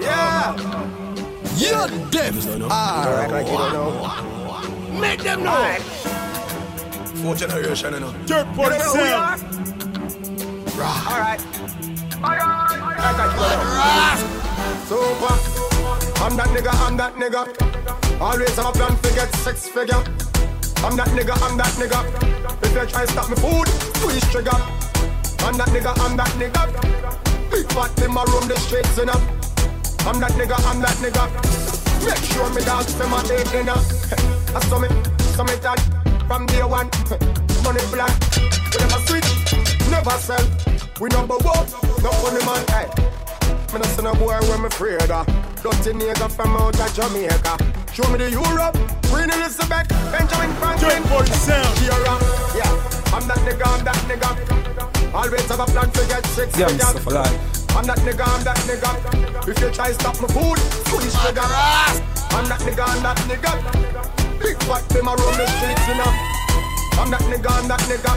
Yeah. 0.00 0.56
You're 1.56 1.88
dead. 2.10 2.34
Alright, 2.62 3.30
like 3.30 3.46
you 3.46 3.56
don't 3.56 3.72
know. 3.72 5.00
Make 5.00 5.22
them 5.22 5.44
know. 5.44 5.76
Fourth 7.22 7.38
generation, 7.38 7.94
you 7.94 8.00
know. 8.00 8.08
Are? 8.08 8.14
Sound. 8.80 9.42
Alright. 10.76 11.40
Alright, 12.22 13.20
like 13.38 13.60
you. 13.78 14.34
Super. 14.86 15.34
I'm 16.22 16.36
that 16.36 16.48
nigga, 16.48 16.72
I'm 16.86 16.96
that 16.96 17.14
nigga. 17.14 18.20
Always 18.20 18.56
have 18.56 18.66
a 18.66 18.72
plan 18.72 18.96
to 18.96 19.14
get 19.14 19.34
six 19.36 19.68
figure. 19.68 20.02
I'm 20.84 20.96
that 20.96 21.08
nigga, 21.08 21.34
I'm 21.42 21.56
that 21.56 21.74
nigga. 21.78 22.00
If 22.62 22.72
you 22.74 22.86
try 22.86 23.04
to 23.06 23.12
stop 23.12 23.28
me 23.30 23.36
food, 23.36 23.68
squeeze 23.96 24.26
trigger. 24.30 24.58
I'm 25.40 25.56
that 25.58 25.68
nigga, 25.68 25.92
I'm 25.98 26.16
that 26.16 26.28
nigga. 26.38 27.23
Big 27.50 27.66
fat 27.72 28.02
in 28.02 28.12
my 28.12 28.24
room, 28.24 28.48
the 28.48 28.56
streets 28.58 28.98
enough. 28.98 29.22
I'm 30.06 30.20
that 30.20 30.32
nigga, 30.32 30.56
I'm 30.68 30.80
that 30.80 30.96
nigga. 31.00 31.24
Make 32.04 32.24
sure 32.32 32.48
me 32.54 32.62
dogs 32.64 32.94
for 32.94 33.08
my 33.08 33.22
day 33.24 33.42
dinner. 33.44 33.78
I 34.54 34.60
saw 34.68 34.78
me, 34.78 34.88
saw 35.34 35.44
me 35.44 35.56
that 35.64 35.80
from 36.28 36.46
day 36.46 36.62
one. 36.62 36.90
Money 37.64 37.80
black, 37.90 38.12
we 38.36 38.76
never 38.84 39.00
switch, 39.08 39.30
never 39.88 40.16
sell. 40.20 40.44
We 41.00 41.08
number 41.08 41.36
one, 41.40 41.66
no 42.02 42.10
funny 42.20 42.44
man. 42.44 42.64
Hey. 42.68 43.14
Me 43.74 43.80
no 43.80 43.86
see 43.86 44.02
no 44.02 44.14
boy 44.14 44.38
when 44.48 44.60
me 44.62 44.66
afraid 44.68 45.10
of. 45.10 45.26
Dirty 45.62 45.98
nigga 45.98 46.30
from 46.30 46.54
out 46.56 46.78
of 46.78 46.94
Jamaica. 46.94 47.58
Show 47.92 48.08
me 48.12 48.18
the 48.18 48.30
Europe, 48.30 48.76
Queen 49.10 49.30
Elizabeth, 49.30 49.88
Benjamin 50.12 50.52
Franklin. 50.60 51.02
Dirt 51.02 51.08
Party 51.08 51.32
Sound. 51.32 51.78
Shira, 51.78 51.94
uh, 51.96 52.52
yeah. 52.54 53.14
I'm 53.14 53.26
that 53.26 53.38
nigga, 53.38 53.66
I'm 53.66 53.84
that 53.84 53.96
nigga. 54.06 55.03
Always 55.14 55.46
have 55.48 55.60
a 55.60 55.66
plan 55.66 55.90
to 55.92 56.06
get 56.08 56.26
six 56.26 56.58
Young 56.58 56.70
figures. 56.70 56.88
stuff 56.90 57.06
alive. 57.06 57.38
I'm 57.76 57.86
that 57.86 57.98
nigga, 58.02 58.26
I'm 58.26 58.42
that 58.42 58.58
nigga. 58.66 59.48
If 59.48 59.60
you 59.60 59.70
try 59.70 59.88
to 59.88 59.94
stop 59.94 60.20
my 60.20 60.26
food, 60.26 60.58
squeeze 60.90 61.14
trigger. 61.22 61.46
I'm 62.34 62.44
that 62.50 62.58
nigga, 62.66 62.82
I'm 62.82 63.02
that 63.06 63.18
nigga. 63.30 63.52
Big 64.42 64.58
fat 64.66 64.82
them 64.90 65.06
around 65.06 65.36
the 65.38 65.46
streets, 65.54 65.86
you 65.86 65.94
know. 65.94 66.10
I'm 66.98 67.10
that 67.14 67.22
nigga, 67.30 67.46
I'm 67.46 67.68
that 67.70 67.80
nigga. 67.86 68.12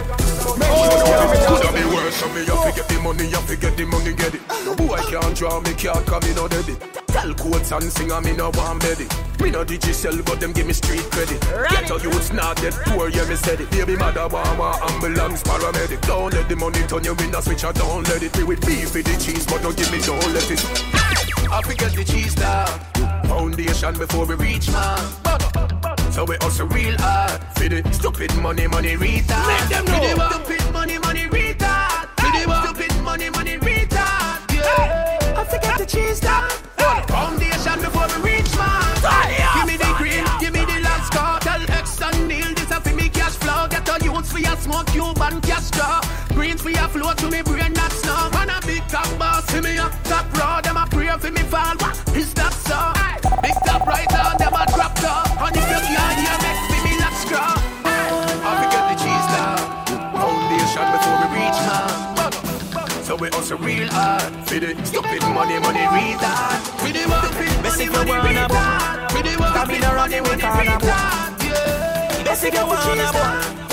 Make 0.58 0.73
sure 0.73 0.90
you 0.98 1.06
hear 1.06 1.22
me 1.30 1.38
Coulda 1.45 1.64
down. 1.70 1.75
be 1.78 1.86
worse 1.95 2.23
on 2.23 2.34
me, 2.34 2.42
you 2.42 2.56
fi 2.66 2.72
get 2.73 2.88
the 2.90 3.00
money, 3.00 3.25
you 3.30 3.42
fi 3.45 3.56
get 3.56 3.78
the 3.78 3.86
money, 3.86 4.14
get 4.14 4.34
it. 4.34 4.42
No 4.66 4.73
boy 4.75 4.98
can't 5.06 5.36
draw 5.38 5.59
me, 5.62 5.73
can't 5.73 6.03
come, 6.06 6.23
me 6.25 6.34
no 6.34 6.48
debit. 6.48 6.97
Tell 7.18 7.34
quotes 7.34 7.72
and 7.72 7.92
sing, 7.92 8.12
and 8.12 8.23
me 8.23 8.34
no 8.34 8.52
want 8.54 8.80
betty. 8.80 9.08
Me 9.42 9.50
no 9.50 9.66
Digicel, 9.66 10.23
but 10.23 10.40
them 10.40 10.54
give 10.54 10.68
me 10.68 10.73
street 10.73 11.02
credit. 11.10 11.42
Get 11.72 11.90
a 11.90 11.98
youths 12.00 12.32
not 12.32 12.58
dead 12.58 12.74
poor, 12.86 13.09
yeah 13.09 13.28
me 13.28 13.36
said 13.36 13.59
it. 13.59 13.72
Baby 13.72 13.96
mother 13.96 14.28
want 14.28 14.80
ambulance, 14.92 15.42
paramedic. 15.42 16.00
Don't 16.06 16.32
let 16.32 16.48
the 16.48 16.56
money 16.56 16.82
turn 16.86 17.04
you 17.04 17.14
in 17.14 17.34
a 17.34 17.42
switch, 17.42 17.64
I 17.64 17.72
don't 17.72 18.08
let 18.08 18.22
it. 18.22 18.38
Me 18.38 18.44
with 18.44 18.64
beef 18.68 18.94
with 18.94 19.06
the 19.06 19.18
cheese, 19.18 19.48
but 19.48 19.64
don't 19.64 19.76
give 19.76 19.92
me, 19.92 20.00
don't 20.02 20.32
let 20.32 20.52
it. 20.52 20.62
I 21.50 21.62
forget 21.64 21.92
the 21.94 22.04
cheese 22.04 22.38
now. 22.38 22.66
Foundation 23.24 23.98
before 23.98 24.28
we 24.28 24.36
reach 24.36 24.70
man. 24.70 25.00
So 26.12 26.24
we 26.24 26.38
also 26.38 26.68
real 26.68 26.96
hard 27.00 27.42
for 27.58 27.68
the 27.68 27.81
stupid 27.94 28.36
money, 28.38 28.68
money 28.68 28.96
retard. 28.96 29.48
Make 29.48 29.70
them 29.70 29.86
know. 29.86 30.16
The 30.16 30.44
stupid 30.44 30.72
money, 30.72 31.00
money 31.00 31.26
retard. 31.26 32.09
Stupid 32.64 33.02
money, 33.02 33.31
money 33.31 33.58
retard. 33.58 34.54
Yeah. 34.54 35.34
I 35.36 35.44
forget 35.46 35.80
the 35.80 35.86
cheese 35.88 36.20
down. 36.20 36.56
Smoke, 44.68 44.88
Cuban 44.88 45.42
cash 45.42 45.66
straw. 45.72 46.02
Greens 46.36 46.62
for 46.62 46.70
your 46.70 46.88
flow 46.90 47.14
to 47.14 47.28
me 47.30 47.42
brain 47.42 47.73
not 47.73 47.92
snow. 47.92 48.30
Man 48.32 48.50
a 48.50 48.60
big 48.66 48.84
top 48.88 49.08
boss, 49.18 49.46
see 49.48 49.62
me 49.62 49.78
up 49.78 49.92
top 50.04 50.26
raw. 50.38 50.62
Them 50.62 50.78
a 50.78 50.86
pray 50.86 51.08
for 51.18 51.32
me 51.32 51.44
fall. 51.44 51.76
What 51.80 51.96
is 52.16 52.34
that 52.36 52.54
so? 52.68 52.80
Big 53.42 53.56
top 53.66 53.88
right 53.88 54.12
on, 54.22 54.38
them 54.38 54.53
a 54.53 54.64
drop 54.75 54.94
top. 54.96 55.28
And 55.41 55.56
if 55.56 55.68
you 55.72 55.80
can't 55.96 56.19
hear 56.24 56.38
me, 56.44 56.52
me 56.84 56.94
lock 57.02 57.16
straw. 57.24 57.53
I 58.47 58.52
forget 58.59 58.84
the 58.90 58.96
cheese 59.03 59.28
now. 59.36 59.56
Foundation 60.19 60.88
before 60.94 61.18
we 61.22 61.28
reach 61.38 61.59
man. 61.68 63.03
So 63.03 63.16
we 63.16 63.30
also 63.30 63.58
real 63.58 63.88
hard 63.88 64.31
for 64.47 64.59
the 64.59 64.70
stupid 64.84 65.24
money, 65.31 65.58
money 65.59 65.86
retard. 65.96 66.59
For 66.81 66.91
the 66.91 67.03
stupid 67.08 67.53
money, 67.64 67.88
money 67.88 68.36
retard. 68.36 69.12
For 69.12 69.24
the 69.24 69.31
stupid 69.31 69.81
money, 69.96 70.20
money 70.22 70.44
retard. 70.44 71.44
Yeah. 71.44 72.24
Best 72.25 72.44
if 72.44 72.53
you 72.53 73.66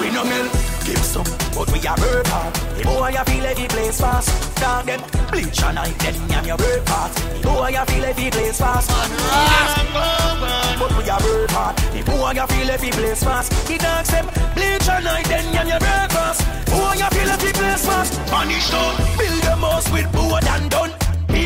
We 0.00 0.10
no 0.10 0.24
mill, 0.24 0.48
give 0.84 1.04
some, 1.04 1.24
but 1.54 1.70
we 1.70 1.78
a 1.84 1.92
work 2.00 2.26
hard. 2.26 2.54
The 2.76 2.82
boy 2.84 3.10
you 3.10 3.24
feel 3.24 3.46
every 3.46 3.68
place 3.68 4.00
fast. 4.00 4.56
Dog 4.56 4.86
them 4.86 5.00
bleach 5.30 5.62
and 5.62 5.74
night, 5.74 5.98
then 5.98 6.16
yam 6.30 6.44
your 6.46 6.56
work 6.56 6.88
hard. 6.88 7.12
The 7.12 7.48
boy 7.48 7.68
you 7.68 7.84
feel 7.84 8.04
every 8.04 8.30
place 8.30 8.58
fast. 8.58 8.88
But 10.80 10.96
we 10.96 11.04
a 11.08 11.16
work 11.20 11.50
hard. 11.50 11.76
The 11.76 12.02
boy 12.02 12.32
you 12.32 12.46
feel 12.46 12.70
every 12.70 12.90
place 12.90 13.22
fast. 13.22 13.52
The 13.68 13.76
dogs 13.78 14.08
them 14.08 14.26
bleach 14.54 14.88
and 14.88 15.04
night, 15.04 15.26
then 15.26 15.52
yam 15.52 15.68
your 15.68 15.80
work 15.80 16.10
fast. 16.10 16.40
Boy 16.72 16.94
you 16.96 17.08
feel 17.12 17.30
every 17.30 17.52
place 17.52 17.84
fast. 17.84 18.18
Punish 18.30 18.70
down, 18.70 18.96
build 19.18 19.42
them 19.42 19.60
house 19.60 19.90
with 19.92 20.10
board 20.12 20.44
and 20.44 20.70
done. 20.70 21.01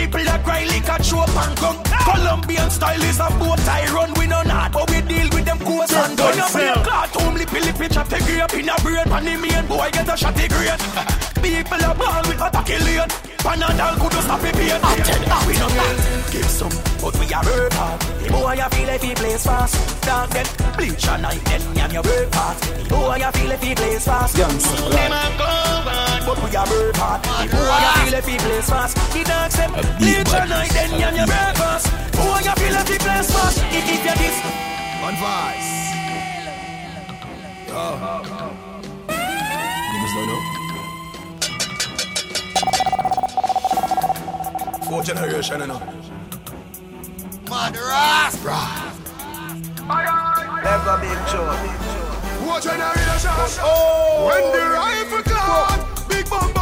People 0.07 0.23
that 0.23 0.45
cry 0.45 0.63
like 0.63 0.87
a 0.87 1.03
choke 1.03 1.35
and 1.35 1.59
gun. 1.59 1.83
Colombian 2.07 2.71
style 2.71 3.03
is 3.03 3.19
a 3.19 3.27
boat 3.43 3.59
I 3.67 3.91
run. 3.93 4.15
We 4.15 4.29
no 4.29 4.41
not, 4.43 4.71
but 4.71 4.89
we 4.89 5.01
deal 5.03 5.29
with 5.35 5.45
them 5.45 5.59
coats 5.59 5.93
and 5.93 6.17
gun. 6.17 7.06
You 7.27 7.33
be 7.33 7.39
a 7.39 7.51
cartoon, 7.51 7.61
lippy 7.61 7.61
lippy 7.61 7.89
chop 7.95 8.09
the 8.09 8.19
grape 8.23 8.55
in 8.55 8.69
a 8.69 8.75
brain. 8.83 9.05
Pan 9.05 9.25
the 9.25 9.35
main 9.37 9.67
boy 9.67 9.91
get 9.91 10.09
a 10.09 10.17
shot 10.17 10.35
the 10.35 10.47
great. 10.47 10.79
People 11.43 11.85
are 11.85 11.95
ball 11.95 12.23
with 12.27 12.41
a 12.41 12.49
tackle 12.51 12.85
lane. 12.87 13.11
Panadol 13.43 13.95
could 13.99 14.13
just 14.13 14.27
stop 14.27 14.41
the 14.41 14.51
pain. 14.55 14.79
We 15.47 15.55
no 15.59 15.69
get 15.69 16.33
give 16.33 16.51
some, 16.51 16.75
but 17.03 17.15
we 17.19 17.27
a 17.27 17.41
work 17.43 17.73
hard. 17.75 18.01
The 18.23 18.31
boy 18.31 18.55
you 18.55 18.69
feel 18.71 18.89
if 18.91 19.03
he 19.03 19.15
plays 19.15 19.45
fast. 19.45 19.75
Dog 20.03 20.31
them 20.31 20.47
bleach 20.77 21.07
and 21.09 21.23
night 21.23 21.43
then 21.47 21.63
yam 21.75 21.91
your 21.91 22.03
work 22.03 22.35
hard. 22.35 22.57
The 22.59 22.89
boy 22.91 23.17
you 23.19 23.31
feel 23.35 23.53
if 23.53 23.63
he 23.63 23.75
plays 23.75 24.05
fast. 24.05 24.37
Young 24.39 24.59
stuff 24.59 24.87
alive. 24.87 26.23
But 26.27 26.39
we 26.43 26.51
a 26.55 26.63
work 26.67 26.97
hard. 26.97 27.23
The 27.23 27.55
boy 27.55 27.79
you 27.83 27.93
feel 28.03 28.15
if 28.19 28.27
he 28.27 28.37
plays 28.39 28.69
fast. 28.71 28.95
The 29.13 29.21
dogs 29.27 29.57
them 29.57 29.73
bleach 29.99 30.35
and 30.35 30.51
night 30.51 30.71
then 30.71 30.91
yam 30.99 31.15
your 31.15 31.27
work 31.27 31.55
fast. 31.59 31.87
Boy 32.15 32.39
you 32.43 32.55
feel 32.55 32.77
if 32.79 32.89
he 32.89 32.99
plays 32.99 33.29
fast. 33.31 33.59
If 33.71 33.85
if 33.87 34.03
you 34.07 34.15
this. 34.15 34.39
Advice. 35.07 35.76
Yo. 37.77 37.83
Niggas 39.93 40.15
don't 40.15 40.29
know. 40.29 40.41
Fourth 44.89 45.07
generation, 45.07 45.61
you 45.61 45.67
know. 45.67 45.81
Never 50.65 50.97
big 51.03 51.21
joy. 51.29 51.57
Fourth 52.47 52.65
generation. 52.65 53.35
Oh, 53.61 54.25
When 54.27 54.45
the 54.53 54.65
rifle 54.73 55.23
clap, 55.23 56.09
big 56.09 56.25
bumper 56.31 56.56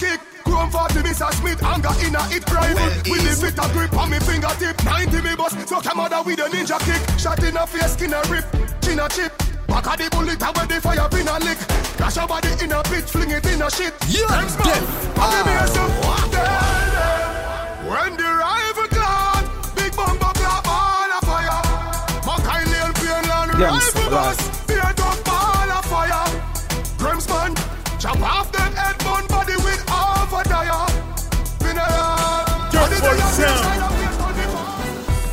kick. 0.00 0.20
Chrome 0.44 0.70
40, 0.70 1.04
Mr. 1.04 1.30
Smith, 1.34 1.62
anger 1.62 1.92
in 2.02 2.16
a 2.16 2.22
hit 2.32 2.48
rifle. 2.50 2.88
With 3.12 3.22
the 3.22 3.32
fit 3.36 3.58
a 3.60 3.68
grip 3.72 3.92
on 3.92 4.10
me 4.10 4.18
fingertip. 4.18 4.82
90 4.82 5.20
me 5.20 5.36
bus, 5.36 5.52
so 5.68 5.80
come 5.80 6.00
out 6.00 6.24
with 6.24 6.40
a 6.40 6.48
ninja 6.48 6.80
kick. 6.80 7.02
Shot 7.20 7.44
in 7.44 7.56
a 7.56 7.66
face, 7.66 7.92
skin 7.92 8.14
a 8.14 8.20
rip, 8.32 8.44
chin 8.80 8.98
a 8.98 9.08
chip. 9.08 9.32
Back 9.68 9.86
of 9.86 9.98
the 10.00 10.08
bullet, 10.10 10.42
I 10.42 10.66
the 10.66 10.80
fire 10.80 11.08
pin 11.12 11.28
a 11.28 11.38
lick. 11.44 11.58
Crash 12.00 12.16
your 12.16 12.26
body 12.26 12.48
in 12.64 12.72
a 12.72 12.82
pit, 12.82 13.04
fling 13.04 13.30
it 13.30 13.46
in 13.46 13.62
a 13.62 13.70
shit. 13.70 13.94
Yeah, 14.08 14.26
Grimsman, 14.26 14.64
death. 14.64 15.18
I 15.20 15.24
give 15.30 15.46
me 15.46 15.52
a 15.54 15.66
some 15.68 15.92
When 17.86 18.16
the 18.16 18.30
rifle 18.40 18.88
clap, 18.96 19.44
big 19.76 19.92
bumper 19.94 20.32
clap, 20.40 20.66
all 20.66 21.12
a 21.12 21.20
fire. 21.28 21.62
Mackay 22.26 22.64
Lane, 22.72 22.94
Plainland, 22.98 23.60
Yeah, 23.60 23.76
rifle 23.76 24.02
Mr. 24.02 24.10
bus, 24.10 24.66
beer 24.66 24.92
drop, 24.96 25.28
all 25.28 25.70
a 25.70 25.80
fire. 25.92 26.26
Grimsman, 26.98 27.52
chop 28.00 28.20
off 28.22 28.50
them 28.50 28.59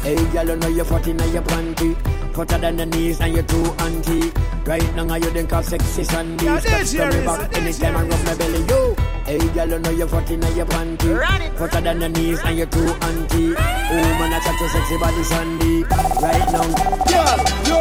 Hey, 0.07 0.15
girl, 0.31 0.47
you 0.47 0.55
know 0.55 0.69
you're 0.69 0.85
fat 0.85 1.05
you're 1.05 1.41
panty. 1.41 1.93
Fatter 2.33 2.57
than 2.59 2.77
the 2.77 2.85
knees 2.85 3.19
and 3.19 3.33
your 3.33 3.43
two 3.43 3.61
auntie. 3.83 4.31
Right 4.65 4.95
now, 4.95 5.15
you 5.15 5.29
think 5.31 5.51
of 5.51 5.65
sexy 5.65 6.05
Sandy. 6.05 6.45
Yeah, 6.45 6.61
this 6.61 6.93
to 6.93 7.11
me 7.11 7.25
back 7.25 7.57
anytime 7.57 7.97
I 7.97 8.03
rub 8.03 8.23
my 8.23 8.35
belly, 8.35 8.63
yo. 8.69 8.95
Hey, 9.25 9.37
girl, 9.49 9.67
you 9.67 9.79
know 9.79 9.89
you're 9.89 10.07
fat 10.07 10.31
in 10.31 10.41
your 10.55 10.65
panty. 10.65 11.57
Fatter 11.57 11.81
than 11.81 11.99
the 11.99 12.07
knees 12.07 12.39
and 12.39 12.57
your 12.57 12.67
two 12.67 12.87
auntie. 12.87 13.53
Oh, 13.57 14.15
man, 14.17 14.31
I 14.31 14.39
got 14.39 14.57
your 14.57 14.69
sexy 14.69 14.97
body, 14.97 15.23
Sandy. 15.23 15.83
Right 16.23 16.51
now, 16.55 16.63
girl, 17.03 17.39
yo. 17.67 17.79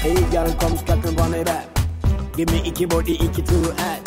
Hey, 0.00 0.30
girl, 0.30 0.54
come 0.54 0.78
scratch 0.78 1.04
me 1.04 1.14
on 1.18 1.30
my 1.30 1.44
back. 1.44 1.68
Give 2.32 2.48
me 2.48 2.66
icky 2.66 2.86
body, 2.86 3.22
icky 3.22 3.42
too 3.42 3.70
hot. 3.72 4.00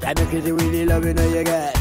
Try 0.00 0.14
me 0.14 0.26
crazy 0.26 0.50
really 0.50 0.84
love 0.84 1.04
you 1.04 1.14
know 1.14 1.28
you 1.28 1.44
get. 1.44 1.78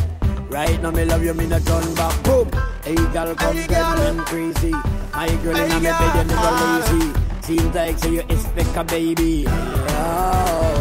Right 0.51 0.79
now 0.79 0.91
me 0.91 1.05
love 1.05 1.23
you, 1.23 1.33
me 1.33 1.47
not 1.47 1.65
turn 1.65 1.95
back. 1.95 2.23
Boom. 2.23 2.51
Hey 2.83 2.93
girl, 2.93 3.33
come 3.33 3.55
get 3.55 4.15
me 4.15 4.23
crazy. 4.25 4.96
My 5.17 5.25
girl 5.41 5.57
in 5.57 5.69
my 5.69 5.79
bed, 5.79 6.13
you 6.15 6.23
never 6.29 6.51
lazy. 6.61 7.01
Seems 7.41 7.73
like 7.73 7.97
say 7.97 8.13
you 8.13 8.19
expect 8.29 8.77
a 8.77 8.83
baby. 8.83 9.45
Oh. 9.47 10.77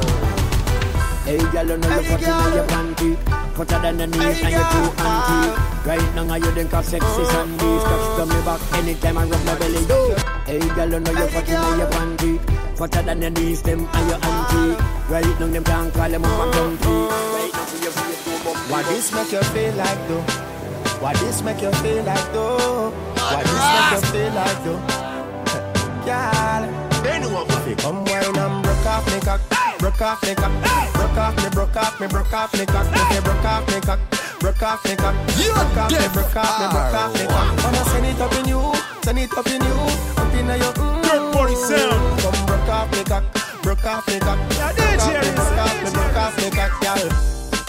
Hey 1.24 1.38
girl, 1.38 1.66
you 1.66 1.78
know 1.78 1.88
you 1.96 2.04
put 2.04 2.20
in 2.20 2.52
your 2.52 2.66
panty. 2.68 3.16
Hotter 3.56 3.80
than 3.80 3.96
the 3.96 4.06
knees 4.06 4.42
and 4.44 4.52
you're 4.52 4.68
too 4.68 4.92
anti. 5.00 5.88
Right 5.88 6.14
now 6.14 6.34
you 6.34 6.50
think 6.52 6.74
of 6.74 6.84
sexy 6.84 7.24
Sundays. 7.24 7.82
Touch 7.82 8.16
to 8.18 8.26
me 8.26 8.44
back 8.44 8.60
anytime 8.74 9.16
I 9.16 9.24
rub 9.24 9.42
my 9.46 9.58
belly. 9.58 9.86
Yo. 9.88 10.14
Hey 10.44 10.68
girl, 10.68 10.92
you 10.92 11.00
know 11.00 11.12
you 11.12 11.28
put 11.32 11.48
in 11.48 11.78
your 11.80 11.88
panty. 11.96 12.78
Hotter 12.78 13.02
than 13.08 13.20
the 13.20 13.30
knees, 13.30 13.62
them 13.62 13.88
and 13.90 14.10
your 14.10 14.20
auntie. 14.22 14.84
Right 15.08 15.40
now 15.40 15.46
them 15.46 15.64
can't 15.64 15.94
call 15.94 16.10
them 16.10 16.24
up 16.26 16.46
a 16.46 16.52
country. 16.52 16.92
Right 16.92 17.50
now 17.54 17.64
see 17.64 17.84
you 17.84 17.90
feel. 17.90 18.54
Why 18.68 18.82
this 18.82 19.12
make 19.14 19.32
you 19.32 19.42
feel 19.44 19.74
like 19.76 20.08
though? 20.08 20.20
Why 21.00 21.14
this 21.14 21.40
make 21.40 21.62
you 21.62 21.72
feel 21.72 22.04
like 22.04 22.32
though? 22.34 23.15
Why 23.26 23.42
this 23.42 23.58
make 23.74 23.90
you 23.90 24.00
feel 24.14 24.32
like 24.38 24.62
though? 24.62 24.78
Girl, 26.06 26.62
They 27.02 27.18
know 27.18 27.30
what 27.34 27.50
if 27.50 27.66
you 27.66 27.74
come 27.74 28.04
wine 28.04 28.22
and 28.38 28.62
broke 28.62 28.86
off 28.86 29.02
me 29.12 29.18
cock, 29.18 29.40
broke 29.80 30.00
off 30.00 30.22
me 30.22 30.34
cock, 30.36 30.52
broke 30.94 31.18
off 31.18 31.34
me, 31.42 31.48
broke 31.50 31.74
off 31.74 32.00
me, 32.00 32.06
broke 32.06 32.32
off 32.32 32.54
me 32.54 32.64
cock, 32.66 32.86
broke 33.24 33.44
off 33.44 33.66
me 33.66 33.80
cock, 33.80 33.98
broke 34.38 34.62
off 34.62 34.84
me 34.84 34.94
cock, 34.94 35.14
broke 35.34 35.74
off 35.74 35.90
me, 35.90 36.06
broke 36.14 36.36
off 36.36 36.60
me, 36.60 36.68
broke 36.70 36.94
off 36.94 37.14
me 37.18 37.26
cock. 37.26 37.64
Wanna 37.64 37.84
send 37.90 38.06
it 38.06 38.20
up 38.20 38.32
in 38.38 38.46
you, 38.46 38.62
send 39.02 39.18
it 39.18 39.32
up 39.36 39.46
in 39.48 39.60
you, 39.60 39.74
up 40.22 40.34
in 40.34 40.46
your 40.46 40.72
mm. 40.78 41.02
Dirt 41.02 41.34
Party 41.34 41.56
sound. 41.56 42.20
Come 42.22 42.46
broke 42.46 42.68
off 42.68 42.92
me 42.92 43.02
cock, 43.02 43.24
broke 43.62 43.84
off 43.84 44.06
me 44.06 44.20
cock, 44.20 44.38
broke 44.38 44.62
off 44.62 45.18
me, 45.18 45.30
broke 45.34 45.58
off 45.58 45.82
me, 45.82 45.90
broke 45.90 46.16
off 46.16 46.36
me 46.38 46.50
cock, 46.54 46.72
girl. 46.78 47.10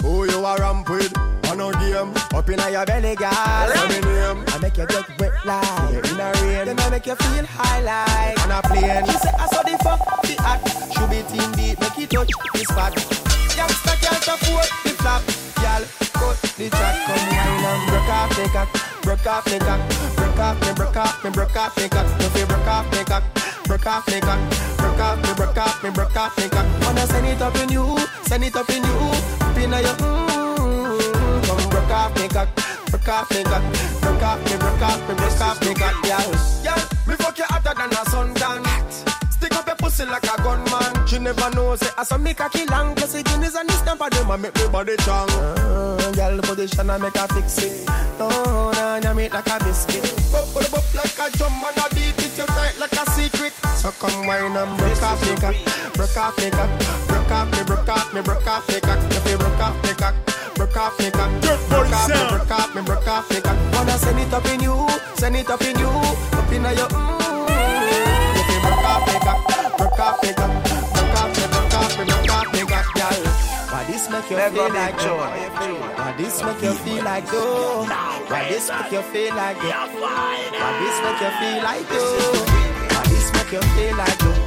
Who 0.06 0.30
you 0.30 0.38
a 0.38 0.56
ramp 0.56 0.88
with? 0.88 1.37
On 1.48 1.60
a 1.60 1.72
game, 1.80 2.12
up 2.34 2.48
in 2.50 2.60
your 2.72 2.84
belly, 2.84 3.14
girl. 3.16 3.68
Me 3.88 4.00
name. 4.00 4.44
I 4.48 4.58
make 4.60 4.76
you 4.76 4.86
get 4.86 5.08
wet 5.18 5.32
like 5.46 6.04
in 6.04 6.20
a 6.20 6.32
rain. 6.44 6.66
Then 6.66 6.78
I 6.78 6.90
make 6.90 7.06
you 7.06 7.14
feel 7.16 7.46
high 7.46 7.80
like 7.80 8.38
on 8.44 8.52
a 8.52 8.60
plane. 8.68 9.06
She 9.06 9.16
say 9.16 9.32
I 9.32 9.46
saw 9.48 9.62
the 9.62 9.78
fuck 9.80 10.00
the 10.22 10.36
hot. 10.44 10.60
Should 10.92 11.08
be 11.08 11.24
team 11.24 11.50
deep, 11.56 11.80
make 11.80 11.98
it 11.98 12.10
touch 12.10 12.28
the 12.52 12.64
spot. 12.68 12.92
Youngster 13.56 13.96
can't 13.96 14.28
afford 14.28 14.68
the 14.84 14.92
flap, 15.00 15.24
girl. 15.56 15.82
Cut 16.12 16.36
the 16.58 16.68
track, 16.68 16.96
come 17.08 17.24
wine 17.32 17.64
and 17.64 17.82
broke 17.88 18.12
off 18.12 18.30
the 18.36 18.44
cock, 18.52 18.68
broke 19.00 19.26
off 19.26 19.44
the 19.44 19.58
cock, 19.58 19.80
broke 20.16 20.38
off 20.38 20.60
me, 20.60 20.72
broke 20.74 20.96
off 20.96 21.24
me, 21.24 21.30
broke 21.30 21.56
off 21.56 21.76
me 21.78 21.88
cock. 21.88 22.06
You 22.20 22.28
feel 22.28 22.46
broke 22.46 22.68
off 22.68 22.92
me 22.92 23.04
cock, 23.04 23.24
broke 23.64 23.86
off 23.86 24.06
me 24.06 24.20
cock, 24.20 24.40
broke 24.76 25.00
off 25.00 25.16
me, 25.24 25.32
broke 25.32 25.56
off 25.56 25.82
me, 25.82 25.90
broke 25.90 26.16
off 26.16 26.36
me 26.36 26.48
cock. 26.48 26.66
Wanna 26.84 27.06
send 27.06 27.26
it 27.26 27.40
up 27.40 27.56
in 27.56 27.70
you, 27.70 27.96
send 28.28 28.44
it 28.44 28.54
up 28.54 28.68
in 28.68 28.84
you, 28.84 28.98
up 29.40 29.56
in 29.56 29.70
your 29.72 29.96
mm. 29.96 30.37
Broke 31.70 31.90
off 31.90 32.14
me 32.16 32.28
cock, 32.28 32.48
broke 32.90 33.08
off 33.08 33.30
me 33.30 33.42
cock, 33.44 33.62
broke 34.00 34.22
off 34.22 34.38
me, 34.44 34.56
broke 34.56 34.82
off 34.82 35.08
me, 35.08 35.14
broke 35.14 35.40
off 35.40 35.60
me 35.60 35.74
cock, 35.74 36.02
girl. 36.02 36.32
Yeah, 36.64 36.80
me 37.06 37.14
fuck 37.16 37.38
you 37.38 37.44
hotter 37.48 37.74
than 37.74 37.90
a 37.90 38.02
suntan. 38.10 38.64
Stick 39.32 39.54
up 39.54 39.66
your 39.66 39.76
pussy 39.76 40.04
like 40.04 40.24
a 40.24 40.42
gunman. 40.42 41.06
She 41.06 41.18
never 41.18 41.50
knows 41.50 41.82
it. 41.82 41.92
I 41.96 42.02
saw 42.02 42.18
me 42.18 42.34
cocky 42.34 42.66
long, 42.66 42.94
plus 42.96 43.12
the 43.12 43.22
guineas 43.22 43.54
and 43.54 43.68
the 43.68 43.72
stamp 43.74 44.00
of 44.00 44.10
them. 44.10 44.30
I 44.30 44.36
make 44.36 44.54
me 44.56 44.68
body 44.68 44.96
strong. 44.98 45.30
Uh, 45.30 46.10
girl, 46.12 46.40
position 46.40 46.90
I 46.90 46.98
make 46.98 47.16
her 47.16 47.28
fix 47.28 47.58
it. 47.62 47.84
Oh, 48.18 48.72
nah, 48.74 48.98
nah, 48.98 49.14
make 49.14 49.32
like 49.32 49.46
a 49.46 49.64
biscuit. 49.64 50.02
Bop, 50.32 50.52
bop, 50.52 50.70
bop 50.70 50.94
like 50.94 51.18
a 51.18 51.36
drum 51.36 51.52
and 51.52 51.78
I 51.78 51.88
beat 51.94 52.18
it. 52.18 52.36
You 52.36 52.46
tight 52.46 52.78
like 52.80 52.92
a 52.92 53.10
secret. 53.12 53.52
So 53.76 53.92
come 53.92 54.26
wine 54.26 54.56
and 54.56 54.76
broke 54.76 55.02
off 55.02 55.22
me 55.22 55.36
cock, 55.36 55.54
broke 55.94 56.16
off 56.16 56.36
me 56.38 56.50
cock, 56.50 56.70
broke 57.06 57.30
off 57.30 57.52
me, 57.52 57.62
broke 57.62 57.88
off 57.88 58.12
me, 58.12 58.20
broke 58.22 58.46
off 58.46 58.68
me 58.68 58.80
cock. 58.80 58.98
Broke 59.38 59.60
off 59.60 59.82
me 59.84 59.94
cock, 59.94 60.14
off 60.78 60.98
me 60.98 61.10
cock, 61.10 61.30
Dirt 61.42 61.58
broke 61.68 61.90
Party 61.90 61.92
off 61.92 62.08
me, 62.08 62.14
sound. 62.14 62.30
broke 62.30 62.50
off 62.50 62.74
me, 62.74 62.82
broke 62.82 63.08
off 63.08 63.30
me 63.30 63.40
cock. 63.40 63.58
Wanna 63.74 63.98
send 63.98 64.18
it 64.20 64.32
up 64.32 64.46
in 64.46 64.60
you, 64.60 64.88
send 65.16 65.36
it 65.36 65.50
up 65.50 65.62
in 65.62 65.78
you, 65.78 65.88
up 65.88 66.52
in 66.52 66.62
your 66.62 66.88
mm. 66.88 67.48
If 68.38 68.46
you 68.48 68.58
broke 68.62 68.86
off 68.86 69.02
me 69.06 69.14
cock, 69.26 69.40
broke 69.78 69.98
off 69.98 70.22
me 70.22 70.30
cock, 70.38 70.52
broke 70.94 71.18
off 71.18 71.30
me, 71.36 71.44
broke 71.50 71.74
off 71.74 71.98
me, 71.98 72.04
broke 72.06 72.30
off 72.30 72.52
me 72.54 72.62
cock, 72.70 72.88
girl. 72.94 73.18
Why 73.72 73.84
this 73.90 74.08
make 74.08 74.30
you 74.30 74.38
feel 74.38 74.72
like 74.72 74.98
though? 74.98 75.18
Why 75.98 76.14
this 76.16 76.42
make 76.42 76.62
you 76.62 76.74
feel 76.74 77.04
like 77.04 77.26
though? 77.26 77.84
Why 78.30 78.48
this 78.48 78.70
make 78.70 78.92
you 78.92 79.02
feel 79.02 79.34
like 79.34 79.58
though? 79.58 79.82
Why 80.54 80.72
this 80.78 80.96
make 81.02 81.20
you 81.22 81.30
feel 81.38 81.62
like 81.66 81.88
though? 81.88 82.46
Why 82.94 83.02
this 83.10 83.28
make 83.34 83.52
you 83.52 83.62
feel 83.74 83.96
like 83.98 84.18
though? 84.18 84.38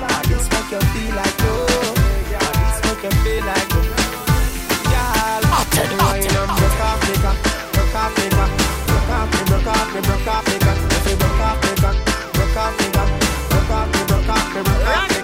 Why 0.00 0.22
this 0.30 0.46
make 0.46 0.70
you 0.70 0.80
feel 0.94 1.14
like 1.16 1.36
though? 1.42 1.66
Why 2.30 2.52
this 2.60 2.78
make 2.84 3.02
you 3.02 3.10
feel 3.24 3.44
like 3.44 3.68
though? 3.68 3.95
Girl, 5.26 5.42
wine 5.42 6.22
and 6.22 6.46
broke 6.46 6.80
off 6.86 7.02
me 7.02 7.14
off 7.96 8.16
me 8.16 8.28
off 9.16 9.34
me, 9.34 9.42
broke 9.50 9.66
off 9.66 9.94
me, 9.94 10.00
broke 10.00 10.26
off 10.28 10.46
me 10.46 10.58
you 11.10 11.16
broke 11.16 11.40
off 11.40 11.64
me 11.64 11.74
broke 12.32 12.56
off 12.56 12.78
me 12.78 12.90
broke 12.92 13.10
off 13.10 13.18
me, 13.18 13.34
broke 13.50 13.70
off 13.70 13.88
me, 13.92 14.04
broke 14.06 14.28
off 14.28 15.15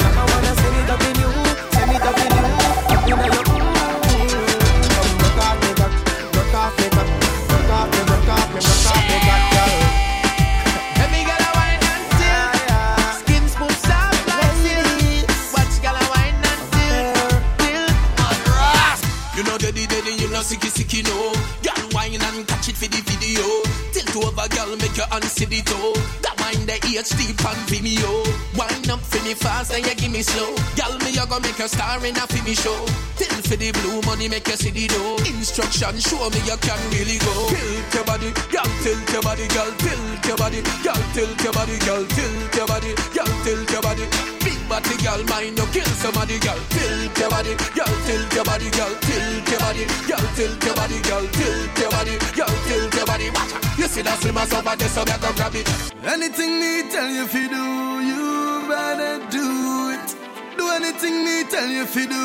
you 20.91 21.03
know 21.03 21.03
sicky 21.03 21.03
sicky 21.03 21.03
no. 21.05 21.33
Girl 21.63 21.89
wine 21.93 22.21
and 22.21 22.47
catch 22.49 22.69
it 22.69 22.77
for 22.77 22.89
the 22.89 23.01
video. 23.05 23.45
Tilt 23.93 24.17
over, 24.25 24.49
girl, 24.49 24.77
make 24.77 24.97
your 24.97 25.07
hand 25.07 25.25
see 25.25 25.45
the 25.45 25.61
toe. 25.63 25.93
That 26.23 26.35
wine 26.41 26.62
the 26.81 27.03
HD 27.03 27.37
pan 27.37 27.57
Vimeo. 27.69 28.25
Wine 28.57 28.91
up 28.91 29.01
for 29.01 29.21
me 29.25 29.35
fast 29.35 29.73
and 29.73 29.85
you 29.85 29.95
give 29.95 30.13
me 30.13 30.23
slow. 30.23 30.55
Girl, 30.77 30.97
me 31.05 31.13
you 31.13 31.27
gonna 31.27 31.45
make 31.45 31.59
a 31.59 31.69
star 31.69 32.01
in 32.05 32.17
a 32.17 32.25
for 32.25 32.43
me 32.45 32.55
show. 32.55 32.87
Tilt 33.17 33.45
for 33.45 33.57
the 33.57 33.73
blue 33.73 34.01
money, 34.09 34.29
make 34.29 34.47
you 34.49 34.57
see 34.57 34.71
the 34.71 34.89
dough. 34.89 35.21
Instruction, 35.29 35.99
show 36.01 36.31
me 36.31 36.41
you 36.49 36.57
can 36.65 36.81
really 36.93 37.19
go. 37.21 37.33
Tilt 37.53 37.93
your 37.93 38.05
body, 38.05 38.31
girl, 38.49 38.71
tilt 38.81 39.05
your 39.13 39.23
body, 39.23 39.47
girl, 39.53 39.71
tilt 39.77 40.25
your 40.25 40.37
body, 40.37 40.61
girl, 40.81 41.03
tilt 41.13 41.41
your 41.45 41.53
body, 41.53 41.77
girl, 41.85 42.03
tilt 42.17 42.55
your 42.57 42.67
body, 42.67 42.91
girl, 43.13 43.33
tilt 43.45 43.69
your 43.69 43.83
body. 43.83 44.05
Big 44.41 44.61
body, 44.69 44.95
girl, 45.05 45.21
mind 45.29 45.59
you 45.59 45.67
kill 45.77 45.91
somebody, 46.01 46.39
girl, 46.41 46.59
tilt 46.73 47.19
your 47.19 47.29
body, 47.29 47.53
girl, 47.77 47.93
tilt 48.07 48.33
your 48.33 48.45
body, 48.45 48.69
girl, 48.73 48.93
tilt 49.05 49.49
your 49.51 49.61
body, 49.61 49.85
girl, 50.09 50.25
tilt 50.37 50.63
your 50.65 50.75
body, 50.75 50.99
girl, 51.05 51.25
tilt 51.37 51.79
your 51.79 51.91
body, 51.93 52.15
girl, 52.33 52.55
tilt 52.65 52.95
your 52.97 53.07
body. 53.07 53.29
Watch 53.31 53.53
out. 53.53 53.63
You 53.79 53.87
see 53.89 54.03
that 54.03 54.19
slim 54.21 54.37
ass 54.37 54.53
over 54.53 54.77
there, 54.77 54.89
so 54.89 55.05
go 55.05 55.33
grab 55.35 55.55
it. 55.55 55.67
Anything 56.05 56.62
me 56.63 56.91
tell 56.91 57.11
you 57.11 57.27
fi 57.27 57.45
do, 57.57 57.65
you 58.11 58.25
better 58.71 59.15
do 59.37 59.47
it. 59.95 60.09
Do 60.57 60.65
anything 60.79 61.25
me 61.27 61.37
tell 61.53 61.71
you 61.77 61.87
fi 61.87 62.05
do. 62.15 62.25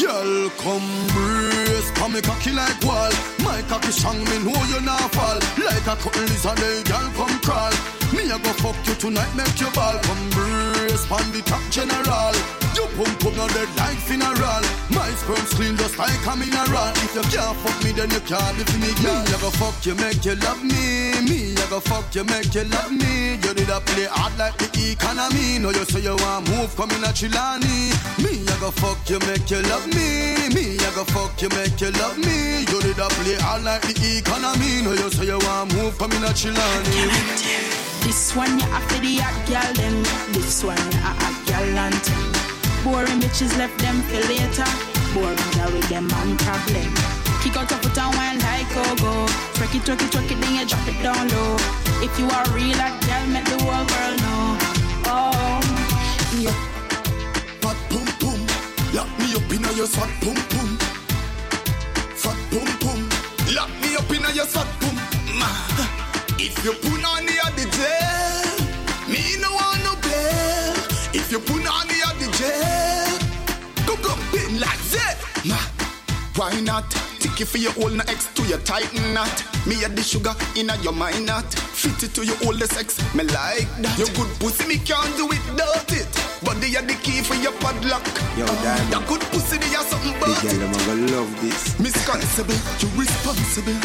Girl, 0.00 0.50
come 0.64 0.90
brace, 1.12 1.90
come 1.98 2.12
me 2.14 2.20
cocky 2.22 2.52
like 2.52 2.80
wall. 2.82 3.12
My 3.44 3.60
cocky 3.68 3.92
strong, 3.92 4.18
me 4.30 4.36
know 4.46 4.62
you 4.72 4.80
not 4.80 5.08
fall. 5.14 5.38
Like 5.66 5.86
a 5.92 5.94
cotton 6.02 6.24
lizard, 6.30 6.58
hey, 6.58 6.82
girl, 6.90 7.08
come 7.18 7.38
crawl. 7.46 7.74
Me 8.14 8.22
a 8.28 8.38
go 8.44 8.52
fuck 8.62 8.78
you 8.86 8.94
tonight, 8.94 9.32
make 9.36 9.60
you 9.60 9.70
ball. 9.76 9.96
Come 10.06 10.24
brace, 10.30 11.04
pan 11.10 11.26
the 11.32 11.40
top 11.50 11.64
general. 11.70 12.34
You 12.76 12.84
pump 12.96 13.24
up 13.26 13.34
now 13.36 13.48
dead 13.48 13.70
like 13.76 14.00
funeral. 14.08 14.64
My 14.96 15.10
sperm's 15.20 15.52
clean 15.52 15.76
just 15.76 15.98
like 15.98 16.24
a 16.26 16.36
mineral. 16.36 16.92
If 17.04 17.14
you 17.16 17.24
can't 17.32 17.56
fuck 17.62 17.78
me, 17.84 17.92
then 17.92 18.10
you 18.10 18.20
can't 18.20 18.56
live 18.56 18.74
me, 18.80 18.90
girl. 19.02 19.20
Me 19.24 19.32
a 19.32 19.38
go 19.44 19.50
fuck 19.60 19.76
you, 19.84 19.94
make 19.94 20.24
you 20.24 20.36
love 20.36 20.62
me. 20.64 21.20
Me 21.28 21.38
a 21.40 21.41
go 21.72 21.80
fuck 21.80 22.14
you, 22.14 22.24
make 22.24 22.52
you 22.54 22.64
love 22.64 22.92
me. 22.92 23.40
You 23.40 23.54
need 23.56 23.72
a 23.72 23.80
play 23.80 24.04
hard 24.04 24.36
like 24.36 24.58
the 24.60 24.68
economy. 24.92 25.56
No, 25.56 25.70
you 25.70 25.84
say 25.88 26.04
you 26.04 26.16
want 26.20 26.44
move, 26.50 26.68
come 26.76 26.90
in 26.92 27.00
a 27.00 27.08
Chilani. 27.16 27.88
Me 28.20 28.44
a 28.44 28.54
go 28.60 28.68
fuck 28.70 29.00
you, 29.08 29.18
make 29.24 29.48
you 29.48 29.62
love 29.72 29.88
me. 29.88 30.52
Me 30.52 30.76
a 30.76 30.90
go 30.92 31.04
fuck 31.08 31.32
you, 31.40 31.48
make 31.56 31.80
you 31.80 31.88
love 31.96 32.18
me. 32.20 32.68
You 32.68 32.78
need 32.84 33.00
a 33.00 33.08
play 33.16 33.40
hard 33.40 33.64
like 33.64 33.88
the 33.88 33.96
economy. 34.20 34.84
No, 34.84 34.92
you 34.92 35.08
say 35.16 35.24
you 35.32 35.40
want 35.48 35.72
move, 35.72 35.96
come 35.96 36.12
in 36.12 36.24
a 36.28 36.32
Chilani. 36.36 36.92
This 38.04 38.36
one 38.36 38.52
you 38.52 38.68
for 38.92 39.00
the 39.00 39.16
hot 39.24 39.38
girl 39.48 39.72
them. 39.72 39.96
This 40.36 40.60
one 40.62 40.76
you 40.76 41.00
a 41.00 41.12
hot 41.24 41.36
girl 41.48 41.78
anthem. 41.88 42.20
Boring 42.84 43.20
bitches 43.24 43.56
left 43.56 43.80
them 43.80 43.96
for 44.12 44.20
later. 44.28 44.68
Bored 45.16 45.40
mother 45.40 45.72
with 45.72 45.88
them 45.88 46.04
man 46.08 46.36
problem. 46.36 47.21
Kick 47.42 47.56
out 47.56 47.68
your 47.68 47.80
foot 47.80 47.98
and 47.98 48.14
wine 48.14 48.38
like 48.38 48.68
go-go. 48.72 49.26
Twerk 49.58 49.74
it, 49.74 49.82
twerk 49.82 50.00
it, 50.00 50.12
twerk 50.12 50.30
it, 50.30 50.40
then 50.40 50.54
you 50.54 50.64
drop 50.64 50.86
it 50.86 51.02
down 51.02 51.26
low. 51.34 51.56
If 51.98 52.16
you 52.16 52.26
are 52.30 52.46
real 52.54 52.78
hot 52.78 52.94
girl, 53.02 53.26
make 53.34 53.44
the 53.50 53.58
world 53.66 53.90
know. 54.22 54.58
Oh, 55.10 55.58
yeah. 56.38 56.54
Fat 57.58 57.78
pum 57.90 58.06
pum, 58.22 58.40
lock 58.94 59.10
me 59.18 59.34
up 59.34 59.50
inna 59.50 59.72
your 59.74 59.88
fat 59.88 60.10
pum 60.22 60.38
pum. 60.54 60.78
Fat 62.14 62.38
pum 62.50 62.68
pum, 62.78 63.00
lock 63.56 63.70
me 63.82 63.96
up 63.96 64.10
inna 64.14 64.30
your 64.30 64.46
fat 64.46 64.68
pum. 64.78 64.94
Ma, 65.34 65.50
ah, 65.82 65.90
if 66.38 66.64
you 66.64 66.72
put 66.74 67.02
on 67.02 67.26
the 67.26 67.36
other 67.42 67.66
jail, 67.74 68.54
me 69.10 69.34
no 69.42 69.50
want 69.50 69.82
no 69.82 69.94
bail. 69.98 70.78
If 71.12 71.32
you 71.32 71.40
put 71.40 71.66
on 71.66 71.88
the 71.90 71.98
other 72.06 72.30
jail, 72.38 73.18
go 73.84 73.96
go 73.98 74.14
in 74.38 74.60
like 74.60 74.78
that. 74.78 74.91
Why 76.36 76.60
not? 76.60 76.88
Ticky 77.18 77.44
for 77.44 77.58
your 77.58 77.72
old 77.82 78.00
ex 78.08 78.26
to 78.34 78.42
your 78.44 78.58
tighten 78.58 79.14
knot. 79.14 79.44
Me 79.66 79.82
a 79.84 79.88
the 79.88 80.02
sugar 80.02 80.34
in 80.56 80.70
a 80.70 80.76
your 80.82 80.92
mind 80.92 81.26
not. 81.26 81.46
Fit 81.54 82.02
it 82.02 82.14
to 82.14 82.24
your 82.24 82.36
old 82.46 82.62
sex, 82.62 82.98
me 83.14 83.24
like 83.24 83.68
that. 83.82 83.98
Your 83.98 84.08
good 84.16 84.30
pussy, 84.40 84.66
me 84.66 84.78
can't 84.78 85.14
do 85.16 85.26
it, 85.30 85.42
without 85.50 85.90
it. 85.92 86.08
But 86.44 86.60
they 86.60 86.74
are 86.76 86.82
the 86.82 86.94
key 87.02 87.22
for 87.22 87.34
your 87.36 87.52
padlock. 87.60 88.04
Yo, 88.36 88.46
Diamond. 88.64 88.92
That 88.92 89.04
good 89.08 89.20
pussy, 89.30 89.58
they 89.58 89.74
are 89.76 89.84
something 89.84 90.12
Big 90.18 90.22
about 90.22 90.42
girl. 90.42 90.62
I'm 90.62 90.72
gonna 90.72 91.12
love 91.14 91.30
this. 91.40 91.78
Responsible, 91.78 92.58
you 92.80 92.88
responsible. 92.98 93.78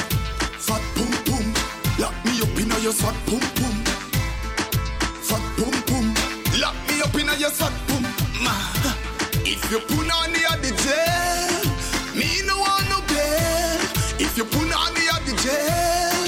Fat 0.58 0.82
pum 0.96 1.12
pum, 1.28 1.46
lock 2.00 2.16
me 2.26 2.42
up 2.42 2.58
in 2.58 2.72
a 2.72 2.78
your 2.80 2.94
fat 2.94 3.16
pum 3.28 3.44
pum. 3.60 3.76
Fat 5.22 5.44
pum 5.58 5.76
pum, 5.88 6.06
lock 6.60 6.78
me 6.88 7.02
up 7.02 7.16
in 7.16 7.30
a 7.30 7.36
your 7.38 7.52
fat 7.52 7.76
pum. 7.88 8.04
Ma, 8.42 8.54
if 9.46 9.62
you 9.72 9.80
put 9.80 10.10
on 10.10 10.34
the 10.34 10.42
at 10.50 11.17
you 14.38 14.46
put 14.46 14.62
on 14.62 14.94
the 14.94 15.04
at 15.14 15.26
the 15.26 15.34
jail, 15.42 16.22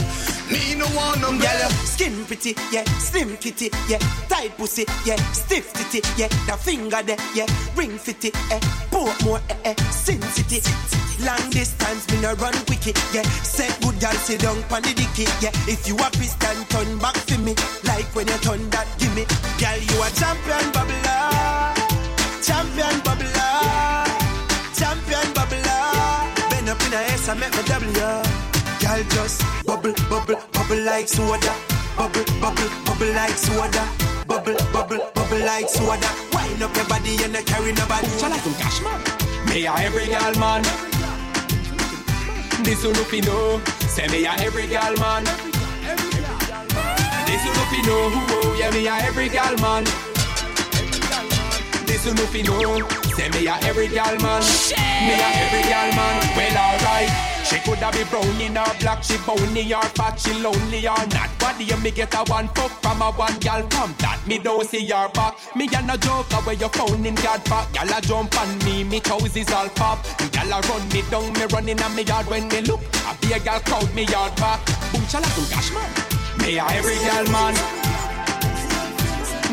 me 0.49 0.73
no 0.73 0.85
want 0.97 1.21
no 1.21 1.29
Girl, 1.29 1.69
skin 1.85 2.25
pretty, 2.25 2.55
yeah, 2.71 2.83
slim 2.97 3.37
kitty, 3.37 3.69
yeah, 3.87 3.99
tight 4.27 4.57
pussy, 4.57 4.85
yeah, 5.05 5.15
stiff 5.31 5.71
titty, 5.73 6.01
yeah, 6.17 6.27
the 6.47 6.57
finger 6.57 7.03
there, 7.03 7.17
yeah, 7.35 7.45
ring 7.75 7.99
fitty, 7.99 8.31
eh, 8.51 8.59
port 8.89 9.13
more, 9.23 9.39
eh, 9.49 9.57
eh, 9.65 9.75
sin 9.91 10.21
city. 10.33 10.59
Long 11.23 11.49
distance, 11.51 12.09
me 12.11 12.21
no 12.21 12.33
run 12.35 12.53
quicky, 12.65 12.93
yeah. 13.13 13.23
Set 13.43 13.77
good 13.81 13.99
girl, 13.99 14.13
sit 14.13 14.39
down 14.39 14.63
pon 14.69 14.81
the 14.81 14.93
dicky, 14.93 15.27
yeah. 15.41 15.51
If 15.67 15.85
you 15.85 15.95
a 15.97 16.07
and 16.07 16.69
turn 16.69 16.97
back 16.97 17.15
to 17.27 17.37
me, 17.37 17.53
like 17.83 18.07
when 18.15 18.27
you 18.27 18.37
turn 18.39 18.69
that, 18.69 18.87
give 18.97 19.13
me. 19.13 19.25
Girl, 19.59 19.77
you 19.77 20.01
a 20.01 20.09
champion 20.15 20.71
bubbler, 20.71 21.75
champion 22.41 23.01
bubbler, 23.03 23.38
in 26.89 26.95
a 26.95 27.01
S, 27.13 27.29
I 27.29 27.33
make 27.35 27.53
double 27.65 27.91
ya. 27.93 28.23
Girl, 28.81 29.03
just 29.13 29.43
bubble, 29.65 29.93
bubble, 30.09 30.35
bubble 30.53 30.81
like 30.83 31.07
soda. 31.07 31.53
Bubble, 31.97 32.25
bubble, 32.41 32.69
bubble 32.85 33.13
like 33.13 33.37
soda. 33.37 33.83
Bubble, 34.27 34.57
bubble, 34.73 34.99
bubble 35.13 35.39
like 35.45 35.69
soda. 35.69 36.09
Wind 36.33 36.63
up 36.63 36.75
your 36.75 36.85
body 36.85 37.23
and 37.23 37.33
you 37.35 37.43
carry 37.43 37.73
nobody. 37.73 38.07
Shall 38.17 38.33
I 38.33 38.37
some 38.37 38.53
cash 38.55 38.81
man? 38.81 38.99
Me 39.47 39.65
a 39.65 39.73
every 39.73 40.07
gal 40.07 40.33
man. 40.39 40.63
This 42.63 42.81
who 42.83 42.89
look 42.89 43.13
know. 43.25 43.61
Say 43.87 44.07
me 44.07 44.25
a 44.25 44.31
every 44.41 44.67
gal 44.67 44.95
man. 44.97 45.23
This 47.25 47.41
who 47.45 47.51
look 47.53 47.73
know. 47.85 48.09
Oh, 48.33 48.57
yeah, 48.59 48.71
me 48.71 48.87
a 48.87 48.95
every 49.05 49.29
gal 49.29 49.55
man. 49.57 49.85
This 52.01 52.13
who 52.13 52.43
look 52.43 52.63
know. 52.63 52.87
Say 53.15 53.29
me 53.29 53.47
a 53.47 53.55
every 53.63 53.87
gal 53.89 54.15
man. 54.19 54.41
Me 55.03 55.13
a 55.19 55.29
every 55.43 55.63
gal 55.67 55.89
man. 55.95 56.15
Well, 56.37 56.57
alright. 56.57 57.09
She 57.43 57.57
coulda 57.59 57.91
be 57.91 58.03
brown 58.05 58.39
in 58.39 58.53
black, 58.79 59.03
she 59.03 59.17
bony 59.25 59.73
or 59.73 59.81
fat, 59.81 60.19
she 60.19 60.33
lonely 60.33 60.87
or 60.87 60.95
not. 61.07 61.29
Do 61.57 61.65
you 61.65 61.75
me 61.77 61.91
get 61.91 62.13
a 62.13 62.19
one 62.31 62.47
fuck 62.49 62.71
from 62.81 63.01
a 63.01 63.11
one 63.11 63.37
gal 63.39 63.67
come 63.67 63.93
that 63.99 64.25
me 64.25 64.37
don't 64.37 64.65
see 64.65 64.85
your 64.85 65.09
back. 65.09 65.35
Me 65.57 65.67
a 65.75 65.81
no 65.81 65.97
joke 65.97 66.31
where 66.45 66.55
you 66.55 66.69
found 66.69 67.05
in 67.05 67.15
God 67.15 67.43
back. 67.45 67.73
Gal 67.73 67.97
a 67.97 67.99
jump 67.99 68.39
on 68.39 68.57
me, 68.59 68.85
me 68.85 69.01
toes 69.01 69.35
is 69.35 69.51
all 69.51 69.67
pop. 69.69 69.99
Gal 70.31 70.47
a 70.47 70.61
run 70.69 70.87
me 70.89 71.01
down, 71.11 71.33
me 71.33 71.45
running 71.51 71.81
on 71.81 71.95
me 71.95 72.03
yard 72.03 72.27
when 72.27 72.47
me 72.47 72.61
look. 72.61 72.79
A 73.07 73.17
be 73.19 73.33
a 73.33 73.39
gal 73.39 73.59
crowd 73.59 73.93
me 73.93 74.05
yard 74.05 74.33
back. 74.37 74.65
Boom 74.93 75.01
boom 75.01 75.49
gosh 75.51 75.73
man. 75.73 75.89
Me 76.37 76.57
a 76.59 76.65
every 76.65 76.95
gal 76.95 77.25
man. 77.29 77.78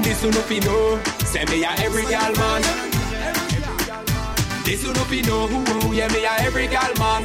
This 0.02 0.22
who 0.22 0.30
no 0.30 0.40
fi 0.42 0.58
know. 0.60 1.00
Say 1.24 1.44
me 1.46 1.64
a 1.64 1.70
every 1.78 2.04
gal 2.04 2.32
man. 2.34 2.62
This 4.64 4.82
who 4.84 4.92
no 4.92 5.04
fi 5.04 5.20
know. 5.22 5.48
Yeah 5.92 6.08
me 6.08 6.24
a 6.24 6.32
every 6.46 6.66
gal 6.68 6.92
man. 6.98 7.22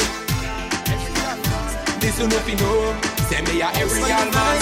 This 2.00 2.18
who 2.20 2.28
no 2.28 2.38
fi 2.46 2.54
know. 2.56 2.96
Say 3.30 3.42
me 3.42 3.62
a 3.62 3.70
every 3.82 4.02
gal 4.02 4.30
man. 4.32 4.58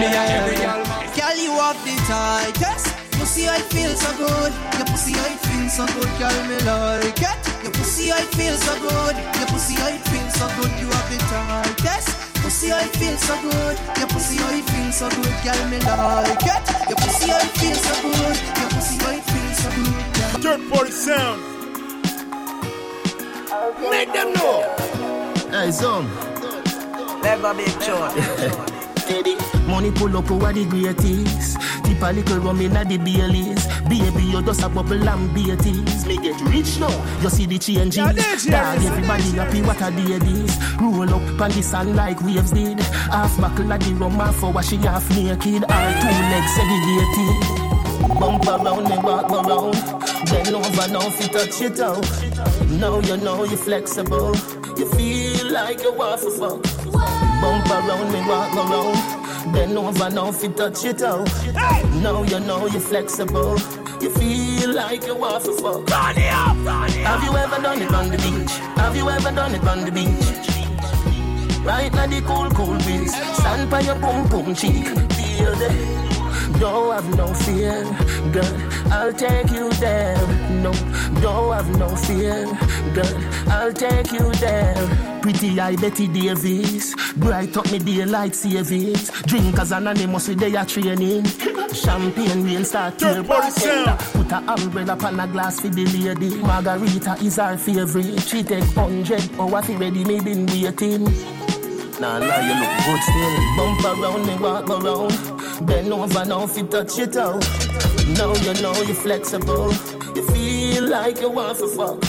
Me 0.00 0.06
a 0.06 0.22
every 0.38 0.56
gal 0.56 0.84
man. 0.84 1.00
Girl, 1.16 1.36
you 1.36 1.52
have 1.52 1.76
the 1.84 1.96
tightest 2.06 2.96
Pussy, 3.18 3.48
I 3.48 3.58
feel 3.58 3.92
so 3.94 4.10
good 4.16 4.52
Your 4.78 4.86
pussy, 4.86 5.12
I 5.12 5.34
feel 5.44 5.68
so 5.68 5.84
good 5.92 6.08
Girl, 6.18 6.38
me 6.48 6.56
like 6.64 7.20
it 7.20 7.38
Your 7.62 7.72
pussy, 7.72 8.10
I 8.10 8.22
feel 8.32 8.56
so 8.56 8.72
good 8.80 9.16
Your 9.36 9.48
pussy, 9.52 9.76
I 9.76 9.98
feel 10.08 10.28
so 10.30 10.46
good 10.56 10.72
You 10.80 10.86
have 10.88 11.10
the 11.10 11.18
tightest 11.28 11.69
Pussy, 12.60 12.72
I 12.74 12.84
feel 12.88 13.16
so 13.16 13.40
good 13.40 13.78
Your 13.96 14.08
pussy, 14.08 14.36
I 14.38 14.60
feel 14.60 14.92
so 14.92 15.08
good 15.08 15.32
Girl, 15.42 15.68
me 15.70 15.78
like 15.78 16.44
it 16.44 16.88
Your 16.90 16.98
pussy, 17.00 17.32
I 17.32 17.40
feel 17.56 17.74
so 17.74 17.94
good 18.02 18.36
Your 18.60 18.68
pussy, 18.68 19.00
I 19.00 19.20
feel 19.30 19.50
so 19.56 19.68
good 19.76 20.04
girl. 20.14 20.58
Dirt 20.58 20.70
Party 20.70 20.90
Sound. 20.90 21.40
Make 23.90 24.12
them 24.12 24.34
know 24.34 24.60
Hey, 25.50 25.70
some. 25.72 26.04
Never 27.22 27.54
be 27.54 27.64
short. 27.80 28.12
Eddie. 29.08 29.36
Money 29.66 29.90
pull 29.90 30.14
up 30.18 30.30
over 30.30 30.52
the 30.52 30.66
greatest. 30.66 31.56
A 32.02 32.12
little 32.12 32.38
rum 32.38 32.60
inna 32.60 32.84
the 32.84 32.98
Baileys. 32.98 33.66
Baby, 33.88 34.24
you 34.24 34.42
just 34.42 34.62
a 34.62 34.68
bubble 34.68 35.08
and 35.08 35.34
beaties. 35.34 36.06
Me 36.06 36.16
get 36.16 36.40
rich 36.42 36.80
now. 36.80 36.90
You 37.20 37.28
see 37.28 37.46
the 37.46 37.58
changes. 37.58 37.96
Yeah. 38.46 38.74
Dog, 38.74 38.84
everybody 38.84 39.30
happy 39.36 39.62
what 39.62 39.80
a 39.82 39.90
day 39.90 40.18
this. 40.18 40.58
Roll 40.80 41.14
up 41.14 41.40
on 41.40 41.50
the 41.50 41.62
sun 41.62 41.94
like 41.94 42.20
waves 42.22 42.52
did. 42.52 42.80
Half 42.80 43.38
buckle 43.40 43.70
of 43.72 43.80
the 43.80 43.94
rum, 43.94 44.12
half 44.12 44.42
hour 44.42 44.62
she 44.62 44.76
half 44.76 45.08
naked. 45.10 45.64
All 45.64 45.92
two 46.00 46.16
legs 46.32 46.54
segregated. 46.56 47.60
Bump 48.18 48.46
around 48.46 48.88
me, 48.88 48.98
walk 48.98 49.30
around. 49.30 49.74
Bend 50.26 50.54
over 50.54 50.88
now, 50.88 51.04
you 51.04 51.28
touch 51.28 51.60
it 51.60 51.80
out. 51.80 52.04
Now 52.80 52.98
you 53.00 53.16
know 53.18 53.44
you're 53.44 53.56
flexible. 53.56 54.34
You 54.76 54.90
feel 54.92 55.52
like 55.52 55.82
you 55.82 55.92
want 55.92 56.20
to 56.22 56.30
fuck. 56.30 56.62
Bump 57.40 57.70
around 57.70 58.12
me, 58.12 58.20
walk 58.26 58.54
around. 58.56 59.19
Bend 59.52 59.76
over 59.76 60.10
now, 60.10 60.28
if 60.28 60.42
you 60.42 60.50
touch 60.50 60.84
it 60.84 61.02
out. 61.02 61.28
Now 62.02 62.22
you 62.22 62.40
know 62.40 62.66
you're 62.66 62.80
flexible. 62.80 63.58
You 64.00 64.10
feel 64.10 64.74
like 64.74 65.04
you 65.06 65.16
want 65.16 65.44
to 65.44 65.52
fuck. 65.54 65.88
Have 65.88 67.24
you 67.24 67.36
ever 67.36 67.60
done 67.60 67.82
it 67.82 67.92
on 67.92 68.08
the 68.10 68.16
beach? 68.16 68.52
Have 68.76 68.96
you 68.96 69.08
ever 69.08 69.30
done 69.32 69.54
it 69.54 69.66
on 69.66 69.84
the 69.84 69.92
beach? 69.92 70.50
Right 71.64 71.92
now 71.92 72.06
the 72.06 72.20
cool, 72.22 72.50
cool 72.50 72.78
breeze. 72.78 73.14
Stand 73.36 73.70
by 73.70 73.80
your 73.80 73.96
boom, 73.96 74.26
boom 74.28 74.54
cheek. 74.54 74.86
Feel 74.86 75.54
the 75.56 76.09
don't 76.58 76.92
have 76.92 77.16
no 77.16 77.32
fear, 77.34 77.84
girl. 78.32 78.92
I'll 78.92 79.12
take 79.12 79.50
you 79.50 79.70
there. 79.74 80.16
No, 80.62 80.72
don't 81.20 81.52
have 81.52 81.78
no 81.78 81.94
fear, 81.96 82.46
girl. 82.94 83.50
I'll 83.50 83.72
take 83.72 84.12
you 84.12 84.32
there. 84.34 85.10
Pretty 85.22 85.60
eye 85.60 85.76
Bette 85.76 86.08
Davis, 86.08 86.94
bright 87.16 87.54
up 87.56 87.70
me 87.70 87.78
daylight 87.78 88.34
it. 88.42 89.10
Drinkers 89.26 89.70
anonymous 89.70 90.28
with 90.28 90.40
their 90.40 90.64
training. 90.64 91.24
Champagne 91.72 92.42
rain 92.44 92.64
start 92.64 92.98
to 92.98 93.22
Sound. 93.50 93.98
Put 94.12 94.32
a 94.32 94.38
umbrella 94.50 94.94
upon 94.94 95.20
a 95.20 95.26
glass 95.28 95.60
for 95.60 95.68
the 95.68 95.84
lady. 95.84 96.36
Margarita 96.36 97.16
is 97.22 97.38
our 97.38 97.58
favorite. 97.58 98.20
She 98.22 98.42
take 98.42 98.64
hundred 98.74 99.30
hours 99.38 99.66
fi 99.66 99.76
ready, 99.76 100.04
me 100.04 100.20
been 100.20 100.46
waiting. 100.46 101.04
Nah, 102.00 102.16
lie, 102.16 102.40
you 102.40 102.54
look 102.58 102.74
good 102.86 103.02
still. 103.02 103.36
Bump 103.56 103.84
around 103.84 104.26
me, 104.26 104.36
walk 104.38 104.70
around. 104.70 105.29
Bend 105.62 105.92
over 105.92 106.24
now, 106.24 106.44
if 106.44 106.56
you 106.56 106.66
touch 106.66 106.98
it 106.98 107.16
out. 107.16 107.40
Now 108.16 108.34
you 108.34 108.54
know 108.62 108.74
you're 108.82 108.94
flexible. 108.94 109.72
You 110.14 110.26
feel 110.28 110.88
like 110.88 111.20
you 111.20 111.30
want 111.30 111.58
to 111.58 111.68
fuck. 111.68 112.00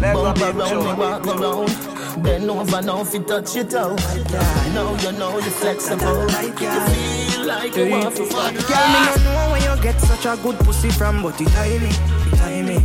Bump 0.00 0.40
around 0.40 0.98
walk 0.98 1.26
around. 1.26 2.22
Bend 2.22 2.48
over 2.48 2.82
now, 2.82 3.00
if 3.00 3.12
you 3.12 3.22
touch 3.24 3.56
it 3.56 3.74
out. 3.74 3.98
Now 4.74 4.94
you 5.02 5.12
know 5.18 5.32
you're 5.32 5.50
flexible. 5.50 6.22
You 6.30 6.52
feel 6.52 7.46
like 7.46 7.76
you 7.76 7.90
want 7.90 8.16
to 8.16 8.24
fuck. 8.26 8.54
Girl, 8.68 8.88
me 8.88 9.00
no 9.06 9.14
know 9.24 9.50
where 9.52 9.76
you 9.76 9.82
get 9.82 10.00
such 10.00 10.26
a 10.26 10.40
good 10.42 10.56
pussy 10.60 10.90
from, 10.90 11.22
but 11.22 11.40
it 11.40 11.48
tiny, 11.48 11.86
it 11.86 12.36
tiny. 12.38 12.78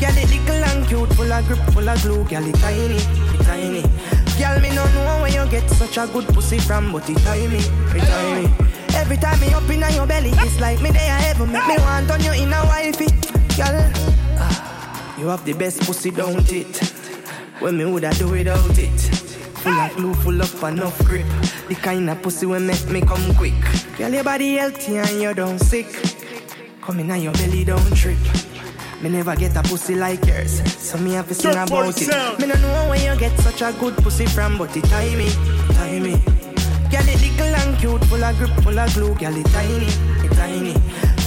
Girl, 0.00 0.16
it 0.16 0.30
little 0.30 0.64
and 0.64 0.86
cute, 0.86 1.12
full 1.14 1.32
of 1.32 1.46
grip, 1.46 1.58
full 1.72 1.88
of 1.88 2.02
glue. 2.02 2.24
Girl, 2.24 2.46
it 2.46 2.54
tiny, 2.56 2.96
it 2.96 3.40
tiny. 3.44 3.82
Girl, 4.38 4.60
me 4.60 4.68
no 4.74 4.84
know 4.92 5.22
where 5.22 5.32
you 5.32 5.50
get 5.50 5.68
such 5.70 5.96
a 5.96 6.06
good 6.12 6.26
pussy 6.28 6.58
from, 6.58 6.92
but 6.92 7.08
it 7.08 7.18
tiny, 7.18 7.56
it 7.56 8.04
tiny. 8.04 8.70
Every 9.00 9.16
time 9.16 9.40
me 9.40 9.48
up 9.54 9.68
in 9.70 9.80
your 9.94 10.06
belly, 10.06 10.30
it's 10.34 10.60
like 10.60 10.82
me 10.82 10.90
there 10.90 11.18
ever 11.30 11.46
make 11.46 11.66
me 11.66 11.78
want 11.78 12.10
on 12.10 12.22
you 12.22 12.32
in 12.32 12.52
a 12.52 12.64
wifey. 12.66 13.06
Girl, 13.56 13.90
ah, 14.36 15.16
you 15.18 15.26
have 15.28 15.42
the 15.46 15.54
best 15.54 15.80
pussy, 15.80 16.10
don't 16.10 16.52
it? 16.52 16.78
When 17.60 17.78
me 17.78 17.86
woulda 17.86 18.12
do 18.18 18.28
without 18.30 18.78
it. 18.78 19.00
Full 19.62 19.72
of 19.72 19.96
glue, 19.96 20.14
full 20.14 20.40
of 20.40 20.62
enough 20.64 21.02
grip. 21.06 21.26
The 21.68 21.76
kind 21.76 22.10
of 22.10 22.20
pussy 22.20 22.44
will 22.44 22.60
make 22.60 22.86
me 22.90 23.00
come 23.00 23.34
quick. 23.36 23.54
Girl, 23.96 24.12
your 24.12 24.22
body 24.22 24.56
healthy 24.56 24.98
and 24.98 25.22
you 25.22 25.32
don't 25.32 25.58
sick. 25.58 25.88
Come 26.82 27.00
in 27.00 27.10
on 27.10 27.22
your 27.22 27.32
belly, 27.32 27.64
don't 27.64 27.96
trip. 27.96 28.18
Me 29.00 29.08
never 29.08 29.34
get 29.34 29.56
a 29.56 29.62
pussy 29.62 29.94
like 29.94 30.26
yours, 30.26 30.60
so 30.78 30.98
me 30.98 31.12
have 31.14 31.26
to 31.26 31.34
sing 31.34 31.52
about 31.52 32.00
it. 32.00 32.38
Me 32.38 32.46
no 32.46 32.54
know 32.56 32.90
where 32.90 33.14
you 33.14 33.18
get 33.18 33.34
such 33.40 33.62
a 33.62 33.72
good 33.80 33.96
pussy 33.96 34.26
from, 34.26 34.58
but 34.58 34.76
it. 34.76 34.82
Girl, 34.82 35.00
it 35.00 36.02
little 36.02 36.14
and 36.16 36.29
cute, 37.80 38.04
full 38.04 38.22
of 38.22 38.36
grip, 38.36 38.50
full 38.62 38.78
of 38.78 38.92
glue. 38.94 39.14
Girl, 39.14 39.36
it 39.36 39.46
tiny, 39.46 39.88
it 40.24 40.32
tiny. 40.36 40.74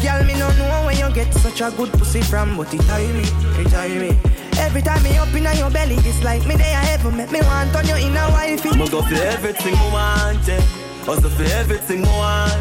Girl, 0.02 0.24
me 0.24 0.34
no 0.38 0.50
know 0.58 0.86
where 0.86 0.96
you 0.96 1.14
get 1.14 1.34
such 1.34 1.62
a 1.62 1.72
good 1.76 1.92
pussy 1.94 2.22
from, 2.22 2.56
but 2.56 2.74
it 2.74 2.82
tiny, 2.82 3.26
it 3.60 3.70
tiny. 3.70 4.18
Every 4.60 4.82
time 4.82 5.02
me 5.04 5.18
up 5.18 5.34
in 5.34 5.58
your 5.58 5.72
belly, 5.72 5.96
it's 5.96 6.24
like 6.24 6.46
me 6.46 6.56
there 6.56 6.78
heaven. 6.78 7.18
Make 7.18 7.32
me 7.32 7.42
want 7.42 7.76
on 7.76 7.88
you 7.88 7.96
in 7.96 8.16
a 8.16 8.30
wifey. 8.30 8.78
Me 8.78 8.88
go 8.88 9.02
for 9.02 9.16
everything 9.16 9.74
me 9.74 9.90
want, 9.92 10.48
yeah. 10.48 10.64
Also 11.08 11.28
for 11.30 11.44
everything 11.44 12.02
me 12.02 12.10
want. 12.10 12.54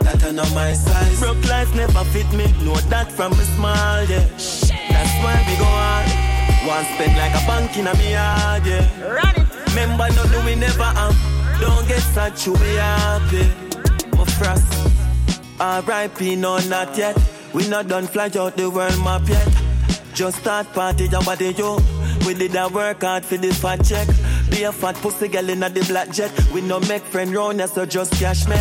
That 0.00 0.24
I 0.24 0.30
know 0.30 0.48
my 0.54 0.72
size. 0.72 1.20
Broke 1.20 1.44
life 1.48 1.74
never 1.74 2.04
fit 2.04 2.30
me. 2.32 2.46
Know 2.64 2.74
that 2.88 3.12
from 3.12 3.32
me 3.32 3.44
small, 3.56 4.02
yeah. 4.08 4.24
That's 4.90 5.14
why 5.22 5.36
we 5.46 5.54
go 5.60 5.68
on. 5.68 6.08
Want 6.66 6.86
spend 6.94 7.16
like 7.16 7.34
a 7.36 7.46
bank 7.46 7.76
in 7.76 7.86
a 7.86 7.94
me 7.96 8.12
yard, 8.12 8.64
yeah. 8.66 8.88
Run 9.04 9.34
it. 9.36 9.46
Remember, 9.68 10.08
no 10.16 10.24
do 10.32 10.44
we 10.46 10.54
never 10.54 10.82
am. 10.82 11.39
Don't 11.60 11.86
get 11.88 12.00
such 12.00 12.46
you 12.46 12.54
be 12.54 12.74
happy. 12.76 13.44
My 14.16 14.24
frost. 14.24 14.66
R.I.P. 15.60 16.36
no 16.36 16.58
not 16.68 16.96
yet. 16.96 17.16
We 17.52 17.68
not 17.68 17.88
done 17.88 18.06
fly 18.06 18.30
out 18.38 18.56
the 18.56 18.70
world 18.70 18.98
map 19.04 19.28
yet. 19.28 19.48
Just 20.14 20.38
start 20.38 20.72
party, 20.72 21.08
jump 21.08 21.28
at 21.28 21.40
yo. 21.40 21.78
We 22.26 22.34
did 22.34 22.54
a 22.54 22.68
work 22.68 23.02
hard 23.02 23.24
for 23.24 23.36
the 23.36 23.52
fat 23.52 23.84
check. 23.84 24.08
Be 24.50 24.64
a 24.64 24.72
fat 24.72 24.96
pussy 24.96 25.28
girl 25.28 25.48
in 25.48 25.60
the 25.60 25.84
black 25.88 26.10
jet. 26.10 26.32
We 26.52 26.60
no 26.60 26.80
make 26.80 27.02
friend 27.02 27.34
round 27.34 27.60
us, 27.60 27.74
so 27.74 27.86
just 27.86 28.12
cash 28.14 28.46
me. 28.46 28.56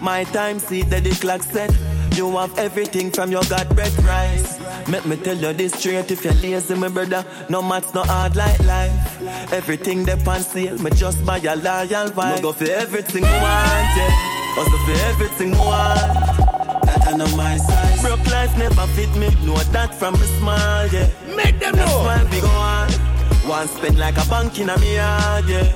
My 0.00 0.24
time, 0.24 0.58
see 0.58 0.82
that 0.82 1.04
the 1.04 1.10
clock 1.10 1.42
set. 1.42 1.70
You 2.18 2.36
have 2.36 2.58
everything 2.58 3.12
from 3.12 3.30
your 3.30 3.44
God 3.44 3.68
bread 3.76 3.96
rice. 4.02 4.58
Make 4.88 5.06
me 5.06 5.14
tell 5.18 5.36
you 5.36 5.52
this 5.52 5.72
straight 5.74 6.10
if 6.10 6.24
you're 6.24 6.34
lazy, 6.34 6.74
my 6.74 6.88
brother. 6.88 7.24
No 7.48 7.62
maths, 7.62 7.94
no 7.94 8.02
hard 8.02 8.34
like 8.34 8.58
life. 8.64 9.52
Everything 9.52 10.04
they 10.04 10.14
on 10.26 10.40
sale, 10.40 10.76
me 10.78 10.90
just 10.90 11.24
buy 11.24 11.38
a 11.38 11.54
loyal 11.54 12.10
wife. 12.14 12.34
Me 12.34 12.42
go 12.42 12.52
for 12.52 12.64
everything 12.64 13.22
I 13.24 13.40
want, 13.40 13.96
yeah. 13.96 14.58
Also 14.58 14.76
for 14.78 15.06
everything 15.06 15.54
I 15.54 15.58
want. 15.58 16.86
That 16.86 17.06
I 17.06 17.16
know 17.16 17.36
my 17.36 17.56
size. 17.56 18.02
Broke 18.02 18.26
life 18.26 18.58
never 18.58 18.86
fit 18.96 19.14
me, 19.14 19.28
know 19.46 19.54
that 19.70 19.94
from 19.94 20.14
a 20.16 20.26
small, 20.38 20.86
yeah. 20.88 21.08
Make 21.36 21.60
them 21.60 21.76
That's 21.76 21.88
know. 21.88 21.98
why 22.02 22.24
we 22.32 22.40
go 22.40 22.48
on. 22.48 22.90
One 23.48 23.68
spend 23.68 23.96
like 23.96 24.16
a 24.18 24.28
bank 24.28 24.58
in 24.58 24.70
a 24.70 24.78
me 24.80 24.96
yard, 24.96 25.44
yeah. 25.48 25.72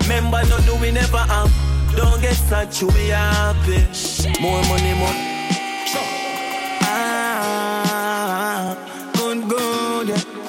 Remember, 0.00 0.42
no 0.48 0.58
do 0.66 0.74
we 0.80 0.90
never 0.90 1.18
have. 1.18 1.54
Don't 1.94 2.20
get 2.20 2.34
such 2.34 2.82
you 2.82 2.88
be 2.88 3.10
happy. 3.10 3.86
More 4.40 4.60
money, 4.64 4.94
more. 4.94 5.29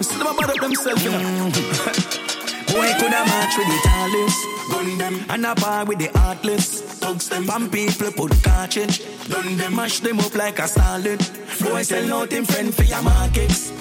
Good, 0.01 0.21
yeah. 0.21 0.27
We 0.27 0.27
still 0.27 0.27
about 0.27 0.61
themselves, 0.61 1.03
you 1.03 1.11
know. 1.11 1.51
Boy 2.67 2.93
coulda 2.99 3.25
match 3.25 3.57
with 3.57 3.67
the 3.67 3.79
tallest 3.83 4.47
Gun 4.71 4.97
them. 4.97 5.25
And 5.29 5.45
a 5.45 5.55
bar 5.55 5.85
with 5.85 5.99
the 5.99 6.07
heartless 6.17 6.81
Thugs 6.81 7.27
them. 7.29 7.43
From 7.43 7.69
people 7.69 8.11
put 8.11 8.43
cartridge 8.43 9.01
Done 9.27 9.57
them. 9.57 9.75
Mash 9.75 9.99
them 9.99 10.19
up 10.19 10.33
like 10.35 10.59
a 10.59 10.67
salad. 10.67 11.19
Boy 11.61 11.81
sell 11.83 12.13
out 12.13 12.31
him 12.31 12.45
friend 12.45 12.73
for 12.73 12.83
your 12.83 13.01
markets. 13.01 13.71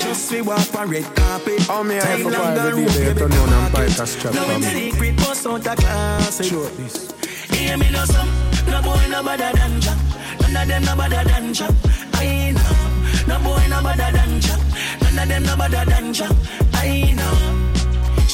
Just 0.00 0.32
we 0.32 0.42
walk 0.42 0.74
on 0.74 0.90
red 0.90 1.04
carpet. 1.16 1.60
How 1.62 1.82
me 1.82 1.96
I 1.98 2.00
Time 2.00 2.22
for 2.22 2.30
long 2.30 2.54
the 2.54 2.60
and 2.60 2.76
video 2.76 3.04
road, 3.04 3.18
to 3.18 3.28
baby, 3.28 3.34
know 3.34 3.42
and 3.42 3.50
market. 3.50 3.72
bike 3.72 3.98
a 3.98 4.06
strap 4.06 4.34
Now 4.34 4.44
for 4.44 4.52
him 4.52 4.60
me. 4.60 4.90
secret 4.90 5.16
bust 5.16 5.46
out 5.46 5.66
a 5.66 5.76
classic. 5.76 6.46
Short 6.46 6.76
this. 6.76 7.10
Hear 7.50 7.76
me 7.78 7.90
no 7.90 8.04
some. 8.04 8.28
No 8.66 8.82
boy 8.82 9.06
no 9.08 9.22
better 9.22 9.56
than 9.56 9.80
Jack. 9.80 9.98
None 10.42 10.56
of 10.62 10.68
them 10.68 10.84
no 10.84 10.96
better 10.96 11.28
than 11.28 11.54
Jack. 11.54 11.70
I 12.14 12.50
know 12.50 13.26
No 13.28 13.38
boy 13.44 13.66
no 13.68 13.82
better 13.82 14.10
than 14.16 14.40
Jack 14.40 14.69
None 15.14 15.22
of 15.22 15.28
them 15.28 15.42
no 15.42 15.56
better 15.56 15.90
than 15.90 16.12
Jack 16.12 16.30
I 16.74 17.12
know 17.12 17.36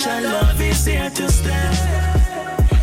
Your 0.04 0.20
love 0.30 0.60
is 0.60 0.84
here 0.84 1.10
to 1.10 1.30
stay 1.30 1.70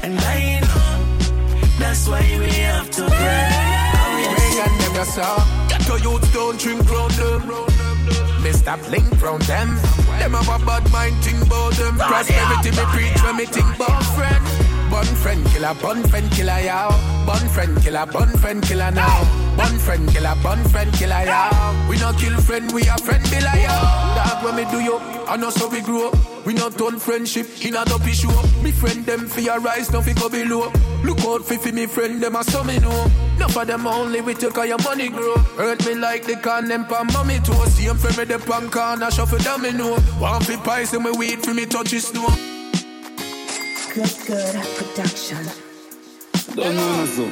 And 0.03 0.19
I 0.19 0.59
know 0.61 1.77
That's 1.79 2.07
why 2.07 2.21
we 2.39 2.49
have 2.65 2.89
to 2.91 3.03
pray 3.05 3.49
Oh 3.95 4.17
yes 4.19 4.39
Ring 4.39 4.65
and 4.65 4.81
them 4.81 4.95
yourself. 4.95 5.43
Get 5.69 5.87
your 5.87 5.99
youth 5.99 6.33
don't 6.33 6.59
drink 6.59 6.89
round 6.89 7.11
them. 7.11 7.41
Mr. 8.43 8.75
Blink 8.89 9.21
round 9.21 9.41
them. 9.43 9.75
Them 10.19 10.33
have 10.33 10.61
a 10.61 10.65
bad 10.65 10.91
mind 10.91 11.15
think 11.23 11.45
about 11.45 11.73
them. 11.73 11.95
Prosperity 11.97 12.71
me 12.71 12.83
preach 12.91 13.23
when 13.23 13.37
me 13.37 13.45
think 13.45 13.75
about 13.75 14.03
friend. 14.15 14.62
Bun 15.03 15.15
friend 15.17 15.45
killer, 15.47 15.73
bun 15.81 16.03
friend 16.07 16.31
killer, 16.31 16.59
yow. 16.61 16.89
Bun 17.25 17.49
friend 17.49 17.77
killer, 17.83 18.05
bun 18.05 18.29
friend 18.37 18.63
killer 18.63 18.89
now. 18.91 19.55
Bun 19.57 19.77
friend 19.79 20.07
killer, 20.09 20.33
bun 20.41 20.63
friend 20.69 20.93
killer, 20.93 21.23
yow. 21.25 21.87
We 21.89 21.97
not 21.97 22.17
kill 22.17 22.37
friend, 22.39 22.71
we 22.71 22.83
a 22.83 22.97
friend 22.97 23.23
killer, 23.25 23.51
yow. 23.53 24.15
Dog 24.15 24.43
when 24.45 24.55
me 24.55 24.71
do 24.71 24.79
yo, 24.79 24.99
I 25.27 25.35
know 25.35 25.49
so 25.49 25.67
we 25.67 25.81
grow 25.81 26.07
up. 26.07 26.45
We 26.45 26.53
not 26.53 26.77
turn 26.77 26.99
friendship 26.99 27.47
in 27.65 27.75
a 27.75 27.83
dopey 27.83 28.13
show. 28.13 28.31
Me 28.61 28.71
friend 28.71 29.05
them 29.05 29.27
for 29.27 29.41
your 29.41 29.59
rise, 29.59 29.89
don't 29.89 30.03
fi 30.03 30.13
go 30.13 30.29
below. 30.29 30.71
Look 31.03 31.19
out 31.25 31.43
fi 31.43 31.57
fi 31.57 31.71
me 31.71 31.85
friend 31.85 32.23
them 32.23 32.37
a 32.37 32.43
so 32.45 32.63
me 32.63 32.79
know. 32.79 33.11
Enough 33.35 33.57
of 33.57 33.67
them 33.67 33.85
only 33.85 34.21
we 34.21 34.33
take 34.33 34.57
all 34.57 34.65
your 34.65 34.81
money 34.83 35.09
grow. 35.09 35.35
Hurt 35.57 35.85
me 35.85 35.95
like 35.95 36.23
the 36.23 36.37
can 36.37 36.69
them 36.69 36.85
pan 36.85 37.07
mommy 37.11 37.39
too. 37.39 37.53
Same 37.71 37.97
for 37.97 38.17
me 38.17 38.23
the 38.23 38.39
pan 38.39 38.69
corner 38.69 39.11
shuffle 39.11 39.39
down 39.39 39.63
me 39.63 39.71
know. 39.71 39.97
One 40.19 40.41
fi 40.43 40.55
pies 40.55 40.93
and 40.93 41.03
me 41.03 41.11
weed 41.11 41.43
for 41.43 41.53
me 41.53 41.65
touch 41.65 41.91
it 41.91 42.01
snow. 42.01 42.27
Good, 43.93 44.09
good 44.25 44.55
production. 44.75 45.37
Don't 46.55 46.75
know 46.75 46.95
no 46.95 47.05
so. 47.05 47.25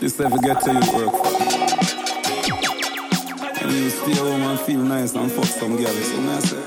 This 0.00 0.18
ever 0.18 0.38
get 0.38 0.60
to 0.62 0.72
you 0.72 0.80
work 0.96 1.12
for. 1.12 1.28
And 3.62 3.72
you 3.72 3.90
stay 3.90 4.16
home 4.16 4.42
and 4.42 4.58
feel 4.58 4.80
nice 4.80 5.14
and 5.14 5.30
fuck 5.30 5.44
some 5.44 5.76
girl. 5.76 5.86
So 5.86 6.20
me 6.20 6.28
I 6.32 6.40
say, 6.40 6.62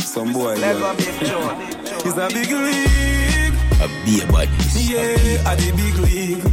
some 0.00 0.32
boy. 0.32 0.56
girl. 0.56 0.96
It's 2.04 2.16
a 2.16 2.28
big 2.34 2.50
league. 2.50 3.54
A 3.80 3.86
beer 4.04 4.26
body 4.26 4.50
Yeah, 4.82 5.48
at 5.48 5.58
the 5.58 5.70
big 5.76 5.96
league. 6.00 6.44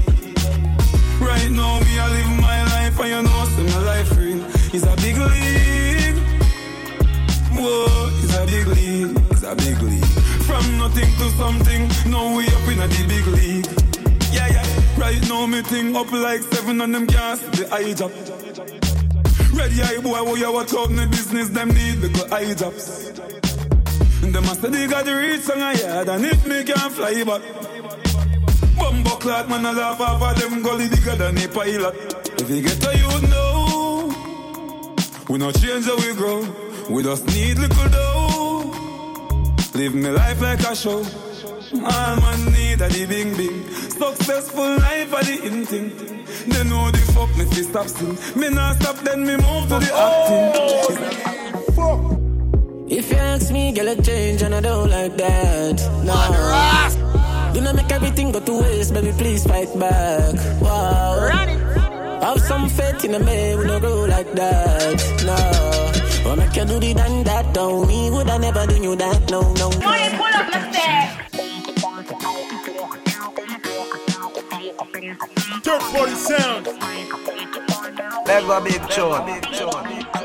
Right 1.19 1.49
now, 1.49 1.79
me 1.79 1.97
I 1.97 2.07
live 2.11 2.39
my 2.39 2.63
life, 2.65 2.99
and 2.99 3.09
you 3.09 3.21
know, 3.23 3.45
see 3.45 3.63
my 3.63 3.79
life 3.83 4.15
real. 4.15 4.45
It's 4.75 4.83
a 4.85 4.95
big 4.97 5.17
league. 5.17 6.17
Whoa, 7.57 8.09
it's 8.21 8.37
a 8.37 8.45
big 8.45 8.67
league. 8.67 9.18
A 9.49 9.55
big 9.55 9.81
league. 9.81 10.05
From 10.45 10.77
nothing 10.77 11.11
to 11.17 11.29
something, 11.31 11.87
now 12.11 12.37
we 12.37 12.45
up 12.45 12.67
in 12.69 12.79
a 12.79 12.87
the 12.87 13.05
big 13.07 13.25
league. 13.33 13.65
Yeah, 14.31 14.47
yeah. 14.47 14.95
Right 14.95 15.21
now, 15.27 15.47
me 15.47 15.63
thing 15.63 15.95
up 15.95 16.11
like 16.11 16.41
seven 16.41 16.79
on 16.81 16.91
them 16.91 17.07
gas, 17.07 17.39
the 17.57 17.67
eye 17.73 17.93
job. 17.93 18.11
Ready 19.57 19.81
eye 19.81 19.99
boy, 20.01 20.21
what 20.23 20.39
you 20.39 20.53
watch 20.53 20.73
out 20.75 20.91
in 20.91 20.97
the 20.97 21.07
business, 21.07 21.49
them 21.49 21.69
need 21.69 21.97
the 22.01 22.09
go 22.09 22.35
eye 22.35 22.53
jobs. 22.53 23.09
Them 24.21 24.43
a 24.43 24.53
say 24.53 24.69
they 24.69 24.85
got 24.85 25.05
the 25.05 25.15
reach 25.15 25.49
on 25.49 25.57
a 25.57 25.73
yard 25.73 26.09
and 26.09 26.25
if 26.25 26.45
me 26.45 26.63
can't 26.63 26.93
fly 26.93 27.23
back 27.23 27.41
Bumbo 28.77 29.09
clock 29.17 29.49
man 29.49 29.65
a 29.65 29.71
laugh 29.71 29.99
off 29.99 30.21
of 30.21 30.39
them 30.39 30.61
gully 30.61 30.87
bigger 30.87 31.15
than 31.15 31.37
a 31.39 31.47
pilot 31.47 31.95
If 32.39 32.47
you 32.47 32.61
get 32.61 32.79
to 32.79 32.95
you 32.95 33.27
know 33.29 34.13
We 35.27 35.39
not 35.39 35.55
change 35.55 35.85
how 35.85 35.97
we 35.97 36.13
grow 36.13 36.45
We 36.91 37.01
just 37.01 37.25
need 37.25 37.57
little 37.57 37.89
dough 37.89 38.08
Live 39.79 39.95
me 39.95 40.09
life 40.09 40.41
like 40.41 40.59
a 40.59 40.75
show 40.75 40.97
All 40.97 42.15
man 42.19 42.51
need 42.51 42.81
a 42.81 42.89
the 42.89 43.05
bing 43.07 43.31
bing 43.37 43.63
Successful 43.71 44.75
life 44.75 45.13
a 45.13 45.23
the 45.23 45.41
in 45.47 45.65
thing 45.65 45.87
They 46.49 46.65
know 46.65 46.91
the 46.91 46.97
fuck 47.15 47.31
me 47.37 47.45
fi 47.45 47.61
stop 47.61 47.87
sin 47.87 48.17
Me 48.35 48.49
not 48.49 48.75
stop 48.75 48.97
then 49.05 49.25
me 49.25 49.37
move 49.37 49.69
to 49.69 49.79
the 49.79 49.91
acting 49.95 50.99
If 52.89 53.09
you 53.09 53.17
ask 53.17 53.53
me, 53.53 53.71
girl, 53.71 53.87
I 53.87 53.95
change 53.95 54.41
and 54.41 54.53
I 54.53 54.59
don't 54.59 54.89
like 54.89 55.15
that. 55.15 55.77
No. 56.03 57.53
Do 57.53 57.61
not 57.61 57.75
make 57.75 57.91
everything 57.91 58.33
go 58.33 58.41
to 58.41 58.53
waste, 58.61 58.93
baby, 58.93 59.13
please 59.13 59.45
fight 59.45 59.71
back. 59.79 60.35
Wow. 60.59 61.29
Have 62.21 62.41
some 62.41 62.67
faith 62.67 63.05
in 63.05 63.13
a 63.13 63.19
man, 63.19 63.59
we 63.59 63.65
no 63.65 63.79
grow 63.79 64.05
like 64.05 64.33
that. 64.33 64.97
No. 65.23 65.98
Or 66.25 66.35
make 66.35 66.55
you 66.55 66.65
do 66.65 66.79
the 66.79 66.93
done 66.93 67.23
that, 67.23 67.53
don't 67.53 67.87
me, 67.87 68.09
would 68.09 68.29
I 68.29 68.37
never 68.37 68.65
do 68.67 68.75
you 68.75 68.95
that, 68.95 69.29
no, 69.29 69.41
no. 69.53 69.69
Money 69.79 70.09
pull 70.17 70.25
up 70.25 70.49
my 70.51 70.71
stack. 70.71 71.31
Dirt 75.63 75.81
Party 75.81 76.15
Sound. 76.15 76.67
Mega 78.27 78.61
big 78.61 78.89
tune 78.89 79.25
Big 79.25 80.18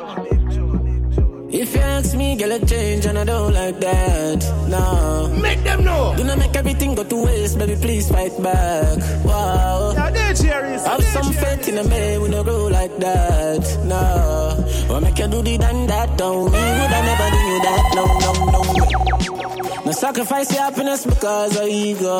If 1.56 1.72
you 1.72 1.82
ask 1.82 2.16
me, 2.16 2.34
girl, 2.34 2.52
I 2.52 2.58
change 2.58 3.06
and 3.06 3.16
I 3.16 3.22
don't 3.22 3.54
like 3.54 3.78
that. 3.78 4.42
No. 4.66 5.28
Make 5.40 5.62
them 5.62 5.84
know. 5.84 6.12
Do 6.16 6.24
not 6.24 6.36
make 6.36 6.56
everything 6.56 6.96
go 6.96 7.04
to 7.04 7.24
waste, 7.24 7.56
baby, 7.56 7.76
please 7.76 8.10
fight 8.10 8.34
back. 8.42 8.98
Wow. 9.24 9.92
Now 9.94 10.10
there, 10.10 10.34
Jerry. 10.34 10.72
Have 10.72 11.04
some 11.04 11.32
faith 11.32 11.68
in 11.68 11.78
a 11.78 11.84
man, 11.84 12.22
we 12.22 12.28
no 12.28 12.42
grow 12.42 12.66
like 12.66 12.96
that. 12.98 13.62
No. 13.84 14.66
Or 14.90 15.00
make 15.00 15.16
you 15.16 15.28
do 15.28 15.42
the 15.42 15.56
done 15.58 15.86
that, 15.86 16.18
don't 16.18 16.50
me, 16.50 16.58
would 16.58 16.92
I 16.98 17.00
never 17.06 17.30
do 17.30 17.40
you 17.46 17.58
that, 17.62 17.82
no, 17.94 18.04
no, 18.24 18.32
no. 18.50 19.84
No 19.86 19.92
sacrifice 19.92 20.52
your 20.52 20.62
happiness 20.62 21.06
because 21.06 21.56
of 21.56 21.68
ego. 21.68 22.18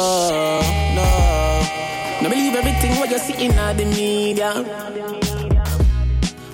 No. 0.94 1.08
No 2.22 2.28
believe 2.30 2.54
everything 2.54 3.00
what 3.00 3.10
you 3.10 3.18
see 3.18 3.46
in 3.46 3.50
the 3.50 3.84
media. 3.84 4.52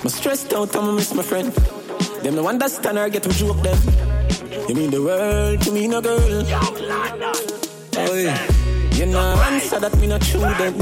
I'm 0.02 0.08
stressed 0.08 0.54
out, 0.54 0.74
I'ma 0.74 0.92
miss 0.92 1.12
my 1.12 1.22
friend. 1.22 1.79
Them 2.22 2.34
no 2.34 2.46
understand 2.46 2.98
or 2.98 3.08
get 3.08 3.22
to 3.22 3.30
joke 3.30 3.62
them. 3.62 3.78
You 4.68 4.74
mean 4.74 4.90
the 4.90 5.02
world 5.02 5.62
to 5.62 5.72
me, 5.72 5.88
no 5.88 6.00
girl. 6.02 6.44
Oh. 7.96 8.56
You 8.92 9.06
know, 9.06 9.42
answer 9.48 9.80
that 9.80 9.96
me 9.98 10.06
not 10.06 10.20
true 10.20 10.40
then. 10.40 10.78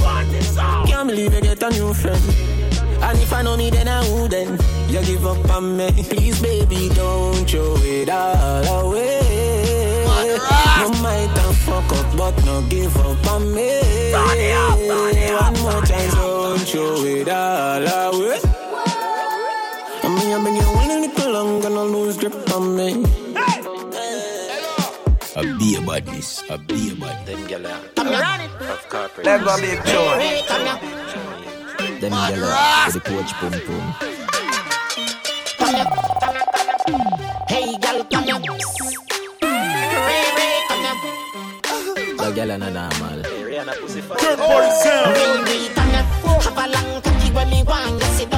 Can't 0.87 1.09
believe 1.09 1.33
you 1.33 1.41
get 1.41 1.63
a 1.63 1.71
new 1.71 1.95
friend. 1.95 2.21
And 3.01 3.19
if 3.21 3.33
I 3.33 3.43
know 3.43 3.57
me, 3.57 3.71
then 3.71 3.87
I 3.87 4.03
then 4.27 4.59
you 4.89 5.01
give 5.05 5.25
up 5.25 5.49
on 5.51 5.77
me. 5.77 5.93
Please, 6.11 6.43
baby, 6.43 6.89
don't 6.95 7.49
throw 7.49 7.77
it 7.79 8.09
all 8.09 8.89
away. 8.89 10.05
No 10.81 10.89
might 11.01 11.31
have 11.39 11.57
fuck 11.59 11.93
up, 11.93 12.17
but 12.17 12.45
no 12.45 12.63
give 12.69 12.97
up 12.97 13.27
on 13.29 13.55
me. 13.55 13.81
One 14.13 15.55
more 15.63 15.83
time, 15.83 16.11
don't 16.11 16.61
throw 16.67 17.05
it 17.05 17.29
all 17.29 18.15
away. 18.15 18.48
Gonna 22.29 22.41
lose 22.41 22.45
grip 22.45 22.55
on 22.55 22.77
me. 22.77 23.05
A 25.37 25.43
beer 25.59 25.81
badness, 25.81 26.43
a 26.51 26.59
beer 26.59 26.95
bad. 26.97 27.27
Them 27.27 27.39
gyal 27.47 27.67
I'm 27.99 28.07
running. 28.09 28.51
of 28.69 28.89
corporate. 28.89 29.25
Never 29.25 29.57
be 29.61 29.69
pure. 29.85 30.19
Them 32.01 32.13
gyal 32.13 32.87
with 32.87 32.95
the 32.95 33.01
coach 33.01 33.33
pum 33.35 33.53
pum. 33.67 33.95
Hey, 37.49 37.77
girl, 37.79 38.05
come 38.05 38.25
here. 38.25 38.41
Ray, 39.43 40.25
Ray, 40.39 40.57
come 40.69 40.85
here. 40.85 42.17
The 42.17 42.29
gyal 42.35 42.51
are 42.53 42.59
not 42.59 42.73
normal. 42.75 43.23
Third 44.19 44.39
party 44.39 44.71
sound. 44.83 45.17
Ray, 45.17 45.43
Ray, 45.45 45.75
come 45.75 45.91
here. 45.91 46.07
Have 46.41 46.59
a 46.59 46.67
long 46.73 47.03
cocky 47.03 47.31
when 47.33 47.51
me 47.51 47.63
want 47.65 48.03
you 48.03 48.09
sit 48.17 48.38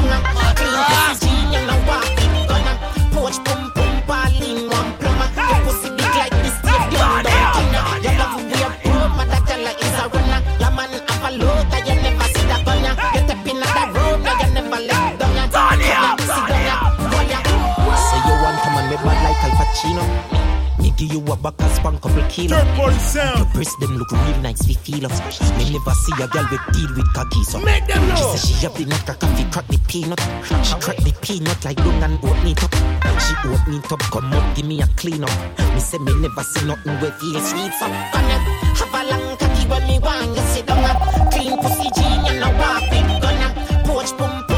a 21.85 21.89
and 21.89 21.99
span 21.99 22.13
couple 22.13 22.31
kilo. 22.31 22.57
Third 22.57 22.77
party 22.77 22.99
sound. 22.99 23.39
Your 23.39 23.47
breast 23.53 23.81
them 23.81 23.97
look 23.97 24.13
real 24.13 24.41
nice, 24.41 24.67
we 24.67 24.75
feel 24.75 25.07
us. 25.07 25.41
Me 25.59 25.71
never 25.71 25.91
see 25.93 26.23
a 26.23 26.27
girl 26.29 26.47
with 26.51 26.61
deal 26.73 26.91
with 26.97 27.13
cocky 27.15 27.43
so. 27.45 27.59
Make 27.61 27.87
them 27.87 28.07
know. 28.09 28.17
She 28.17 28.39
say 28.39 28.55
she 28.55 28.67
have 28.67 28.75
the 28.77 28.85
neck 28.87 29.09
a 29.09 29.15
coffee, 29.15 29.45
crack 29.51 29.67
the 29.69 29.79
peanut. 29.89 30.21
She 30.65 30.75
crack 30.81 30.97
the 30.99 31.13
peanut 31.21 31.65
like 31.65 31.77
dung 31.77 32.03
and 32.03 32.19
oat 32.25 32.43
meat 32.45 32.63
up. 32.63 32.75
She 33.21 33.35
oat 33.49 33.67
meat 33.69 33.93
up, 33.93 34.01
come 34.11 34.33
up, 34.33 34.57
give 34.57 34.67
me 34.67 34.81
a 34.83 34.87
clean 34.97 35.25
up. 35.25 35.31
Me 35.75 35.81
say 35.81 35.99
me 35.99 36.15
never 36.21 36.43
see 36.43 36.67
nothing 36.67 36.95
where 37.01 37.13
feel 37.13 37.41
sweet 37.41 37.73
so. 37.75 37.87
Have 37.87 38.95
a 38.95 39.01
long 39.11 39.37
cocky 39.37 39.67
when 39.69 39.87
me 39.87 39.99
want 39.99 40.37
you 40.37 40.43
sit 40.53 40.67
down. 40.67 41.31
Clean 41.31 41.57
pussy 41.59 41.89
jean, 41.97 42.25
you 42.27 42.41
know 42.41 42.51
what 42.57 42.83
it 42.93 43.23
gonna. 43.23 43.49
Poach 43.85 44.17
pum 44.17 44.50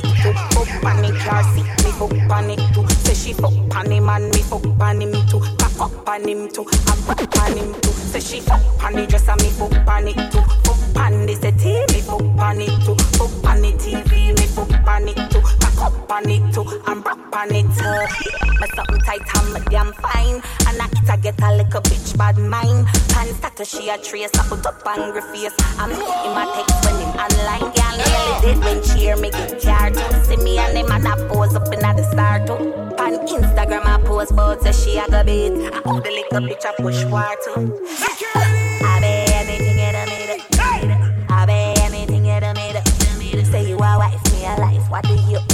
fuck 0.00 0.12
panic 0.12 0.22
too. 0.22 0.32
Fuck 0.32 0.82
panic, 0.82 1.14
car 1.20 1.42
seat 1.54 1.66
me 1.84 1.90
fuck 1.92 2.10
panic 2.28 2.58
too. 2.74 2.88
Say 3.04 3.14
she 3.14 3.32
fuck 3.32 3.52
panic 3.70 4.02
man, 4.02 4.30
me 4.30 4.42
fuck 4.42 4.62
pan 4.78 5.00
him 5.00 5.12
too. 5.28 5.40
Back 5.58 5.80
up 5.80 6.04
pan 6.04 6.28
him 6.28 6.48
too, 6.48 6.66
I 6.86 6.96
back 7.06 7.30
pan 7.30 7.56
him 7.56 7.80
too. 7.80 7.90
Say 7.90 8.20
she 8.20 8.40
fuck 8.40 8.60
panic 8.78 9.08
dress 9.08 9.28
and 9.28 9.42
me 9.42 9.48
fuck 9.50 9.72
panic 9.86 10.16
too. 10.16 10.42
Fuck 10.64 10.94
pan 10.94 11.26
this 11.26 11.38
the 11.38 11.52
tea, 11.52 11.84
me 11.94 12.00
fuck 12.00 12.36
panic 12.36 12.70
too. 12.84 12.94
Fuck 13.18 13.42
panic 13.42 13.76
TV, 13.76 14.38
me 14.38 14.46
fuck 14.46 14.68
panic 14.84 15.16
too. 15.30 15.59
Up 15.82 16.08
panic 16.08 16.42
too, 16.52 16.82
I'm 16.84 17.00
back 17.00 17.18
panic 17.32 17.64
too. 17.74 17.86
Uh. 17.86 18.06
Me 18.60 18.66
something 18.76 19.00
tight 19.06 19.22
and 19.36 19.54
me 19.54 19.60
damn 19.70 19.92
fine. 19.94 20.42
And 20.68 20.82
I 20.82 20.86
it 20.92 21.08
a 21.08 21.16
get 21.16 21.42
a 21.42 21.56
little 21.56 21.80
bitch 21.80 22.18
bad 22.18 22.36
mind. 22.36 22.86
Pan 23.08 23.32
status 23.34 23.70
she 23.70 23.88
a 23.88 23.96
trace, 23.96 24.30
I 24.34 24.46
put 24.46 24.66
up 24.66 24.86
angry 24.86 25.22
face. 25.32 25.54
I'm 25.78 25.90
in 25.90 25.98
my 25.98 26.44
text 26.54 26.84
when 26.84 27.00
him 27.00 27.08
online, 27.16 27.72
girl 27.72 27.96
nearly 27.96 28.34
dead 28.42 28.58
when 28.64 28.82
she 28.82 28.98
hear 29.06 29.16
me 29.16 29.30
get 29.30 29.58
tired. 29.58 29.96
See 30.26 30.36
me 30.36 30.58
and 30.58 30.76
him 30.76 30.92
and 30.92 31.08
I 31.08 31.16
pose 31.28 31.54
up 31.54 31.72
in 31.72 31.80
the 31.80 32.02
start 32.12 32.46
too. 32.46 32.94
Pan 32.96 33.16
Instagram 33.26 33.86
I 33.86 34.02
post 34.04 34.36
bout 34.36 34.60
say 34.60 34.72
she 34.72 34.98
a 34.98 35.08
go 35.08 35.24
beat. 35.24 35.72
I 35.72 35.80
hold 35.86 36.04
the 36.04 36.10
little 36.10 36.46
bitch 36.46 36.66
I 36.66 36.74
push 36.76 37.04
war 37.04 37.24
too. 37.42 37.80
I 38.82 39.00
be 39.00 39.32
anything 39.32 39.76
made 39.76 40.28
it. 40.28 41.30
I 41.30 41.46
be 41.46 41.80
anything 41.80 42.24
made 42.24 42.76
it. 42.76 43.46
Say 43.46 43.68
you 43.68 43.76
a 43.76 43.98
wife, 43.98 44.32
me 44.32 44.44
a 44.44 44.54
life. 44.60 44.90
What 44.90 45.04
do 45.04 45.14
you? 45.14 45.49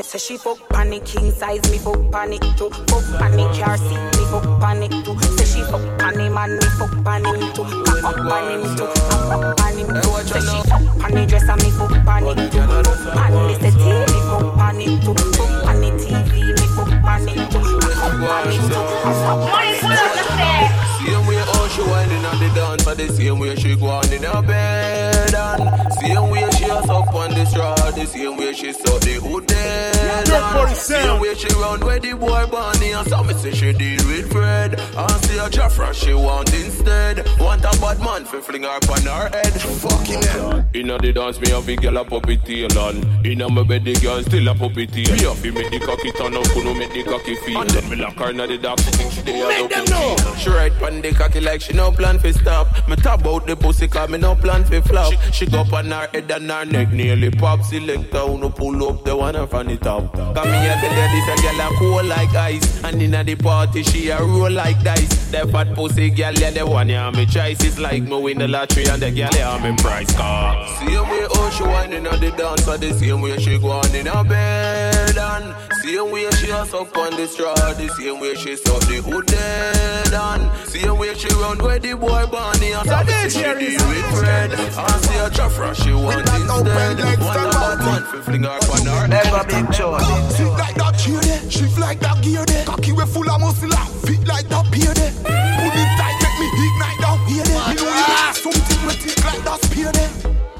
You? 0.00 0.04
Say, 0.04 0.18
say 0.18 0.34
she 0.34 0.38
fuck 0.38 0.58
panic 0.70 1.04
king 1.04 1.30
size, 1.30 1.60
me 1.70 1.76
fuck 1.76 2.10
panic 2.10 2.40
too. 2.56 2.70
Fuck 2.88 3.04
panic 3.18 3.52
car 3.60 3.76
seat, 3.76 4.00
me 4.00 4.24
fuck 4.32 4.60
panic 4.60 4.90
too. 5.04 5.18
Say 5.36 5.44
she 5.44 5.62
fuck 5.64 5.82
panic 5.98 6.32
man, 6.32 6.56
me 6.56 6.66
fuck 6.78 7.04
panic 7.04 7.54
too. 7.54 7.64
Cock 7.84 8.04
up 8.04 8.16
panic 8.16 8.64
too, 8.78 8.86
cock 8.88 9.32
up 9.32 9.56
panic 9.58 9.86
too. 10.02 10.16
Say 10.24 10.40
she 10.40 10.58
fuck 10.68 10.84
panic 11.00 11.28
dress 11.28 11.48
and 11.48 11.62
me 11.62 11.70
fuck 11.76 11.92
panic 12.06 12.50
too. 12.50 12.64
Fuck 12.64 13.12
panic 13.12 13.58
the 13.60 13.70
tea, 13.76 14.00
me 14.08 14.20
fuck 14.24 14.46
panic 14.56 14.92
too. 15.04 15.14
Fuck 15.36 15.52
panic 15.68 15.94
TV, 16.00 16.32
me 16.48 16.66
fuck 16.72 16.92
panic 17.04 17.36
too. 17.50 17.60
Cock 17.60 18.16
panic 18.24 18.60
too. 18.72 18.84
Money 19.20 19.74
full 19.80 19.92
of 19.92 20.12
the 20.16 20.24
fair. 20.32 20.64
Same 21.04 21.26
way 21.28 21.36
how 21.44 21.68
she 21.68 21.82
the 22.40 22.48
dance, 22.54 22.84
but 22.84 22.96
the 22.96 23.08
same 23.12 23.38
way 23.38 23.54
she 23.54 23.76
go 23.76 23.86
on 23.86 24.12
in 24.12 24.22
her 24.22 24.42
bed 24.42 25.34
and 25.34 25.92
same 25.92 26.30
way 26.30 26.48
she 26.56 26.64
a 26.64 26.82
suck 26.82 27.14
on 27.14 27.30
the 27.34 27.44
straw, 27.44 27.74
the 27.90 28.06
same 28.06 28.36
way 28.36 28.52
she 28.54 28.72
suck 28.72 29.00
the 29.02 29.14
hood 29.22 29.46
dead 29.46 30.28
and 30.28 30.76
same 30.76 31.20
way 31.20 31.34
she 31.34 31.48
run 31.54 31.80
where 31.80 31.98
the 32.00 32.14
boy 32.14 32.46
Bonnie 32.50 32.92
and 32.92 33.06
some 33.08 33.30
say 33.34 33.52
she 33.52 33.72
deal 33.74 34.00
with 34.06 34.32
Fred 34.32 34.80
and 34.80 35.24
see 35.24 35.38
a 35.38 35.48
Jafra 35.50 35.92
she 35.92 36.14
want 36.14 36.52
instead 36.54 37.26
want 37.38 37.62
a 37.64 37.78
bad 37.80 38.00
man 38.00 38.24
fi 38.24 38.40
fling 38.40 38.62
her 38.62 38.68
on 38.68 39.02
her 39.02 39.28
head. 39.28 39.52
Fucking 39.60 40.22
hell. 40.22 40.64
Inna 40.72 40.98
the 40.98 41.12
dance 41.12 41.38
me 41.40 41.50
have 41.50 41.68
a 41.68 41.76
girl 41.76 41.96
a 41.98 42.04
puppy 42.04 42.38
tail 42.38 42.78
on. 42.78 42.96
Inna 43.26 43.48
my 43.50 43.62
bed 43.62 43.84
the 43.84 43.92
girl 43.94 44.22
still 44.22 44.48
a 44.48 44.54
puppy 44.54 44.86
tail. 44.86 45.12
Me 45.14 45.22
have 45.24 45.42
to 45.42 45.52
make 45.52 45.70
the 45.70 45.80
cocky 45.80 46.10
turn 46.12 46.34
up, 46.34 46.46
no 46.56 46.74
make 46.74 46.92
the 46.92 47.02
cocky 47.04 47.34
feel. 47.36 47.60
And 47.60 47.70
then 47.70 47.88
me 47.90 47.96
lock 47.96 48.14
her 48.14 48.30
inna 48.30 48.46
the 48.46 48.56
dark, 48.56 48.78
she 48.80 48.90
think 48.92 49.12
she 49.12 49.22
dey 49.22 49.40
a 49.40 49.46
Make 49.48 49.70
them 49.70 49.84
know. 49.86 50.16
She 50.38 50.48
right 50.48 50.72
on 50.82 51.00
the 51.02 51.12
cocky 51.12 51.40
like 51.40 51.60
she 51.60 51.74
no 51.74 51.92
plan 51.92 52.18
fi 52.32 52.40
stop. 52.40 52.88
Me 52.88 52.96
talk 52.96 53.20
about 53.20 53.46
the 53.46 53.56
pussy 53.56 53.88
cause 53.88 54.08
me 54.08 54.18
no 54.18 54.34
plan 54.34 54.64
fi 54.64 54.80
flop. 54.80 55.12
She, 55.12 55.32
she 55.32 55.46
go 55.46 55.60
up 55.60 55.72
on 55.72 55.90
her 55.90 56.08
head 56.12 56.30
and 56.30 56.50
her 56.50 56.64
neck 56.64 56.92
nearly 56.92 57.30
pop. 57.30 57.62
Selector 57.62 58.18
who 58.18 58.38
no 58.38 58.50
pull 58.50 58.88
up 58.88 59.04
the 59.04 59.16
one 59.16 59.46
from 59.48 59.66
the 59.66 59.76
top. 59.76 60.12
Cause 60.12 60.46
me 60.46 60.68
a 60.68 60.74
tell 60.80 60.90
you 60.90 61.26
this 61.26 61.40
a 61.40 61.42
girl 61.42 61.60
a 61.60 61.76
cool 61.78 62.04
like 62.04 62.34
ice. 62.34 62.84
And 62.84 63.02
inna 63.02 63.24
the 63.24 63.36
party 63.36 63.82
she 63.82 64.10
a 64.10 64.18
roll 64.20 64.50
like 64.50 64.82
dice. 64.82 65.30
The 65.30 65.46
fat 65.48 65.74
pussy 65.74 66.10
girl 66.10 66.34
yeah 66.34 66.50
the 66.50 66.66
one 66.66 66.88
yeah 66.88 67.10
me 67.10 67.26
choice 67.26 67.78
like 67.78 68.02
me 68.02 68.20
win 68.20 68.38
the 68.38 68.48
lottery 68.48 68.86
and 68.86 69.02
the 69.02 69.10
girl 69.10 69.30
yeah 69.34 69.58
me 69.62 69.76
price 69.76 70.14
car. 70.16 70.66
Same 70.78 71.08
way 71.08 71.26
how 71.34 71.50
she 71.50 71.62
whining 71.64 72.06
on 72.06 72.20
the 72.20 72.30
dance, 72.32 72.66
or 72.68 72.78
the 72.78 72.92
same 72.94 73.20
way 73.20 73.38
she 73.38 73.58
go 73.58 73.70
on 73.70 73.94
in 73.94 74.06
her 74.06 74.24
bed 74.24 75.16
and 75.16 75.54
same 75.82 76.10
way 76.10 76.28
she 76.32 76.50
a 76.50 76.64
suck 76.66 76.96
on 76.96 77.16
the 77.16 77.26
straw, 77.26 77.54
the 77.54 77.88
same 77.98 78.20
way 78.20 78.34
she 78.34 78.56
suck 78.56 78.80
the 78.82 78.96
hood 78.96 79.26
dead 79.26 80.12
and 80.12 80.68
same 80.68 80.98
way 80.98 81.14
she 81.14 81.28
run 81.34 81.58
where 81.58 81.78
the 81.78 81.94
boy 81.94 82.19
Bonnie 82.26 82.72
and 82.72 82.88
some 82.88 83.06
say 83.06 83.28
she 83.28 83.42
deal 83.42 83.88
with 83.88 84.18
Fred 84.18 84.52
and 84.52 85.04
see 85.04 85.18
a 85.18 85.30
Jafra 85.30 85.74
she 85.74 85.92
want 85.92 86.20
instead. 86.20 86.48
Want 86.48 86.68
a 86.68 87.50
bad 87.50 87.78
man 87.78 88.02
fi 88.04 88.20
fling 88.20 88.42
her 88.42 88.50
on 88.50 88.86
her 88.86 89.08
Never 89.08 89.44
big 89.44 89.66
choice. 89.72 90.36
Sit 90.36 90.46
like 90.46 90.74
that 90.74 90.98
cheer 90.98 91.20
there, 91.20 91.50
shift 91.50 91.78
like 91.78 92.00
that 92.00 92.22
gear 92.22 92.44
there. 92.46 92.64
Cocky 92.64 92.92
we 92.92 93.04
full 93.06 93.28
of 93.30 93.40
muscle 93.40 93.72
and 93.72 93.88
fit 94.04 94.26
like 94.26 94.48
that 94.48 94.66
peer 94.72 94.92
there. 94.94 95.12
Pull 95.22 95.78
it 95.80 95.90
tight, 95.98 96.16
make 96.22 96.36
me 96.40 96.48
ignite 96.66 97.00
down 97.00 97.18
here 97.26 97.44
there. 97.44 97.68
Me 97.68 97.74
know 97.74 97.88
you 97.88 98.06
got 98.06 98.34
something 98.36 98.80
we 98.86 98.92
think 98.94 99.24
like 99.24 99.44
that 99.44 99.60
spear 99.64 99.92
there. 99.92 100.10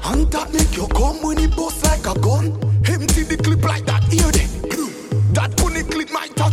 And 0.05 0.31
that 0.31 0.53
make 0.53 0.75
you 0.75 0.87
come 0.87 1.21
when 1.21 1.37
it 1.39 1.55
bust 1.55 1.83
like 1.85 2.05
a 2.07 2.19
gun. 2.19 2.57
Empty 2.85 3.23
the 3.23 3.37
clip 3.37 3.63
like 3.63 3.85
that 3.85 4.03
ear 4.13 4.31
there. 4.31 4.40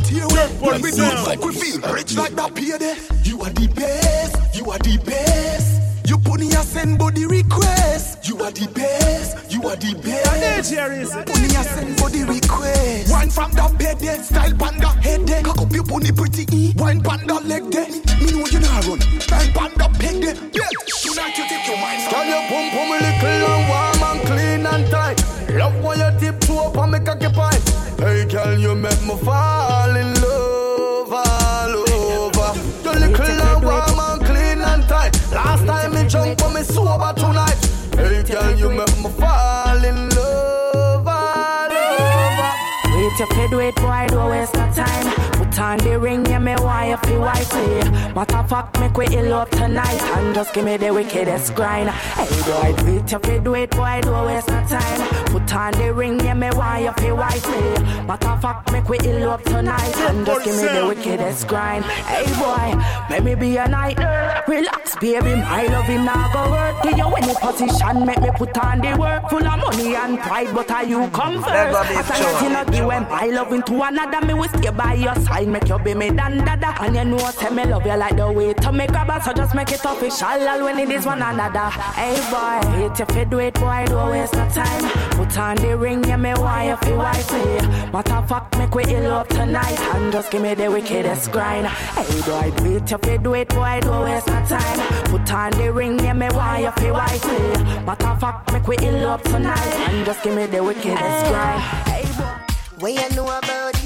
That 0.09 0.51
funny 0.59 0.59
clip 0.59 0.59
might 0.59 0.59
touch 0.59 0.59
here 0.59 0.61
When 0.61 0.83
we 0.83 0.91
don't 0.91 1.25
fuck 1.25 1.45
we 1.45 1.53
feel 1.55 1.81
rich 1.93 2.17
like 2.17 2.35
that 2.37 2.55
there. 2.55 2.97
You 3.25 3.41
are 3.43 3.51
the 3.51 3.69
best, 3.69 4.57
you 4.57 4.71
are 4.71 4.79
the 4.79 4.99
best. 5.05 6.09
You 6.09 6.19
put 6.19 6.41
in 6.41 6.49
your 6.49 6.63
send 6.63 6.99
body 6.99 7.27
request. 7.27 8.27
You 8.29 8.39
are 8.39 8.51
the 8.51 8.67
best, 8.73 9.53
you 9.53 9.63
are 9.63 9.77
the 9.77 9.95
best. 9.95 11.13
Put 11.27 11.39
in 11.39 11.51
your 11.51 11.63
send 11.63 11.97
body 11.99 12.25
request. 12.25 13.13
Wine 13.13 13.31
from 13.31 13.53
the 13.53 13.75
bed 13.79 13.99
there, 14.01 14.23
style 14.23 14.55
panda 14.55 14.89
head 15.03 15.27
there. 15.27 15.43
Cock 15.43 15.61
up 15.61 15.73
your 15.73 15.85
pony 15.85 16.13
pretty 16.13 16.47
e. 16.57 16.73
Wine 16.77 17.03
panda 17.03 17.35
leg 17.41 17.71
there. 17.71 17.89
Me 17.89 18.33
know 18.33 18.47
you 18.47 18.61
not 18.61 18.87
run. 18.87 19.01
Wine 19.29 19.53
panda 19.53 19.89
peg 19.99 20.23
there. 20.23 20.37
Yeah, 20.57 20.71
tonight 21.03 21.37
you 21.37 21.45
take 21.49 21.67
your 21.67 21.77
mind. 21.77 22.11
Girl, 22.11 22.25
your 22.25 22.43
pum 22.49 22.71
pum 22.73 22.89
a 22.89 22.97
little 22.97 23.45
and 23.53 23.69
warm 23.69 24.03
and 24.09 24.21
clean 24.27 24.67
and 24.67 24.91
tight. 24.91 25.18
Love 25.59 25.83
when 25.83 25.99
you 25.99 26.21
tiptoe 26.21 26.69
up 26.69 26.77
and 26.77 26.93
make 26.93 27.09
a 27.09 27.17
keep 27.17 27.37
on. 27.37 27.53
Hey 27.99 28.25
girl, 28.27 28.57
you 28.57 28.77
make 28.77 29.03
me 29.03 29.17
fall 29.19 29.97
in 29.97 30.15
love 30.23 31.13
all 31.13 31.75
over. 31.91 32.51
Your 32.85 32.95
little 32.95 33.27
and 33.27 33.65
warm 33.65 33.99
and 33.99 34.25
clean 34.25 34.61
and 34.63 34.85
tight. 34.89 35.19
Last 35.33 35.67
time 35.67 35.95
me 35.95 36.07
jump 36.09 36.41
on 36.45 36.55
me 36.55 36.63
sober 36.63 37.13
tonight. 37.17 37.59
Hey 37.97 38.23
girl, 38.23 38.55
you 38.55 38.71
make 38.71 38.97
me 38.99 39.11
fall 39.19 39.85
in 39.85 40.09
love 40.11 41.09
all 41.09 41.73
over. 41.73 42.53
Wait 42.95 43.19
your 43.19 43.29
fed, 43.29 43.51
wait 43.51 43.75
boy, 43.75 44.07
don't 44.09 44.31
waste 44.31 44.55
no 44.55 44.73
time. 44.73 45.38
On 45.61 45.77
the 45.79 45.99
ring, 45.99 46.25
yeah, 46.27 46.39
me 46.39 46.55
why 46.55 46.91
you 46.91 46.97
feel 46.99 47.21
wifey. 47.21 47.91
Matter 48.15 48.45
fuck, 48.49 48.79
make 48.79 48.97
we 48.97 49.07
ill 49.11 49.33
up 49.35 49.51
tonight. 49.51 50.01
And 50.17 50.33
just 50.35 50.55
give 50.55 50.65
me 50.65 50.77
the 50.77 50.95
wickedest 50.95 51.55
grind. 51.57 51.91
Hey, 51.91 52.29
boy, 52.47 52.85
wait, 52.85 53.11
you 53.11 53.19
fed 53.19 53.47
wait, 53.47 53.71
boy, 53.71 54.01
don't 54.03 54.27
waste 54.27 54.49
no 54.49 54.65
time. 54.69 55.27
Put 55.27 55.55
on 55.55 55.73
the 55.73 55.93
ring, 55.93 56.21
yeah, 56.21 56.35
me 56.35 56.49
why 56.55 56.79
you 56.79 56.93
feel 56.93 57.17
wifey. 57.17 57.83
Matter 58.07 58.39
fuck, 58.41 58.71
make 58.73 58.89
we 58.89 58.99
ill 59.05 59.31
up 59.31 59.43
tonight. 59.43 59.97
And 59.97 60.25
just 60.25 60.45
give 60.45 60.57
me 60.57 60.63
the 60.63 60.87
wickedest 60.87 61.49
grind. 61.49 61.85
Hey, 61.85 62.25
boy, 62.39 62.81
let 63.11 63.25
me 63.25 63.35
be 63.35 63.57
a 63.57 63.67
night. 63.67 63.99
Relax, 64.47 64.95
baby, 64.97 65.35
my 65.35 65.67
loving 65.67 66.05
now 66.05 66.33
go 66.33 66.51
work. 66.53 66.83
Give 66.85 66.97
you 66.97 67.07
any 67.17 67.35
position, 67.35 68.07
make 68.07 68.21
me 68.23 68.31
put 68.37 68.57
on 68.59 68.79
the 68.79 68.97
work. 68.97 69.29
Full 69.29 69.47
of 69.47 69.59
money 69.59 69.97
and 69.97 70.19
pride, 70.21 70.55
but 70.55 70.71
are 70.71 70.85
you 70.85 71.09
come 71.11 71.43
first? 71.43 71.91
As 71.91 72.11
I 72.11 72.21
let 72.21 72.43
you 72.43 72.49
know, 72.51 72.65
give 72.65 73.11
my 73.11 73.27
loving 73.27 73.63
to 73.65 73.83
another, 73.83 74.25
me 74.25 74.35
will 74.35 74.49
stay 74.49 74.71
by 74.71 74.95
your 74.95 75.15
side, 75.17 75.48
make 75.51 75.69
you 75.69 75.79
be 75.79 75.95
me 75.95 76.11
dan 76.11 76.39
dada. 76.39 76.75
And 76.81 76.95
you 76.97 77.05
know, 77.05 77.19
say 77.31 77.51
me 77.51 77.65
love 77.65 77.87
you 77.87 77.97
like 77.97 78.17
the 78.17 78.31
way 78.31 78.53
to 78.55 78.73
make 78.73 78.91
a 78.91 79.05
bad, 79.05 79.23
so 79.23 79.33
just 79.33 79.55
make 79.55 79.73
it 79.73 79.85
official. 79.85 80.29
All 80.29 80.65
when 80.65 80.79
it 80.79 80.91
is 80.91 81.07
one 81.07 81.23
another. 81.23 81.71
Hey 81.99 82.17
boy, 82.31 82.69
hate 82.77 83.01
if 83.01 83.17
you 83.17 83.25
do 83.25 83.39
it, 83.39 83.55
boy, 83.55 83.85
don't 83.87 84.11
waste 84.11 84.35
no 84.35 84.49
time. 84.51 84.91
Put 85.11 85.39
on 85.39 85.57
the 85.57 85.77
ring, 85.77 86.05
yeah, 86.05 86.17
me 86.17 86.33
why 86.33 86.69
you 86.69 86.77
feel 86.77 86.99
wifey. 86.99 87.67
Matter 87.93 88.23
fuck, 88.29 88.57
make 88.59 88.75
we 88.75 88.85
ill 88.85 89.13
up 89.13 89.29
tonight, 89.29 89.79
and 89.95 90.13
just 90.13 90.31
give 90.31 90.43
me 90.43 90.55
the 90.55 90.71
wickedest 90.71 91.33
grind. 91.33 91.67
Hey 91.67 92.21
boy, 92.23 92.53
wait 92.63 92.93
if 92.93 93.07
you 93.07 93.19
do 93.19 93.35
it, 93.35 93.49
boy, 93.49 93.81
don't 93.83 94.05
waste 94.05 94.27
no 94.27 94.45
time. 94.47 95.05
Put 95.07 95.33
on 95.33 95.51
the 95.53 95.73
ring, 95.73 95.99
yeah, 95.99 96.13
me 96.13 96.29
why 96.29 96.61
you 96.61 96.73
feel 96.83 96.95
wifey. 96.95 97.65
Matter 97.85 98.17
fuck, 98.21 98.53
make 98.53 98.67
we 98.67 98.77
ill 98.83 99.09
up 99.09 99.23
tonight, 99.23 99.75
and 99.89 100.05
just 100.07 100.23
give 100.23 100.35
me 100.35 100.47
the 100.47 100.63
wickedest 100.63 101.27
grind. 101.31 101.61
Hey 101.89 102.05
boy. 102.17 102.35
What 102.81 102.93
you 102.93 103.17
know 103.17 103.25
about 103.25 103.78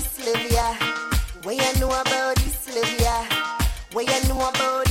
What 4.05 4.23
you 4.25 4.29
know 4.31 4.49
about 4.49 4.82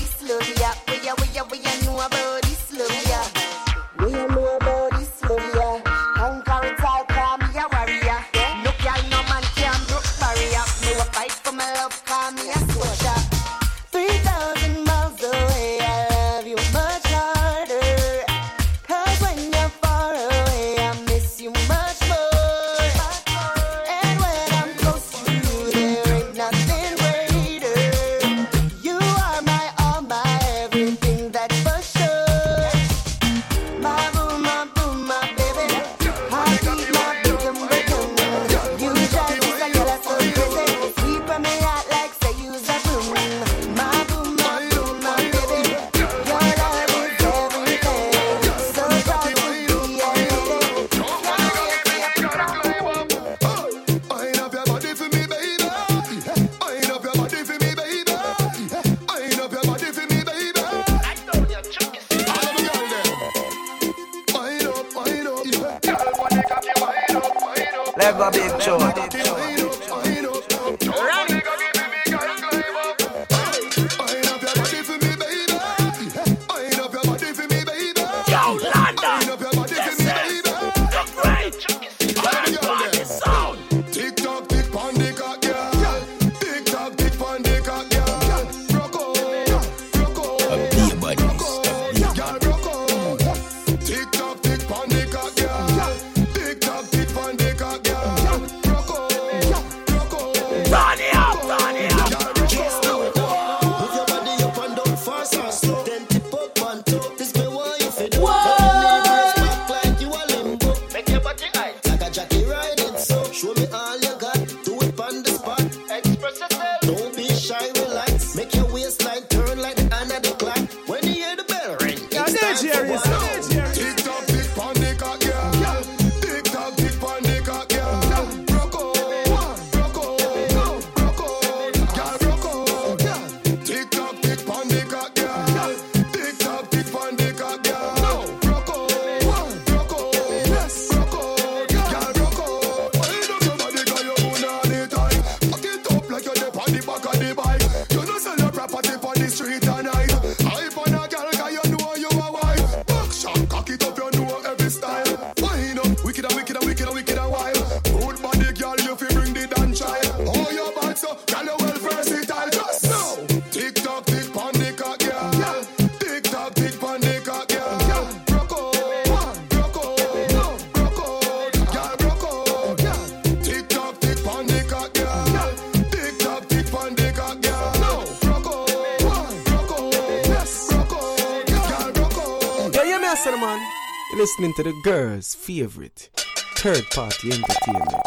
to 185.21 185.38
favorite 185.38 186.10
third 186.57 186.84
party 186.91 187.31
entertainment. 187.31 188.05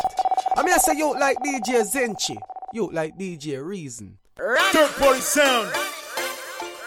I 0.56 0.62
mean, 0.62 0.74
I 0.74 0.78
say 0.78 0.96
you 0.96 1.12
like 1.18 1.38
DJ 1.38 1.82
Zenchi, 1.84 2.36
you 2.72 2.90
like 2.92 3.16
DJ 3.16 3.64
Reason. 3.64 4.18
Third 4.36 4.90
party 4.98 5.20
sound. 5.20 5.70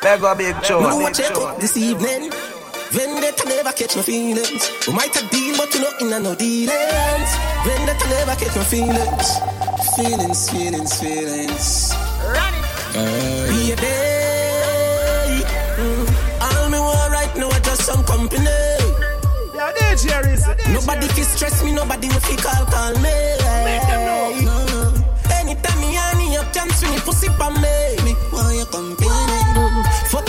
Let 0.04 0.20
go 0.20 0.36
big 0.36 0.64
show. 0.66 0.80
You 0.82 0.88
know 0.88 0.98
what 0.98 1.16
check 1.16 1.36
up 1.36 1.60
this 1.60 1.78
evening? 1.78 2.32
Vendetta 2.92 3.48
never 3.48 3.72
catch 3.72 3.96
my 3.96 4.02
feelings. 4.02 4.70
We 4.88 4.94
might 4.94 5.14
have 5.16 5.30
deal, 5.30 5.56
but 5.58 5.74
you 5.74 5.82
know 5.82 6.18
in 6.18 6.24
no 6.24 6.36
dealings. 6.36 7.32
Vendetta 7.64 8.10
never 8.10 8.36
catch 8.36 8.56
my 8.56 8.64
feelings. 8.64 9.28
Feelings, 9.96 10.50
feelings, 10.50 11.00
feelings. 11.00 11.92
Uh, 11.94 13.48
be 13.50 13.72
a 13.72 13.76
day. 13.76 15.42
Mm. 15.78 16.62
All 16.62 16.70
me 16.70 16.80
want 16.80 17.12
right 17.12 17.38
now 17.38 17.48
are 17.50 17.60
just 17.62 17.82
some 17.84 18.04
company. 18.04 18.67
Yeah, 20.48 20.56
DJ 20.56 20.58
Reason. 20.58 20.74
Nobody 20.74 21.08
fi 21.08 21.22
stress 21.24 21.64
me, 21.64 21.72
nobody 21.74 22.08
will 22.08 22.20
fi 22.20 22.36
call, 22.36 22.66
call 22.66 22.94
me. 23.02 23.16
Make 23.66 23.82
them 23.88 24.02
know. 24.08 24.42
No, 24.48 24.56
no. 24.66 24.82
Anytime 25.36 25.80
me 25.82 25.96
honey, 25.96 26.34
you 26.34 26.44
can 26.54 26.70
swing 26.72 26.94
it 26.94 27.02
pussy 27.04 27.28
pa 27.38 27.50
me. 27.50 27.76
Me 28.04 28.16
want 28.32 28.56
your 28.56 28.66
company. 28.68 29.10
Fuck 30.12 30.27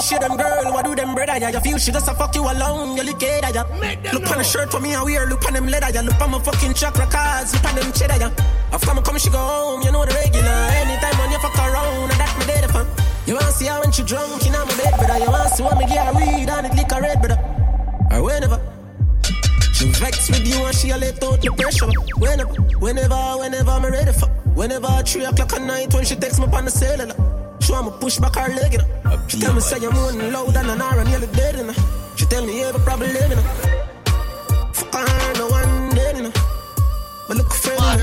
Want 0.00 0.08
share 0.08 0.18
them 0.18 0.38
girl, 0.38 0.72
what 0.72 0.82
do 0.86 0.94
them 0.94 1.14
brother? 1.14 1.36
Yeah, 1.36 1.50
you 1.50 1.60
feel 1.60 1.76
she 1.76 1.92
just 1.92 2.08
a 2.08 2.14
fuck 2.14 2.34
you 2.34 2.40
alone, 2.40 2.96
you 2.96 3.02
look 3.02 3.22
at 3.22 3.54
ya. 3.54 3.64
Look 4.14 4.30
on 4.30 4.38
the 4.38 4.42
shirt 4.42 4.72
for 4.72 4.80
me, 4.80 4.94
I 4.94 5.02
wear, 5.04 5.26
look 5.26 5.44
on 5.44 5.52
them 5.52 5.66
leather, 5.66 5.92
ya. 5.92 6.00
Look 6.00 6.18
on 6.22 6.30
my 6.30 6.38
fucking 6.38 6.72
chakra 6.72 7.04
cards, 7.04 7.52
look 7.52 7.64
on 7.68 7.74
them 7.74 7.92
cheddar, 7.92 8.16
ya. 8.16 8.30
After 8.72 8.94
me 8.94 9.02
come, 9.02 9.18
she 9.18 9.28
go 9.28 9.36
home, 9.36 9.82
you 9.82 9.92
know 9.92 10.06
the 10.06 10.14
regular. 10.14 10.56
Anytime 10.80 11.18
when 11.20 11.30
you 11.30 11.38
fuck 11.38 11.52
around, 11.52 12.08
and 12.12 12.16
that 12.16 12.32
me 12.38 12.46
dead 12.48 12.70
for. 12.72 12.88
You 13.28 13.34
wanna 13.36 13.52
see 13.52 13.66
her 13.66 13.78
when 13.78 13.92
she 13.92 14.02
drunk 14.02 14.40
in 14.46 14.52
my 14.52 14.64
bed, 14.64 14.96
brother. 14.96 15.20
You 15.20 15.28
wanna 15.28 15.50
see 15.50 15.62
when 15.64 15.76
me 15.76 15.84
get 15.84 16.06
her 16.06 16.14
weed 16.16 16.48
and 16.48 16.66
it 16.66 16.74
lick 16.80 16.90
her 16.92 17.00
red, 17.02 17.20
brother. 17.20 17.38
Or 18.10 18.22
whenever. 18.24 18.56
She 19.74 19.92
vex 20.00 20.30
with 20.30 20.48
you 20.48 20.64
and 20.64 20.74
she 20.74 20.88
a 20.88 20.96
let 20.96 21.22
out 21.22 21.42
the 21.42 21.52
pressure. 21.52 21.92
Whenever, 22.16 22.56
whenever, 22.80 23.20
whenever 23.36 23.70
I'm 23.70 23.84
ready 23.84 24.12
for. 24.12 24.32
Whenever 24.56 24.88
three 25.04 25.26
o'clock 25.26 25.52
at 25.52 25.60
night 25.60 25.92
when 25.92 26.06
she 26.06 26.16
texts 26.16 26.40
me 26.40 26.46
on 26.46 26.64
the 26.64 26.70
cellular. 26.70 27.12
She 27.60 27.72
want 27.72 27.84
me 27.84 27.92
push 28.00 28.16
back 28.16 28.36
her 28.36 28.48
leg, 28.48 28.72
you 28.72 28.78
know. 28.78 28.99
She 29.28 29.38
tell 29.38 29.54
me 29.54 29.60
say 29.60 29.78
you're 29.78 29.92
moaning 29.92 30.32
loud 30.32 30.56
and 30.56 30.70
an 30.70 30.80
hour 30.82 30.98
and 31.00 31.08
nearly 31.08 31.26
dead, 31.28 31.56
you 31.56 31.64
know. 31.64 31.74
She 32.16 32.26
tell 32.26 32.44
me 32.44 32.58
you 32.58 32.66
have 32.66 32.74
a 32.76 32.78
problem 32.80 33.12
living, 33.12 33.38
know. 33.38 33.42
Fuck 34.72 34.94
her, 34.94 35.32
no 35.38 35.46
one 35.48 35.90
dead, 35.94 36.16
you 36.16 36.22
know. 36.24 36.32
But 37.28 37.36
look 37.38 37.52
for 37.52 37.70
me. 37.70 38.02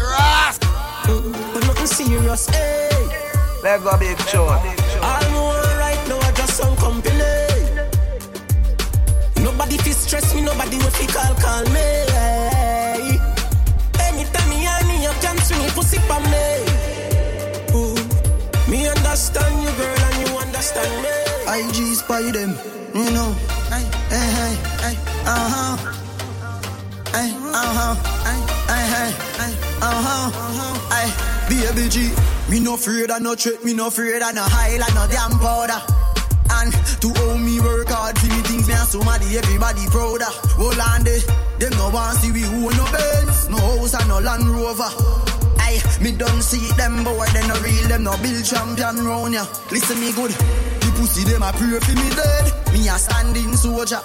Mm, 1.07 1.53
But 1.53 1.67
nothing 1.67 1.87
serious, 1.87 2.47
hey. 2.47 2.89
Let 3.63 3.83
go 3.83 3.97
big 3.97 4.17
show. 4.29 4.45
All 4.45 5.21
me 5.31 5.39
want 5.39 5.77
right 5.83 6.01
now 6.09 6.19
I 6.19 6.31
just 6.35 6.53
some 6.57 6.75
company. 6.77 7.33
Nobody 9.43 9.77
feel 9.77 9.93
stress 9.93 10.33
me, 10.35 10.41
nobody 10.41 10.77
will 10.77 10.91
fi 10.91 11.05
call 11.07 11.33
call 11.35 11.63
me. 11.75 11.87
Anytime 14.07 14.49
me 14.49 14.65
and 14.65 14.87
me, 14.87 15.03
you 15.03 15.13
can 15.21 15.37
swing 15.39 15.69
pussy 15.75 15.97
for 16.07 16.19
me. 16.31 16.45
Ooh. 17.75 17.95
Me 18.69 18.87
understand 18.87 19.63
you, 19.63 19.71
girl, 19.79 20.13
understand 20.57 21.01
me. 21.03 21.09
IG 21.61 21.95
spy 21.95 22.31
them, 22.31 22.51
you 22.93 23.11
know. 23.11 23.29
Hey, 23.69 23.85
eh, 24.09 24.17
eh, 24.17 24.29
hey, 24.37 24.55
eh, 24.57 24.81
hey, 24.81 24.93
hey, 24.93 24.95
uh 25.25 25.47
huh. 25.53 25.75
Hey, 27.13 27.29
uh 27.53 27.71
huh. 27.77 27.93
Hey, 28.25 28.39
hey, 28.73 29.11
hey, 29.37 29.53
uh 29.81 30.01
huh. 30.05 30.29
Hey, 30.93 31.09
baby 31.49 31.89
G, 31.89 32.09
me 32.49 32.59
no 32.59 32.73
afraid 32.73 33.11
of 33.11 33.21
no 33.21 33.35
threat, 33.35 33.63
me 33.63 33.73
no 33.73 33.87
afraid 33.87 34.21
of 34.21 34.33
no 34.33 34.41
highlight, 34.43 34.93
no 34.95 35.05
damn 35.07 35.37
powder. 35.39 35.81
And 36.49 36.73
to 37.01 37.13
owe 37.21 37.37
me 37.37 37.59
work 37.59 37.89
hard 37.89 38.17
for 38.17 38.25
me 38.25 38.41
things, 38.41 38.67
me 38.67 38.73
and 38.73 38.87
somebody, 38.87 39.37
everybody 39.37 39.85
prouder. 39.87 40.31
Hold 40.57 40.79
on 40.79 41.03
them 41.03 41.71
no 41.77 41.89
want 41.89 42.17
see 42.17 42.31
we 42.31 42.45
own 42.45 42.73
no 42.75 42.85
Benz, 42.91 43.49
no 43.49 43.57
house 43.57 43.93
and 43.93 44.07
no 44.07 44.19
Land 44.19 44.49
Rover. 44.49 45.26
Aye, 45.67 45.83
me 45.99 46.15
don't 46.15 46.41
see 46.41 46.63
them 46.79 47.03
boy, 47.03 47.27
they 47.35 47.43
no 47.43 47.55
real, 47.59 47.87
them 47.91 48.03
no 48.07 48.15
build 48.23 48.45
champion 48.45 49.03
round 49.03 49.33
ya. 49.33 49.43
Listen 49.69 49.99
me 49.99 50.15
good, 50.15 50.31
the 50.31 50.89
pussy 50.95 51.27
them 51.27 51.43
a 51.43 51.51
pray 51.51 51.75
for 51.83 51.91
me 51.91 52.07
dead, 52.15 52.47
me 52.71 52.87
a 52.87 52.95
standing 52.95 53.51
soldier. 53.51 53.99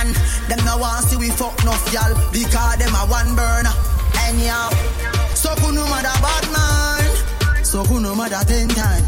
And 0.00 0.16
them 0.48 0.64
no 0.64 0.80
want 0.80 1.04
see 1.04 1.20
we 1.20 1.28
fuck 1.28 1.52
enough 1.60 1.84
y'all, 1.92 2.16
because 2.32 2.80
them 2.80 2.94
a 2.96 3.04
one 3.04 3.36
burner. 3.36 3.74
Anyhow, 4.24 4.72
so 5.36 5.52
kuno 5.60 5.84
mother 5.92 6.16
bad 6.24 6.44
man, 6.56 7.04
so 7.64 7.84
kuno 7.84 8.14
mother 8.14 8.40
ten 8.48 8.68
time. 8.72 9.04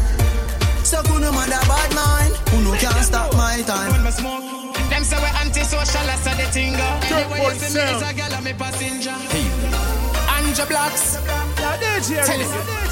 So 0.85 1.01
kuno 1.01 1.31
mother 1.33 1.65
bad 1.65 1.89
man, 1.97 2.29
kuno 2.53 2.77
can't 2.77 3.01
stop 3.01 3.33
my 3.33 3.57
time. 3.65 3.89
Them 3.89 5.03
say 5.03 5.17
we 5.17 5.29
antisocial, 5.41 6.05
I 6.05 6.15
said 6.21 6.37
the 6.37 6.45
thing 6.53 6.73
go. 6.77 6.85
Anyway, 7.09 7.41
you 7.41 7.57
see 7.57 7.73
me 7.73 7.81
as 7.81 8.05
a 8.05 8.13
girl, 8.13 8.37
I'm 8.37 8.45
a 8.45 8.53
passenger. 8.53 10.00
Anja 10.61 10.67
Blocks. 10.69 11.17
Tell 12.25 12.39
you, 12.39 12.45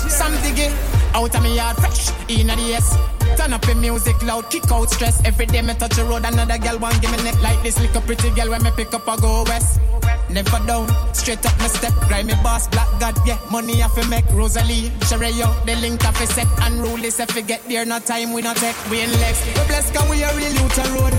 some 0.10 0.34
diggy. 0.44 0.70
Out 1.14 1.36
of 1.36 1.44
me 1.44 1.56
yard 1.56 1.76
fresh, 1.78 2.10
in 2.30 2.48
the 2.48 2.54
S. 2.74 2.98
Turn 3.38 3.54
up 3.54 3.62
the 3.62 3.76
music 3.76 4.22
loud, 4.24 4.50
kick 4.50 4.72
out 4.72 4.90
stress. 4.90 5.22
Every 5.26 5.46
day 5.46 5.62
me 5.62 5.74
touch 5.74 5.96
the 5.96 6.04
road, 6.04 6.24
another 6.26 6.58
girl 6.58 6.78
want 6.78 7.02
give 7.02 7.12
me 7.12 7.24
neck 7.24 7.42
like 7.42 7.62
this. 7.64 7.80
Little 7.80 8.02
pretty 8.02 8.30
girl 8.32 8.50
when 8.50 8.64
me 8.64 8.72
pick 8.76 8.94
up, 8.94 9.08
I 9.08 9.18
go 9.18 9.44
west. 9.44 9.80
Never 10.30 10.60
down, 10.68 10.88
straight 11.14 11.44
up 11.46 11.58
my 11.58 11.68
step. 11.68 11.94
Grind 12.08 12.28
me 12.28 12.36
boss, 12.44 12.68
black 12.68 12.88
god, 13.00 13.16
yeah. 13.26 13.40
Money 13.52 13.82
I 13.82 13.88
fi 13.88 14.08
make 14.08 14.26
Rosalie, 14.32 14.90
Shereo, 15.10 15.50
the 15.66 15.76
link 15.78 16.06
I 16.06 16.12
fi 16.12 16.26
set. 16.26 16.48
Unruly 16.62 17.08
if 17.08 17.36
we 17.36 17.42
get 17.42 17.68
there, 17.68 17.86
no 17.86 18.00
time 18.00 18.34
we 18.34 18.42
no 18.42 18.54
take. 18.54 18.78
We 18.90 19.02
in 19.02 19.12
Lex, 19.12 19.46
we 19.46 19.54
blessed 19.66 19.94
cause 19.94 20.10
we 20.10 20.22
a 20.24 20.30
real 20.36 20.54
youth 20.54 20.78
road. 20.94 21.14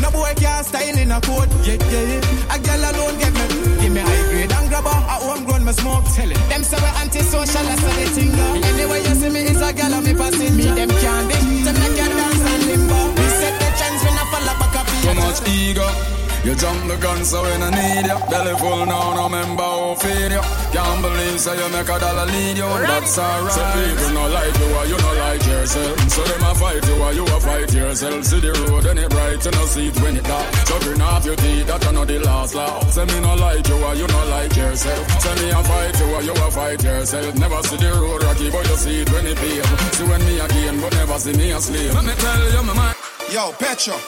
No 0.00 0.10
boy 0.10 0.32
can't 0.36 0.64
style 0.64 0.98
in 0.98 1.10
a 1.10 1.20
code. 1.20 1.50
Yeah, 1.64 1.76
yeah, 1.92 2.20
yeah. 2.20 2.54
A 2.54 2.58
girl 2.58 2.82
alone 2.90 3.18
get 3.18 3.32
me. 3.34 3.44
Give 3.82 3.92
me 3.92 4.00
high 4.00 4.30
grade 4.30 4.49
her. 4.84 5.00
At 5.10 5.20
home 5.22 5.44
grown 5.44 5.64
me 5.64 5.72
smoke. 5.72 6.04
Tell 6.14 6.30
it. 6.30 6.40
Them 6.48 6.62
say 6.62 6.78
we 6.78 6.90
antisocial, 7.02 7.64
that's 7.64 7.82
how 7.82 7.92
they 7.96 8.28
go. 8.28 8.46
Anyway, 8.68 9.00
you 9.02 9.14
see 9.14 9.30
me 9.30 9.40
is 9.48 9.60
a 9.60 9.72
girl 9.72 9.94
and 9.94 10.04
me 10.06 10.14
passing 10.14 10.56
me. 10.56 10.64
Them 10.64 10.90
can't 11.00 11.26
dig. 11.28 11.64
Them 11.64 11.76
like 11.76 11.96
can 11.96 12.10
dance 12.10 12.44
and 12.52 12.62
limbo. 12.68 12.98
We 13.16 13.26
set 13.40 13.54
the 13.60 13.68
trends 13.78 14.02
when 14.04 14.14
I 14.14 14.24
fall 14.30 14.46
back 14.60 14.76
up. 14.76 14.86
Too 15.02 15.14
much 15.14 15.40
ego. 15.48 16.19
You 16.42 16.54
jump 16.56 16.88
the 16.88 16.96
gun 16.96 17.22
so 17.22 17.42
when 17.42 17.60
I 17.60 17.68
need 17.68 18.08
you. 18.08 18.16
Belly 18.32 18.56
full 18.56 18.86
now, 18.86 19.12
no 19.12 19.28
member 19.28 19.60
who 19.60 19.92
feed 20.00 20.32
you. 20.32 20.40
Can't 20.72 21.02
believe 21.04 21.36
so 21.36 21.52
you 21.52 21.68
make 21.68 21.84
a 21.84 21.96
dollar 22.00 22.24
lead 22.32 22.56
you. 22.56 22.64
That's 22.80 23.18
alright. 23.18 23.52
So 23.52 23.60
people 23.76 24.08
no 24.16 24.24
like 24.32 24.56
you 24.56 24.68
or 24.72 24.86
you 24.88 24.96
no 24.96 25.12
like 25.20 25.44
yourself. 25.44 26.00
So 26.08 26.24
them 26.24 26.40
a 26.40 26.54
fight 26.56 26.80
you 26.88 26.96
or 26.96 27.12
you 27.12 27.24
a 27.28 27.40
fight 27.44 27.74
yourself. 27.74 28.24
See 28.24 28.40
the 28.40 28.52
road 28.56 28.86
and 28.86 28.98
it 28.98 29.10
bright, 29.10 29.44
you 29.44 29.50
no 29.52 29.66
see 29.66 29.88
it 29.88 30.00
when 30.00 30.16
it 30.16 30.24
dark. 30.24 30.48
So 30.64 30.80
bring 30.80 31.02
off 31.02 31.26
your 31.26 31.36
teeth, 31.36 31.66
that 31.66 31.86
I 31.86 31.92
know 31.92 32.04
the 32.06 32.18
last 32.20 32.54
laugh. 32.54 32.90
Say 32.90 33.04
me 33.04 33.20
no 33.20 33.34
like 33.36 33.68
you 33.68 33.76
or 33.84 33.94
you 33.94 34.06
no 34.08 34.20
like 34.32 34.56
yourself. 34.56 35.04
Say 35.20 35.34
me 35.44 35.50
a 35.52 35.60
fight 35.60 36.00
you 36.00 36.08
or 36.08 36.22
you 36.22 36.32
a 36.32 36.50
fight 36.50 36.82
yourself. 36.82 37.34
Never 37.36 37.62
see 37.68 37.76
the 37.76 37.92
road 38.00 38.22
rocky, 38.24 38.48
but 38.50 38.64
you 38.64 38.76
see 38.80 39.02
it 39.02 39.12
when 39.12 39.26
it 39.26 39.36
pave. 39.36 39.66
See 39.92 40.08
when 40.08 40.24
me 40.24 40.40
again, 40.40 40.80
but 40.80 40.92
never 40.96 41.18
see 41.20 41.36
me 41.36 41.52
a 41.52 41.60
slave. 41.60 41.92
Let 41.92 42.04
me 42.08 42.14
tell 42.16 42.40
you, 42.48 42.62
my 42.64 42.72
man. 42.72 42.94
Yo, 43.28 43.52
Petro, 43.60 44.00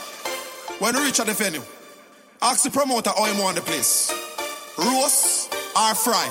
when 0.81 0.97
you 0.97 1.05
reach 1.05 1.21
at 1.21 1.27
the 1.27 1.35
venue, 1.35 1.61
ask 2.43 2.65
the 2.65 2.71
promoter 2.71 3.11
how 3.17 3.25
he 3.25 3.41
want 3.41 3.57
the 3.57 3.63
place. 3.63 4.13
Roast 4.77 5.55
or 5.77 5.95
fry? 5.95 6.29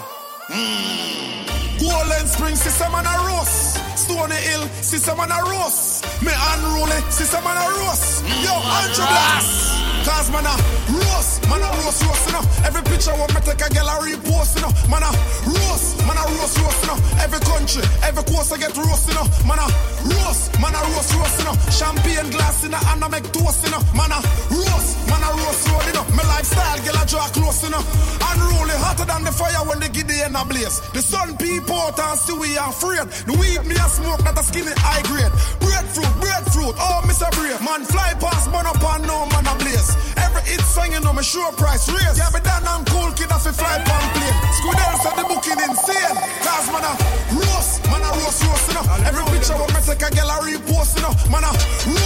Mmm. 0.47 1.60
Golden 1.81 2.27
Spring, 2.27 2.55
system 2.55 2.91
man 2.91 3.09
a 3.09 3.15
roast. 3.25 3.81
Stony 3.97 4.37
Hill, 4.37 4.69
system 4.85 5.17
man 5.17 5.33
a 5.33 5.41
roast. 5.49 6.05
Me 6.21 6.29
unruly, 6.29 6.99
system 7.09 7.43
man 7.43 7.57
a 7.57 7.65
roast. 7.81 8.21
Yo, 8.45 8.53
Andrew 8.53 9.09
Blacks. 9.09 9.81
Cause 10.05 10.29
man 10.29 10.45
a 10.45 10.53
roast, 10.93 11.41
man 11.49 11.61
a 11.61 11.69
roast, 11.81 12.05
roast, 12.05 12.25
you 12.29 12.33
know. 12.33 12.45
Every 12.69 12.81
picture 12.85 13.13
want 13.17 13.33
me 13.33 13.41
take 13.41 13.65
a 13.65 13.69
gallery 13.73 14.13
post, 14.21 14.57
you 14.57 14.61
know. 14.61 14.73
Man 14.93 15.01
a 15.01 15.09
roast, 15.49 15.97
man 16.05 16.17
a 16.17 16.23
roast, 16.37 16.57
roast, 16.61 16.81
you 16.85 16.89
know. 16.93 16.97
Every 17.17 17.41
country, 17.49 17.81
every 18.05 18.25
coast 18.29 18.53
I 18.53 18.57
get 18.61 18.77
roast, 18.77 19.09
you 19.09 19.17
know. 19.17 19.25
Man 19.49 19.57
a 19.57 19.65
roast, 20.05 20.53
man 20.61 20.77
a 20.77 20.81
roast, 20.93 21.13
roast, 21.17 21.37
you 21.41 21.45
know. 21.49 21.55
Champagne 21.73 22.29
glass 22.29 22.61
in 22.61 22.73
a 22.73 22.79
and 22.93 23.01
I 23.01 23.07
make 23.09 23.25
toast, 23.33 23.65
you 23.65 23.73
know. 23.73 23.81
Man 23.97 24.13
a 24.13 24.21
roast, 24.53 25.01
man 25.09 25.21
a 25.21 25.29
roast, 25.33 25.65
road, 25.69 25.85
you 25.89 25.93
know. 25.97 26.05
My 26.13 26.25
lifestyle, 26.29 26.77
girl, 26.85 26.97
I 26.97 27.05
draw 27.09 27.25
close, 27.33 27.61
you 27.65 27.73
know. 27.73 27.81
Unruly, 28.21 28.77
hotter 28.77 29.05
than 29.05 29.25
the 29.25 29.33
fire 29.33 29.65
when 29.65 29.81
the 29.81 29.89
end 30.25 30.35
a 30.35 30.45
blaze. 30.45 30.81
The 30.93 31.01
sun 31.01 31.37
people 31.37 31.70
out 31.73 31.99
and 31.99 32.19
see 32.19 32.35
we 32.35 32.57
are 32.57 32.69
afraid. 32.69 33.07
The 33.27 33.33
weed 33.39 33.63
me 33.65 33.75
a 33.75 33.87
smoke, 33.87 34.21
that 34.27 34.37
a 34.37 34.43
skinny 34.43 34.73
high 34.77 35.03
grade. 35.07 35.31
Breadfruit, 35.63 36.11
breadfruit, 36.19 36.75
oh, 36.77 37.01
Mr. 37.07 37.29
Brave. 37.35 37.61
Man, 37.63 37.85
fly 37.85 38.13
past, 38.19 38.51
man 38.51 38.67
up 38.67 38.81
and 38.81 39.07
no 39.07 39.25
man 39.31 39.47
a 39.47 39.53
blaze. 39.59 39.95
Every 40.17 40.43
hit 40.47 40.61
you 40.91 40.99
know, 40.99 41.13
me 41.13 41.23
sure 41.23 41.51
price 41.53 41.87
raise. 41.87 42.17
Yeah, 42.17 42.29
but 42.31 42.43
that 42.43 42.63
I'm 42.67 42.83
cool 42.85 43.11
kid 43.13 43.31
off 43.31 43.45
a 43.45 43.53
fly 43.53 43.79
pan 43.83 44.05
plane. 44.15 44.37
Scoodle 44.57 44.95
said 45.03 45.15
the 45.15 45.23
booking 45.29 45.59
insane. 45.61 46.15
Cause 46.43 46.67
man 46.73 46.83
a 46.83 46.91
roast, 47.37 47.83
man 47.87 48.03
a 48.03 48.09
roast, 48.19 48.41
roast, 48.43 48.65
you 48.67 48.75
know. 48.75 48.85
Every 49.07 49.23
picture 49.31 49.55
when 49.55 49.69
me 49.71 49.79
take 49.85 50.03
a 50.03 50.09
gallery 50.11 50.57
post, 50.67 50.97
you 50.97 51.03
know. 51.05 51.13
Man 51.31 51.45
a 51.45 51.51
roast, 51.51 52.00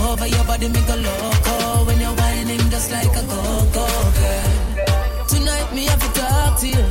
Over 0.08 0.26
your 0.26 0.44
body 0.44 0.68
make 0.68 0.88
a 0.88 0.96
loco. 0.96 1.84
When 1.86 2.00
you're 2.00 2.14
whining 2.14 2.70
just 2.70 2.90
like 2.90 3.16
a 3.16 3.22
go 3.22 3.40
go 3.72 3.86
girl. 4.16 5.26
Tonight 5.28 5.72
me 5.74 5.84
have 5.86 6.00
to 6.00 6.20
talk 6.20 6.60
to 6.60 6.68
you. 6.68 6.84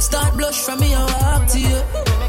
Start 0.00 0.36
blush 0.36 0.60
from 0.60 0.80
me 0.80 0.92
and 0.92 1.12
walk 1.12 1.46
to 1.48 1.58
you. 1.58 1.80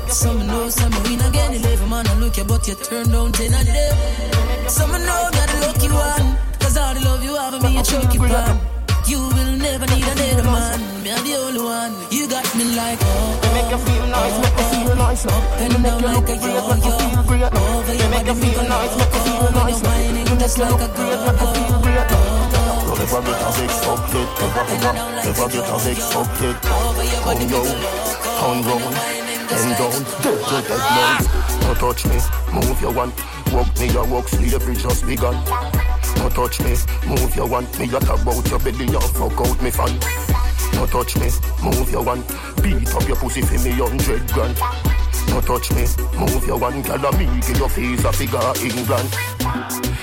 Some 0.08 0.46
know 0.48 0.70
some 0.70 0.92
win 1.04 1.22
again. 1.22 1.54
Eleven 1.54 1.90
man 1.90 2.08
I 2.08 2.14
look 2.20 2.38
you, 2.38 2.46
but 2.46 2.68
you 2.68 2.76
turn 2.76 3.12
down 3.12 3.32
ten 3.32 3.54
a 3.54 3.64
day. 3.64 4.68
Some 4.68 4.92
know 4.92 5.30
you're 5.34 5.62
lucky 5.62 5.90
one. 5.90 6.38
Cause 6.60 6.78
all 6.78 6.94
the 6.94 7.02
love 7.02 7.24
you 7.24 7.36
have 7.36 7.62
me, 7.62 7.78
you 7.78 7.84
choke 7.84 8.12
pan. 8.18 8.60
You 9.08 9.20
will 9.20 9.58
never 9.58 9.86
need 9.88 10.04
another 10.04 10.44
man. 10.44 10.91
Me 11.02 11.10
I'm 11.12 11.26
the 11.26 11.34
only 11.34 11.62
one. 11.62 11.98
You 12.12 12.28
got 12.30 12.46
me 12.54 12.78
like 12.78 13.00
oh. 13.02 13.42
oh, 13.42 13.54
Make 13.58 13.74
you 13.74 13.80
feel 13.82 14.06
nice, 14.06 14.38
make 14.38 14.54
you 14.54 14.66
feel 14.70 14.96
nice. 14.96 15.26
Up 15.26 15.34
and 15.58 15.82
down 15.82 15.98
like 15.98 16.30
a 16.30 16.36
yo 16.38 16.62
yo. 16.78 16.94
Over 17.58 17.96
your 17.98 18.10
Make 18.14 18.30
you 18.30 18.38
body, 18.38 18.54
feel 18.54 18.62
nice, 18.70 18.94
make 19.02 19.10
you 19.10 19.22
feel 19.26 19.50
nice. 19.50 19.82
whining 19.82 20.38
just 20.38 20.58
like 20.60 20.78
a 20.78 20.88
girl. 20.94 21.26
Never 23.02 23.22
get 23.26 23.42
a 23.42 23.50
vex 23.58 23.82
up 23.90 23.98
yet, 24.14 24.30
never 24.38 24.64
never 24.70 24.94
never 25.26 25.48
get 25.50 25.66
a 25.66 25.78
vex 25.82 26.06
up 26.14 26.30
yet. 26.38 26.62
Come 26.62 27.50
down, 27.50 27.74
turn 28.38 28.62
round, 28.62 28.94
bend 29.50 29.74
down, 29.82 29.98
get 30.22 30.38
your 30.54 30.62
dead 30.70 30.86
nice. 30.86 31.26
No 31.66 31.74
touch 31.82 32.06
me, 32.06 32.18
move 32.54 32.80
your 32.80 32.94
one. 32.94 33.12
Walk 33.52 33.74
me, 33.80 33.88
your 33.90 34.06
walk 34.06 34.28
slavery 34.28 34.76
just 34.76 35.06
begun. 35.08 35.34
No 36.18 36.30
touch 36.30 36.62
me, 36.62 36.78
move 37.08 37.36
your 37.36 37.48
one. 37.48 37.66
Me 37.80 37.90
at 37.90 38.04
about 38.04 38.48
your 38.50 38.60
belly, 38.60 38.86
you 38.86 39.00
fuck 39.00 39.42
out 39.42 39.62
me 39.64 39.72
fan. 39.72 40.31
No 40.82 40.88
touch 40.88 41.16
me, 41.18 41.30
move 41.62 41.92
your 41.92 42.04
one. 42.04 42.24
Beat 42.64 42.96
up 42.96 43.08
your 43.08 43.16
pussy 43.16 43.44
for 43.44 43.54
me 43.64 43.70
hundred 43.70 44.28
grand. 44.34 44.58
No 45.30 45.40
touch 45.42 45.70
me, 45.74 45.86
move 46.18 46.48
your 46.48 46.58
one. 46.58 46.82
Girl, 46.82 47.12
me 47.14 47.26
give 47.46 47.58
your 47.60 47.70
face 47.70 48.04
a 48.04 48.12
figure 48.12 48.42
England. 48.66 49.10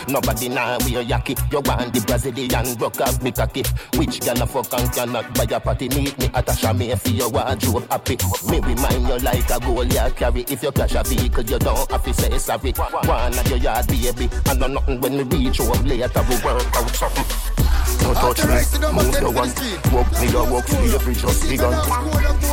Nobody 0.06 0.48
now 0.48 0.78
wear 0.86 1.02
yaki. 1.02 1.34
You 1.50 1.60
want 1.62 1.92
the 1.92 2.00
Brazilian 2.06 2.78
rock 2.78 3.00
up 3.00 3.20
me 3.24 3.32
cocky. 3.32 3.64
Which 3.96 4.20
girl 4.20 4.40
a 4.40 4.46
fuck 4.46 4.72
and 4.72 4.92
cannot 4.92 5.34
buy 5.34 5.46
a 5.50 5.58
party? 5.58 5.88
Meet 5.88 6.16
me 6.16 6.30
at 6.32 6.48
a 6.48 6.56
chamois 6.56 6.94
for 6.94 7.08
your 7.10 7.28
wardrobe 7.28 7.90
happy. 7.90 8.16
Me 8.48 8.60
remind 8.60 9.08
you 9.08 9.18
like 9.18 9.50
a 9.50 9.58
goal 9.58 9.84
you 9.84 10.12
carry. 10.14 10.42
If 10.42 10.62
you 10.62 10.70
crash 10.70 10.94
a 10.94 11.02
vehicle, 11.02 11.42
you 11.42 11.58
don't 11.58 11.90
have 11.90 12.04
to 12.04 12.14
say 12.14 12.38
sorry. 12.38 12.70
One 12.70 13.36
of 13.36 13.48
your 13.48 13.58
yard 13.58 13.88
baby, 13.88 14.30
and 14.46 14.60
no 14.60 14.68
nothing 14.68 15.00
when 15.00 15.28
we 15.28 15.48
reach 15.48 15.58
home 15.58 15.84
later. 15.84 16.22
We 16.30 16.36
work 16.36 16.76
out 16.76 16.90
something. 16.94 17.67
No 18.02 18.14
touch 18.14 18.44
me, 18.46 18.58
move 18.92 19.20
your 19.20 19.32
one. 19.32 19.52
Walk 19.92 20.10
me 20.20 20.26
your 20.30 20.50
walk 20.50 20.66
slavery 20.68 21.14
just 21.14 21.48
begun. 21.48 21.72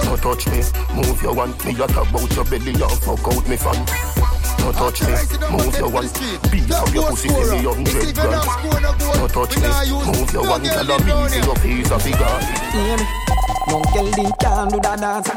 No 0.06 0.16
touch 0.18 0.48
me, 0.48 0.64
move 0.93 1.22
your 1.22 1.34
one. 1.34 1.52
Me 1.66 1.72
a 1.74 1.88
talk 1.88 2.10
about 2.10 2.36
your 2.36 2.46
belly 2.46 2.74
and 2.74 3.00
fuck 3.04 3.26
out 3.28 3.48
me 3.48 3.56
fan. 3.58 3.80
No 4.60 4.72
touch 4.72 5.02
me, 5.04 5.14
move 5.52 5.78
your 5.78 5.89
one. 5.89 6.10
Beat 6.52 6.72
up 6.72 6.93
your 6.93 7.10
pussy 7.10 7.30
for 7.30 7.46
me 7.52 7.64
hundred 7.64 8.16
grand. 8.16 8.46
No 9.16 9.28
touch 9.28 9.58
me, 9.58 9.70
move 10.12 10.32
your 10.34 10.48
one. 10.48 10.64
Tell 10.64 10.86
her 10.86 11.00
me 11.06 11.30
see 11.30 11.41
your 11.41 11.56
face 11.56 11.91
a 11.91 12.00
figure. 12.00 12.39
Hear? 12.74 12.98
No 13.68 13.82
girl 13.93 14.12
din 14.12 14.32
can 14.39 14.68
do 14.70 14.80
that 14.80 15.00
dance. 15.00 15.30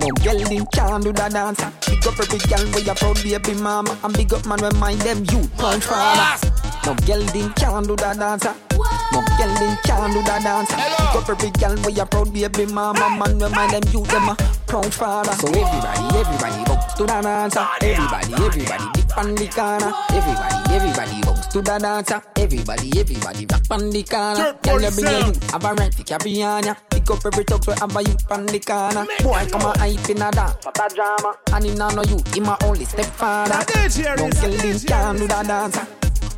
No 0.00 0.08
girl 0.22 0.38
din 0.44 0.66
can 0.72 1.00
do 1.00 1.12
that 1.12 1.32
dance. 1.32 1.62
Big 1.86 2.06
up 2.06 2.18
every 2.18 2.38
girl 2.38 2.66
where 2.72 2.82
you 2.82 2.94
proud 2.94 3.22
baby 3.22 3.54
mama, 3.60 3.98
and 4.02 4.14
big 4.14 4.32
up 4.32 4.46
man 4.46 4.58
when 4.60 4.76
mind 4.78 5.00
them 5.02 5.24
you 5.30 5.48
punch 5.56 5.84
father. 5.84 6.48
No 6.86 6.94
girl 7.06 7.24
din 7.26 7.52
can 7.54 7.82
do 7.84 7.96
that 7.96 8.18
dance. 8.18 8.69
No 9.12 9.20
girl 9.36 9.52
din 9.58 9.76
can 9.84 10.10
do 10.12 10.22
that 10.22 10.42
dance. 10.42 10.70
Big 10.70 11.16
up 11.16 11.28
every 11.28 11.50
girl 11.50 11.76
where 11.82 11.90
you 11.94 12.04
proud 12.06 12.32
baby 12.32 12.66
mama, 12.72 13.10
man 13.18 13.38
when 13.38 13.52
mind 13.52 13.72
them 13.72 13.82
you 13.92 14.04
them 14.06 14.28
a 14.30 14.36
proud 14.66 14.92
father. 14.94 15.32
So 15.32 15.48
everybody, 15.48 16.04
everybody 16.18 16.64
bounce 16.64 16.94
to 16.94 17.04
that 17.06 17.22
dance. 17.22 17.56
Everybody, 17.82 18.34
everybody 18.34 18.84
dip 18.94 19.18
on 19.18 19.34
the 19.34 19.46
corner. 19.48 19.92
Everybody, 20.14 20.74
everybody 20.74 21.20
bounce 21.22 21.46
to 21.48 21.62
that 21.62 21.80
dance. 21.82 22.12
Everybody, 22.38 22.90
everybody 22.98 23.46
rock 23.50 23.62
on 23.70 23.90
the 23.90 24.02
corner. 24.04 24.54
Girl 24.62 24.80
you 24.80 24.90
bring 24.90 25.06
your 25.10 25.26
youth, 25.26 25.50
have 25.50 25.64
a 25.64 25.74
right 25.74 25.92
to 25.92 26.02
carry 26.04 26.42
on 26.42 26.64
ya. 26.64 26.74
Pick 26.90 27.10
up 27.10 27.26
every 27.26 27.44
talk 27.44 27.64
so 27.64 27.72
have 27.72 27.96
a 27.96 28.02
youth 28.02 28.30
on 28.30 28.46
the 28.46 28.60
corner. 28.60 29.04
Boy 29.22 29.46
come 29.50 29.62
a 29.66 29.78
hype 29.78 30.08
in 30.10 30.22
a 30.22 30.30
dance, 30.30 30.56
what 30.64 30.78
a 30.78 30.94
drama. 30.94 31.34
And 31.52 31.64
him 31.66 31.74
nah 31.76 31.90
no 31.90 32.02
youth, 32.04 32.34
him 32.34 32.46
a 32.46 32.56
only 32.64 32.84
stepfather. 32.84 33.58
No 34.16 34.28
girl 34.30 34.56
din 34.62 34.78
can 34.86 35.16
do 35.16 35.26
that 35.26 35.46
dance. 35.46 35.78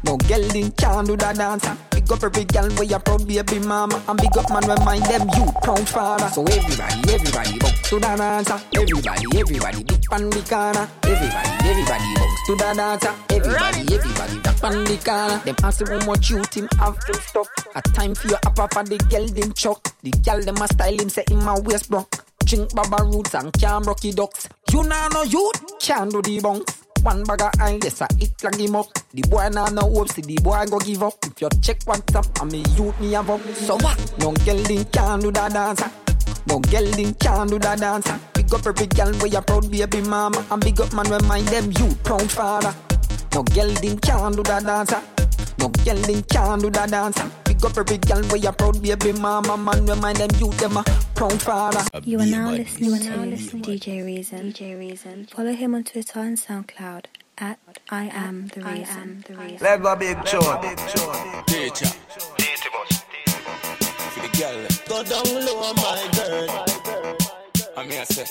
No 0.05 0.17
girl 0.17 0.49
din 0.49 0.71
can 0.73 1.05
do 1.05 1.17
that 1.17 1.37
dance. 1.37 1.69
Big 2.03 2.13
up 2.13 2.25
every 2.25 2.45
girl 2.45 2.69
where 2.71 2.83
you 2.83 2.99
proud 2.99 3.27
baby 3.29 3.59
mama, 3.61 4.03
and 4.09 4.19
big 4.19 4.37
up 4.37 4.51
man 4.51 4.67
when 4.67 4.85
mind 4.85 5.05
them 5.05 5.29
you 5.37 5.47
proud 5.63 5.89
father. 5.89 6.29
So 6.31 6.43
everybody, 6.43 7.13
everybody 7.15 7.59
bounce 7.61 7.91
to 7.91 8.01
that 8.01 8.19
dance. 8.19 8.51
Everybody, 8.75 9.39
everybody 9.39 9.83
dip 9.85 10.13
on 10.13 10.31
the 10.31 10.43
corner. 10.51 10.89
Everybody, 11.05 11.51
everybody 11.63 12.15
bounce 12.17 12.47
to 12.47 12.57
that 12.57 12.77
dance. 12.77 13.05
Everybody, 13.31 13.95
everybody 13.95 14.39
rock 14.39 14.65
on 14.65 14.85
the 14.85 14.99
corner. 15.05 15.39
Them 15.45 15.57
ask 15.63 15.87
how 15.87 16.05
much 16.05 16.31
you 16.31 16.43
him 16.53 16.69
have 16.81 16.99
to 17.07 17.15
stop. 17.23 17.47
A 17.77 17.83
time 17.83 18.17
for 18.17 18.27
your 18.29 18.39
upper 18.47 18.67
for 18.73 18.83
the 18.83 18.99
girl 19.09 19.27
them 19.29 19.53
chuck. 19.53 19.95
The 20.03 20.11
girl 20.11 20.41
them 20.41 20.57
a 20.57 20.67
style 20.67 20.99
him 20.99 21.09
say 21.09 21.25
him 21.31 21.47
a 21.47 21.61
waist 21.61 21.89
block. 21.89 22.27
Drink 22.45 22.75
baba 22.75 23.05
roots 23.05 23.35
and 23.35 23.53
can 23.53 23.83
rocky 23.85 24.11
ducks. 24.11 24.49
You 24.73 24.83
nah 24.83 25.07
no 25.09 25.23
youth, 25.23 25.79
can 25.79 26.09
do 26.09 26.21
the 26.21 26.41
bunks. 26.41 26.82
One 27.03 27.25
bag 27.25 27.43
of 27.43 27.51
oil, 27.61 27.79
yes, 27.83 28.01
I 28.01 28.07
it 28.21 28.31
like 28.45 28.55
him 28.57 28.77
up. 28.77 28.87
The 29.13 29.23
boy 29.23 29.49
nah 29.51 29.69
no 29.71 29.83
hope, 29.83 30.09
see 30.11 30.23
the 30.23 30.37
boy 30.41 30.65
go 30.71 30.79
give 30.79 31.03
up. 31.03 31.15
If 31.25 31.41
you 31.43 31.49
check 31.61 31.81
WhatsApp, 31.81 32.41
I 32.41 32.45
me 32.45 32.63
youth 32.77 32.99
me 33.01 33.13
have 33.13 33.29
up. 33.29 33.41
So 33.55 33.75
what? 33.77 33.99
No 34.21 34.33
girl 34.47 34.63
din 34.63 34.85
can 34.87 35.19
do 35.19 35.33
that 35.33 35.53
dance. 35.53 35.83
No 36.47 36.61
girl 36.61 36.91
din 36.93 37.15
can 37.15 37.49
do 37.49 37.59
that 37.59 37.81
dance. 37.81 38.09
Big 38.35 38.55
up 38.55 38.65
every 38.65 38.87
girl 38.87 39.13
where 39.15 39.27
you 39.27 39.41
proud 39.41 39.69
baby 39.69 40.01
mama, 40.03 40.47
and 40.49 40.63
big 40.63 40.81
up 40.81 40.93
man 40.95 41.11
when 41.11 41.27
mind 41.27 41.49
them 41.49 41.73
you 41.73 41.93
proud 42.05 42.31
father. 42.31 42.75
No 43.35 43.43
girl 43.43 43.75
din 43.75 43.99
can 43.99 44.33
do 44.33 44.43
that 44.45 44.63
dance. 44.63 44.95
No 45.59 45.69
girl 45.69 46.01
din 46.03 46.23
can 46.23 46.61
do 46.61 46.71
that 46.71 46.91
dance. 46.91 47.19
Big 47.63 47.71
up 47.71 47.79
every 47.79 47.99
girl 47.99 48.23
where 48.25 48.39
you 48.39 48.51
proud 48.51 48.83
baby 48.83 49.13
mama, 49.13 49.57
man 49.57 49.87
when 49.87 50.01
mind 50.01 50.17
them 50.17 50.31
you 50.41 50.51
them 50.55 50.79
a 50.79 50.85
proud 51.15 51.41
father. 51.41 51.85
You 52.03 52.19
are 52.19 52.27
now 52.27 52.51
listening 52.51 52.99
to 52.99 53.59
DJ 53.59 54.05
Reason. 54.05 54.53
DJ 54.53 54.77
Reason. 54.77 55.27
Follow 55.27 55.53
him 55.53 55.77
on 55.77 55.85
Twitter 55.85 56.19
and 56.19 56.37
SoundCloud 56.37 57.05
at 57.39 57.61
I 57.89 58.07
am 58.07 58.49
the 58.49 58.63
reason. 58.63 59.25
the 59.29 59.37
reason. 59.37 59.59
Let's 59.61 59.81
go 59.81 59.95
big 59.95 60.17
tune. 60.27 60.43
Teacher. 61.47 61.87
For 64.11 64.21
the 64.21 64.29
girl. 64.37 64.67
Go 64.89 65.05
down 65.05 65.47
low, 65.47 65.73
my 65.75 66.11
girl. 66.17 66.49
I'm 67.77 67.89
here, 67.89 68.05
say. 68.07 68.27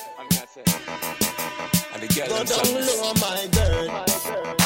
And 1.93 2.01
the 2.03 2.07
girl. 2.13 2.27
Go 2.27 2.36
them 2.36 2.45
down 2.45 2.65
son. 2.65 2.73
low, 2.86 3.13
my 3.13 3.47
girl. 3.53 4.61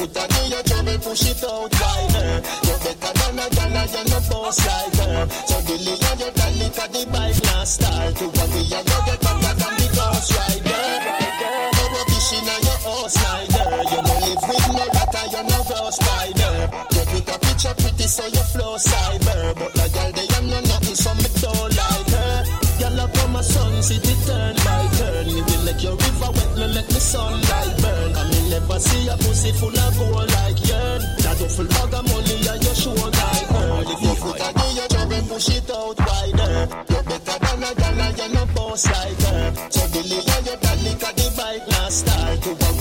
Foot 0.00 0.16
are 0.16 0.32
in 0.40 0.50
your 0.50 0.62
trouble, 0.62 0.98
push 1.04 1.28
it 1.28 1.44
out 1.44 1.68
wider. 1.76 2.40
You 2.64 2.76
better 2.80 3.12
than 3.20 3.36
a 3.36 3.46
gal, 3.52 3.76
you're 3.84 4.08
no 4.08 4.18
boss 4.32 4.56
like 4.64 4.96
her. 4.96 5.28
So 5.44 5.60
delay 5.68 6.00
on 6.08 6.16
your 6.16 6.32
dolly, 6.40 6.68
cause 6.72 6.88
the 6.88 7.04
bike 7.12 7.36
not 7.44 7.68
start. 7.68 8.16
To 8.16 8.24
worry, 8.32 8.64
you 8.64 8.80
go 8.80 8.96
get 9.04 9.20
better 9.20 9.52
than 9.60 9.74
the 9.76 9.88
ghost 9.92 10.32
rider. 10.40 10.84
No 11.76 11.84
more 11.92 12.06
fishing 12.08 12.48
on 12.48 12.60
your 12.64 12.80
horse 12.80 13.12
slider. 13.12 13.68
You 13.92 14.00
no 14.00 14.14
live 14.24 14.44
with 14.48 14.68
no 14.72 14.84
rat, 14.88 15.16
you're 15.36 15.44
no 15.52 15.60
ghost 15.68 15.96
spider. 16.00 16.54
Get 16.96 17.08
with 17.12 17.28
a 17.28 17.36
picture 17.44 17.74
pretty, 17.76 18.06
so 18.08 18.24
you 18.24 18.44
flow 18.56 18.80
cyber. 18.80 19.52
But 19.52 19.72
the 19.76 19.84
girl, 19.92 20.10
they 20.16 20.28
am 20.32 20.48
no 20.48 20.60
nothing, 20.64 20.96
so 20.96 21.12
me 21.12 21.28
don't 21.44 21.76
like 21.76 22.08
her. 22.16 22.36
Girl, 22.80 23.00
up 23.04 23.12
on 23.20 23.36
my 23.36 23.42
sun, 23.44 23.82
see 23.84 24.00
the 24.00 24.16
turn 24.24 24.56
by 24.64 24.80
turn. 24.96 25.28
Me 25.28 25.44
will 25.44 25.62
let 25.68 25.76
your 25.84 25.92
river 25.92 26.32
wet, 26.32 26.50
me 26.56 26.66
let 26.72 26.88
the 26.88 27.00
sunlight 27.04 27.39
see 28.80 29.08
a 29.08 29.16
pussy 29.16 29.52
full 29.52 29.78
of 29.78 29.98
gold 29.98 30.30
like 30.36 30.60
yearn. 30.66 31.00
That 31.22 31.38
full 31.54 31.68
bag 31.68 31.94
of 31.94 32.04
money, 32.08 32.36
and 32.48 32.64
you 32.64 32.74
sure 32.74 32.94
like 32.96 33.48
her. 33.52 33.82
If 33.92 34.00
you 34.02 34.14
put 34.20 34.40
a 34.40 34.48
do 34.56 34.66
your 34.78 34.88
job 34.88 35.12
and 35.12 35.28
push 35.28 35.48
it 35.48 35.70
out 35.70 35.98
wider. 35.98 36.50
Eh. 36.50 36.66
You're 36.90 37.04
better 37.04 37.36
than 37.44 37.62
a 37.62 37.70
gal, 37.74 38.00
and 38.00 38.18
you 38.18 38.28
no 38.34 38.44
boss 38.54 38.86
like 38.86 39.20
her. 39.28 39.70
So 39.70 39.82
delay 39.92 40.22
on 40.34 40.44
your 40.48 40.58
dolly, 40.64 40.92
cause 41.00 41.16
the 41.18 41.26
bike 41.36 41.66
not. 41.68 41.90
To 42.40 42.50
you 42.50 42.79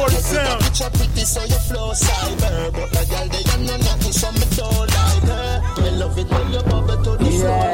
Dirt 0.00 0.10
for 0.10 0.16
the 0.16 0.22
sound. 0.22 0.62
Picture 0.62 0.90
pretty 0.90 1.24
so 1.24 1.42
you 1.44 1.60
flow 1.68 1.92
cyber, 1.92 2.72
but 2.72 2.90
the 2.90 3.04
girl 3.10 3.28
they 3.28 3.44
are 3.52 3.58
no 3.58 3.76
nothing 3.84 4.12
so 4.12 4.32
me 4.32 4.46
don't 4.56 4.88
like 4.88 5.24
her. 5.28 5.82
Me 5.82 5.90
love 5.90 6.18
it 6.18 6.30
when 6.30 6.52
you 6.52 6.62
bubble 6.62 7.02
to 7.04 7.22
the 7.22 7.30
floor, 7.30 7.69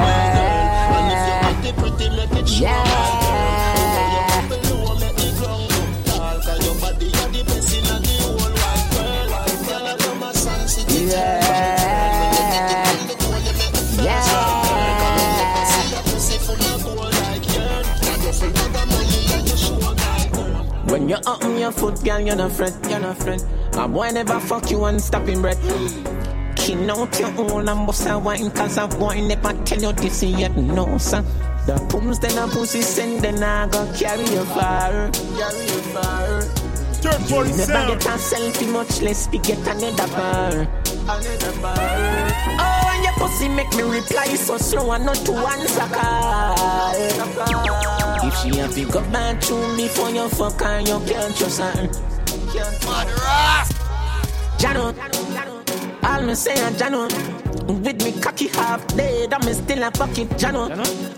your 21.67 21.73
foot, 21.73 22.05
girl, 22.05 22.21
you're 22.21 22.37
not 22.37 22.53
friend, 22.53 22.75
you're 22.89 23.01
not 23.01 23.19
friend. 23.19 23.45
A 23.75 23.89
boy 23.89 24.11
never 24.11 24.39
fuck 24.39 24.71
you 24.71 24.85
and 24.85 25.01
stop 25.01 25.27
him 25.27 25.43
bread. 25.43 25.59
King 26.55 26.89
out 26.89 27.19
your 27.19 27.33
own 27.41 27.69
and 27.69 27.85
bust 27.87 28.07
a 28.09 28.17
wine, 28.19 28.51
cause 28.53 28.79
a 28.79 28.87
boy 28.87 29.21
never 29.21 29.53
tell 29.65 29.83
you 29.83 29.93
this 29.93 30.23
yet, 30.23 30.57
no, 30.57 30.97
son. 30.99 31.25
The 31.67 31.75
pums 31.91 32.21
then 32.21 32.39
a 32.39 32.47
pussy 32.47 32.83
send, 32.83 33.23
then 33.23 33.43
I 33.43 33.67
go 33.67 33.85
carry 33.99 34.23
you 34.23 34.45
far, 34.45 35.11
carry 35.11 35.63
you 35.63 35.83
far. 35.93 36.41
The 37.03 37.11
Never 37.57 37.87
get 37.95 38.07
a 38.07 38.17
selfie, 38.17 38.69
much 38.73 39.03
less 39.03 39.29
we 39.31 39.39
get 39.39 39.59
another 39.67 40.07
bar. 40.09 40.53
Another 40.53 41.53
bar. 41.61 41.77
Oh, 42.59 42.91
and 42.95 43.05
your 43.05 43.13
pussy 43.15 43.49
make 43.49 43.71
me 43.77 43.83
reply 43.83 44.35
so 44.35 44.57
slow 44.57 44.93
and 44.93 45.05
not 45.05 45.17
to 45.17 45.33
answer 45.33 45.89
call. 45.95 48.06
If 48.27 48.35
she 48.39 48.57
have 48.59 48.75
to 48.75 48.85
go 48.87 49.01
back 49.13 49.41
to 49.43 49.55
me 49.77 49.87
for 49.87 50.11
your 50.11 50.29
fuck 50.29 50.61
her, 50.61 50.81
you 50.81 50.99
can't 51.07 51.37
trust 51.37 51.61
her. 51.61 51.89
Jano, 54.59 54.87
all 56.03 56.23
me 56.23 56.35
say 56.35 56.55
a 56.55 56.71
Jano. 56.73 57.07
With 57.85 58.03
me 58.03 58.21
cocky 58.21 58.49
half 58.49 58.85
dead, 58.97 59.33
I'm 59.33 59.43
still 59.55 59.83
a 59.85 59.91
fucking 59.93 60.29
Jano. 60.41 60.65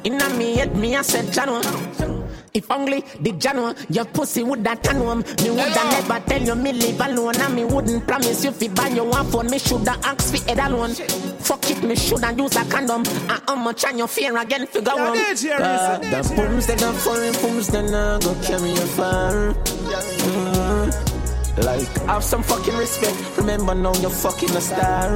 Inna 0.05 0.29
me 0.35 0.57
head, 0.57 0.77
me 0.77 0.97
I 0.97 1.03
said 1.03 1.27
Jano. 1.27 2.18
If 2.55 2.71
only 2.71 3.01
the 3.21 3.33
Jano, 3.33 3.75
your 3.95 4.05
pussy 4.07 4.43
would 4.43 4.65
that 4.65 4.83
turn 4.83 4.97
on. 5.03 5.19
Me 5.43 5.51
woulda 5.51 5.85
never 5.91 6.21
tell 6.27 6.43
you 6.43 6.55
me 6.55 6.73
live 6.73 7.01
alone, 7.01 7.37
and 7.37 7.55
me 7.55 7.65
wouldn't 7.65 8.07
promise 8.07 8.45
you 8.45 8.53
fi 8.53 8.69
buy 8.69 8.89
your 8.89 9.05
one 9.05 9.27
phone. 9.31 9.51
Me 9.51 9.59
shoulda 9.59 9.93
ask 10.05 10.33
fi 10.35 10.39
head 10.49 10.59
alone. 10.71 10.91
Fuck 11.41 11.71
it, 11.71 11.83
me 11.83 11.95
shoulda 11.95 12.33
use 12.33 12.57
a 12.57 12.65
condom. 12.65 13.05
And 13.07 13.43
how 13.47 13.55
much 13.57 13.85
on 13.85 13.99
your 13.99 14.09
fear 14.09 14.37
again 14.39 14.67
fi 14.67 14.81
go 14.81 14.97
Yeah, 14.97 15.09
on? 15.11 15.17
that's 15.17 15.43
here, 15.43 15.59
listen, 15.59 16.01
The 16.03 16.07
that's 16.09 16.29
here. 16.31 16.37
pums 16.49 16.67
they 16.67 16.77
go 16.77 16.93
foreign 16.93 17.35
pums 17.35 17.75
I 17.75 18.19
go 18.21 18.35
carry 18.43 18.71
you 18.71 18.87
far. 18.97 19.55
Mm. 19.55 21.05
Like 21.65 21.89
have 22.07 22.23
some 22.23 22.43
fucking 22.45 22.77
respect. 22.77 23.17
Remember 23.37 23.75
now 23.75 23.93
you're 23.97 24.11
fucking 24.11 24.51
a 24.51 24.61
star. 24.61 25.11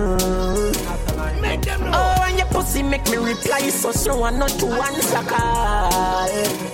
make 1.41 1.63
them 1.63 1.83
Oh, 1.85 2.25
and 2.27 2.37
your 2.39 2.49
pussy 2.49 2.83
make 2.83 3.09
me 3.11 3.17
reply 3.19 3.61
so 3.69 3.93
slow 3.93 4.25
and 4.25 4.41
not 4.41 4.51
to 4.51 4.67
answer 4.67 5.23
call. 5.23 6.72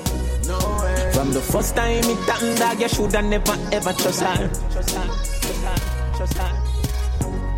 From 1.19 1.33
the 1.33 1.41
first 1.41 1.75
time 1.75 2.05
it 2.05 2.17
happened, 2.31 2.59
dog, 2.59 2.81
you 2.81 2.89
shoulda 2.89 3.21
never 3.21 3.59
ever 3.73 3.93
trust 3.93 4.23
her. 4.23 4.49
Trust 4.71 4.95
trust. 6.15 6.43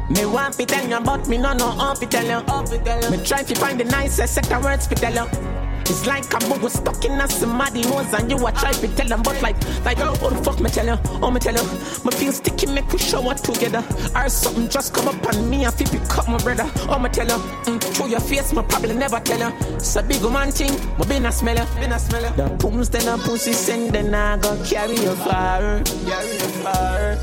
Me 0.09 0.25
want 0.25 0.55
to 0.55 0.65
tell 0.65 0.89
you 0.89 0.97
about 0.97 1.29
me, 1.29 1.37
no, 1.37 1.53
no, 1.53 1.69
up 1.79 1.99
to 1.99 2.07
tell 2.07 2.25
you. 2.25 3.11
Me 3.11 3.23
try 3.23 3.43
to 3.43 3.55
find 3.57 3.79
the 3.79 3.85
nicest 3.85 4.33
set 4.33 4.51
of 4.51 4.65
words 4.65 4.87
to 4.87 4.95
tell 4.95 5.13
you. 5.13 5.70
It's 5.91 6.07
like 6.07 6.33
a 6.33 6.39
bug 6.49 6.63
was 6.63 6.75
stuck 6.75 7.05
in 7.05 7.21
a 7.21 7.27
somebody 7.27 7.83
nose 7.83 8.15
and 8.15 8.31
you 8.31 8.37
a 8.47 8.53
try 8.53 8.71
to 8.71 8.89
tell 8.95 9.09
them, 9.09 9.23
but 9.25 9.43
like, 9.43 9.57
like, 9.85 9.99
oh, 9.99 10.31
the 10.31 10.41
fuck 10.45 10.61
me 10.61 10.71
tell 10.71 10.87
you, 10.87 10.97
oh, 11.21 11.33
me 11.33 11.41
tell 11.41 11.53
you. 11.53 11.65
Me 12.05 12.13
feel 12.13 12.31
sticky, 12.33 12.67
make 12.67 12.93
we 12.93 12.99
shower 13.01 13.35
together. 13.35 13.83
Or 14.15 14.29
something 14.29 14.69
just 14.69 14.95
come 14.95 15.09
up 15.09 15.27
on 15.27 15.51
me 15.51 15.65
and 15.65 15.75
feel 15.75 15.89
pick 15.89 16.17
up 16.17 16.29
my 16.29 16.39
brother. 16.39 16.71
Oh, 16.89 16.97
me 17.01 17.09
tell 17.09 17.27
you, 17.27 17.43
mm, 17.65 17.83
through 17.83 18.09
your 18.09 18.21
face, 18.21 18.53
me 18.53 18.63
probably 18.69 18.95
never 18.95 19.19
tell 19.19 19.41
you. 19.41 19.53
It's 19.75 19.97
a 19.97 20.03
big 20.05 20.23
man 20.23 20.53
thing, 20.53 20.79
but 20.97 21.09
been 21.09 21.27
a 21.27 21.33
smeller, 21.33 21.67
been 21.75 21.91
a 21.91 21.99
smeller. 21.99 22.31
The 22.37 22.57
pums 22.57 22.89
then 22.89 23.09
a 23.09 23.19
pussy 23.19 23.53
send, 23.53 23.93
then 23.93 24.15
I 24.15 24.37
go 24.39 24.63
carry 24.65 24.95
you 24.95 25.17
far, 25.17 25.83
carry 26.07 26.33
you 26.33 26.51
far. 26.63 27.19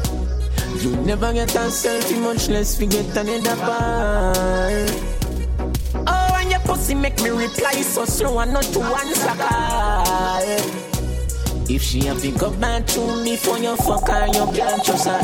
You 0.76 0.94
never 1.06 1.32
get 1.32 1.56
a 1.56 1.72
selfie, 1.72 2.22
much 2.22 2.50
less 2.50 2.78
forget 2.78 3.16
another 3.16 3.56
bar. 3.56 5.17
Pussy 6.78 6.94
make 6.94 7.20
me 7.24 7.32
reply 7.32 7.82
so 7.82 8.06
slow 8.06 8.38
and 8.38 8.54
not 8.54 8.62
to 8.66 8.80
answer 8.80 9.34
call. 9.42 10.44
If 11.68 11.82
she 11.82 12.02
to 12.02 12.32
go 12.38 12.52
back 12.52 12.86
to 12.94 13.00
me 13.24 13.36
for 13.36 13.58
your 13.58 13.76
fuck 13.78 14.08
her, 14.08 14.28
you 14.28 14.46
can't 14.56 14.86
trust 14.86 15.08
her. 15.08 15.20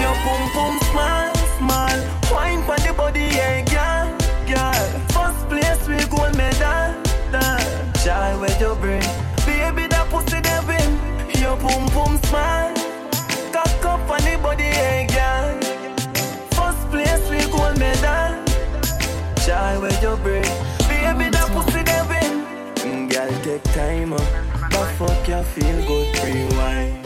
Your 0.00 0.14
pum 0.24 0.42
pum 0.54 0.78
small, 0.88 1.34
small. 1.58 1.98
Wine 2.32 2.62
for 2.64 2.78
the 2.80 2.94
body, 2.96 3.20
yeah, 3.20 3.60
girl, 3.68 4.08
girl. 4.48 4.84
First 5.12 5.46
place 5.50 5.86
we 5.86 5.98
gold 6.08 6.34
medal, 6.34 6.96
da. 7.30 7.58
Shy 8.02 8.34
where 8.40 8.58
you 8.58 8.74
bring, 8.80 9.04
baby 9.44 9.86
that 9.88 10.06
pussy 10.08 10.40
they 10.40 10.60
win. 10.66 10.90
Your 11.42 11.58
pum 11.58 11.86
pum 11.90 12.16
small, 12.24 12.61
Where 19.82 19.90
you 20.00 20.16
bring, 20.22 20.42
baby 20.86 21.28
that 21.34 21.50
pussy 21.50 21.82
win. 22.06 22.46
Mm, 22.86 23.10
Girl, 23.10 23.42
take 23.42 23.64
time 23.74 24.12
up, 24.12 24.22
but 24.70 24.86
fuck 24.94 25.26
you 25.26 25.42
feel 25.42 25.86
good, 25.88 26.16
rewind. 26.22 27.04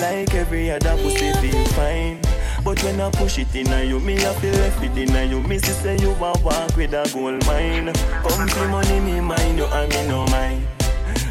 Like 0.00 0.34
every 0.34 0.70
other 0.70 0.96
pussy 0.96 1.30
feel 1.34 1.64
fine. 1.76 2.18
But 2.64 2.82
when 2.82 3.02
I 3.02 3.10
push 3.10 3.38
it 3.38 3.54
in 3.54 3.66
you, 3.86 4.00
me 4.00 4.14
I 4.16 4.32
feel 4.40 4.54
left 4.54 4.82
it 4.82 4.96
in 4.96 5.30
you. 5.30 5.42
Me 5.42 5.58
say 5.58 5.98
you 5.98 6.12
a 6.12 6.32
walk 6.40 6.74
with 6.74 6.94
a 6.94 7.06
gold 7.12 7.46
mine. 7.46 7.92
Come 8.26 8.48
for 8.48 8.68
money, 8.68 8.98
me 9.00 9.20
mind 9.20 9.58
you 9.58 9.66
and 9.66 9.92
me 9.92 10.08
no 10.08 10.26
mind. 10.28 10.66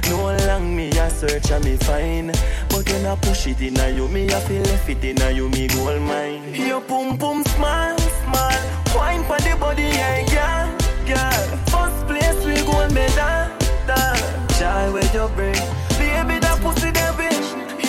No 0.10 0.38
long 0.48 0.76
me 0.76 0.90
a 0.92 1.10
search 1.10 1.50
and 1.50 1.66
me 1.66 1.78
find. 1.78 2.32
But 2.70 2.88
when 2.92 3.08
I 3.08 3.16
push 3.16 3.48
it 3.48 3.60
in 3.60 3.76
you, 3.98 4.08
me 4.08 4.30
I 4.30 4.40
feel 4.42 4.62
left 4.62 4.88
it 4.88 5.04
in 5.04 5.36
you, 5.36 5.50
me 5.50 5.68
gold 5.68 6.02
mine. 6.04 6.54
Your 6.54 6.82
pum 6.82 7.18
pum 7.18 7.44
small, 7.44 7.98
small. 7.98 8.76
Wine 8.96 9.26
for 9.26 9.38
the 9.40 9.58
body, 9.60 9.82
yeah, 9.84 10.24
girl, 10.32 10.65
girl. 11.06 11.46
First 11.72 12.08
place 12.08 12.40
we 12.46 12.56
gold 12.66 12.92
medal, 12.94 13.50
da. 13.88 14.16
Shy 14.58 14.90
where 14.90 15.10
you 15.14 15.28
bring, 15.36 15.54
baby 16.00 16.40
that 16.40 16.60
pussy 16.62 16.90
they 16.92 17.12
win. 17.18 17.42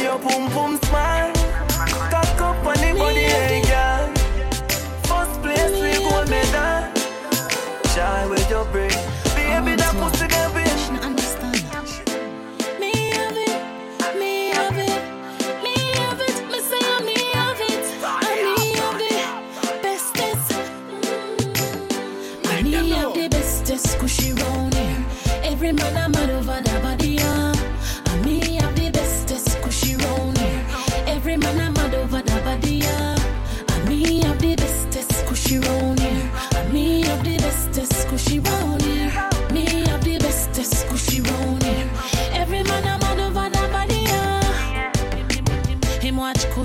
Your 0.02 0.18
pum 0.18 0.50
pum 0.50 0.78
small, 0.84 1.32
cock 2.12 2.40
up 2.40 2.66
on 2.66 2.76
the 2.82 2.90
body, 2.98 3.20
yeah, 3.22 3.60
girl. 3.70 4.04
First 5.08 5.36
place 5.42 5.74
we 5.82 5.92
gold 6.04 6.28
medal, 6.28 6.92
shy 7.94 8.26
where 8.28 8.46
you 8.50 8.62
bring, 8.72 8.95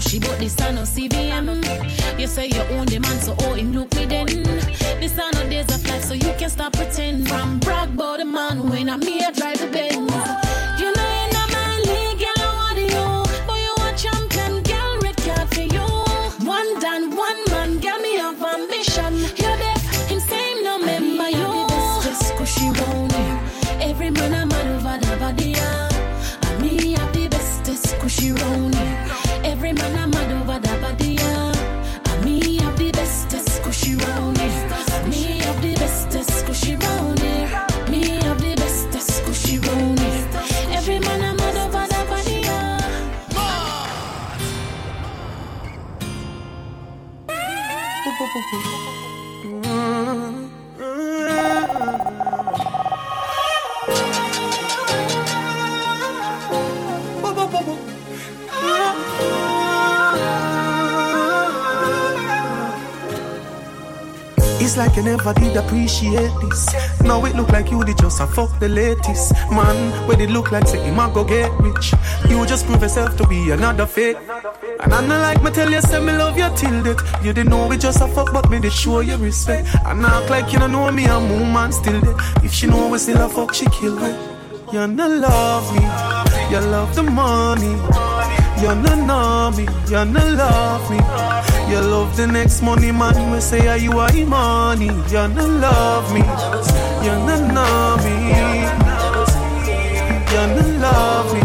Kushi, 0.02 0.20
but 0.20 0.40
this 0.40 0.60
a 0.60 0.72
no 0.72 0.82
CVM. 0.82 2.20
You 2.20 2.28
say 2.28 2.48
you 2.48 2.62
own 2.76 2.88
the 2.88 3.00
man, 3.00 3.20
so 3.20 3.36
oh 3.42 3.54
him 3.54 3.72
look 3.74 3.94
me 3.96 4.06
then. 4.06 4.26
This 4.26 5.14
a 5.14 5.32
no 5.34 5.50
days 5.50 5.74
of 5.74 5.88
life, 5.88 6.04
so 6.04 6.14
you 6.14 6.34
can 6.38 6.50
stop 6.50 6.74
pretend. 6.74 7.28
From 7.30 7.60
brag 7.60 7.90
about 7.90 8.18
the 8.18 8.26
man 8.26 8.68
when 8.70 8.90
I'm 8.90 9.02
here, 9.02 9.32
drive 9.32 9.60
the 9.60 9.68
Benz. 9.68 10.51
It's 64.72 64.78
like 64.78 64.96
you 64.96 65.04
never 65.04 65.34
did 65.34 65.58
appreciate 65.58 66.32
this. 66.40 67.02
Now 67.02 67.26
it 67.26 67.36
look 67.36 67.50
like 67.50 67.70
you 67.72 67.84
did 67.84 67.98
just 67.98 68.22
a 68.22 68.26
fuck 68.26 68.58
the 68.62 68.70
latest. 68.70 69.34
Man, 69.52 70.08
where 70.08 70.18
it 70.22 70.30
look 70.30 70.54
like 70.54 70.66
say 70.66 70.82
him 70.82 70.98
a 70.98 71.12
go 71.14 71.26
get 71.26 71.52
rich. 71.60 71.94
You 72.30 72.46
just 72.46 72.66
prove 72.66 72.82
yourself 72.82 73.18
to 73.18 73.28
be 73.28 73.52
another 73.52 73.86
fake. 73.86 74.16
And 74.80 74.94
I 74.94 75.06
not 75.06 75.20
like 75.20 75.44
me 75.44 75.52
tell 75.52 75.70
you, 75.70 75.82
say 75.82 76.00
me 76.00 76.14
love 76.14 76.38
you 76.38 76.50
till 76.56 76.84
death. 76.84 77.04
You 77.22 77.34
didn't 77.34 77.50
know 77.50 77.68
we 77.68 77.78
just 77.78 78.00
a 78.00 78.08
fuck, 78.08 78.32
but 78.32 78.50
me 78.50 78.60
they 78.60 78.70
show 78.70 79.02
you 79.02 79.18
respect. 79.18 79.68
And 79.86 80.06
act 80.06 80.30
like 80.30 80.54
you 80.54 80.60
don't 80.60 80.72
know 80.72 80.90
me, 80.90 81.06
I'm 81.06 81.30
woman 81.30 81.74
still 81.74 82.00
dead. 82.00 82.16
If 82.42 82.54
she 82.54 82.68
know 82.68 82.88
we 82.88 82.98
still 82.98 83.22
a 83.22 83.28
fuck, 83.28 83.54
she 83.54 83.66
kill 83.66 84.00
me. 84.00 84.16
You 84.72 84.88
not 84.88 85.12
love 85.12 85.76
me, 85.76 85.84
you 86.50 86.62
love 86.62 86.96
the 86.96 87.04
money. 87.04 87.76
You 88.62 88.76
not 88.76 89.00
know 89.08 89.52
me, 89.58 89.64
you 89.88 90.06
not 90.06 90.32
love 90.38 90.90
me. 90.92 90.98
You 91.72 91.80
love 91.82 92.16
the 92.16 92.28
next 92.28 92.62
money 92.62 92.92
man, 92.92 93.32
we 93.32 93.40
say 93.40 93.68
are 93.68 93.78
you 93.78 93.98
are 94.00 94.14
money. 94.26 94.86
You 94.86 95.28
not 95.28 95.50
love 95.66 96.14
me, 96.14 96.20
you 97.02 97.16
not 97.26 97.42
know 97.56 97.98
me. 98.04 98.16
You 100.32 100.44
not 100.56 100.70
love 100.80 101.34
me. 101.34 101.42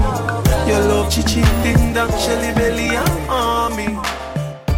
You 0.70 0.78
love 0.90 1.10
chichi 1.10 1.42
ding 1.62 1.94
dong, 1.94 2.10
shelly 2.18 2.52
belly 2.54 2.96
and 2.96 3.30
army. 3.30 3.98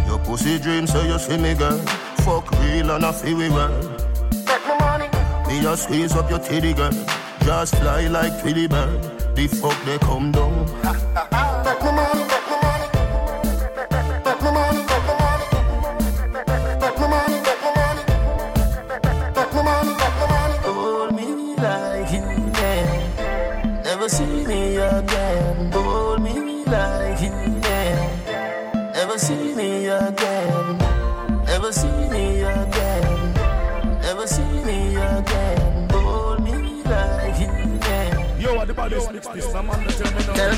Your 0.07 0.19
pussy 0.19 0.59
dream, 0.59 0.87
so 0.87 1.01
you 1.01 1.19
see 1.19 1.37
me, 1.37 1.55
girl. 1.55 1.77
Fuck 2.23 2.51
real 2.61 2.91
and 2.91 3.05
I 3.05 3.11
feel 3.11 3.37
we 3.37 3.49
well. 3.49 3.69
Me 5.47 5.61
just 5.61 5.83
squeeze 5.83 6.15
up 6.15 6.29
your 6.29 6.39
titty, 6.39 6.73
girl. 6.73 6.91
Just 7.43 7.75
fly 7.75 8.07
like 8.07 8.39
Tweety 8.41 8.67
bird. 8.67 9.01
The 9.35 9.47
fuck 9.47 9.77
they 9.85 9.97
come 9.97 10.31
down. 10.31 10.65
Take 10.83 11.21
my 11.31 11.63
take 11.63 11.83
my 11.83 12.13
money. 12.13 12.28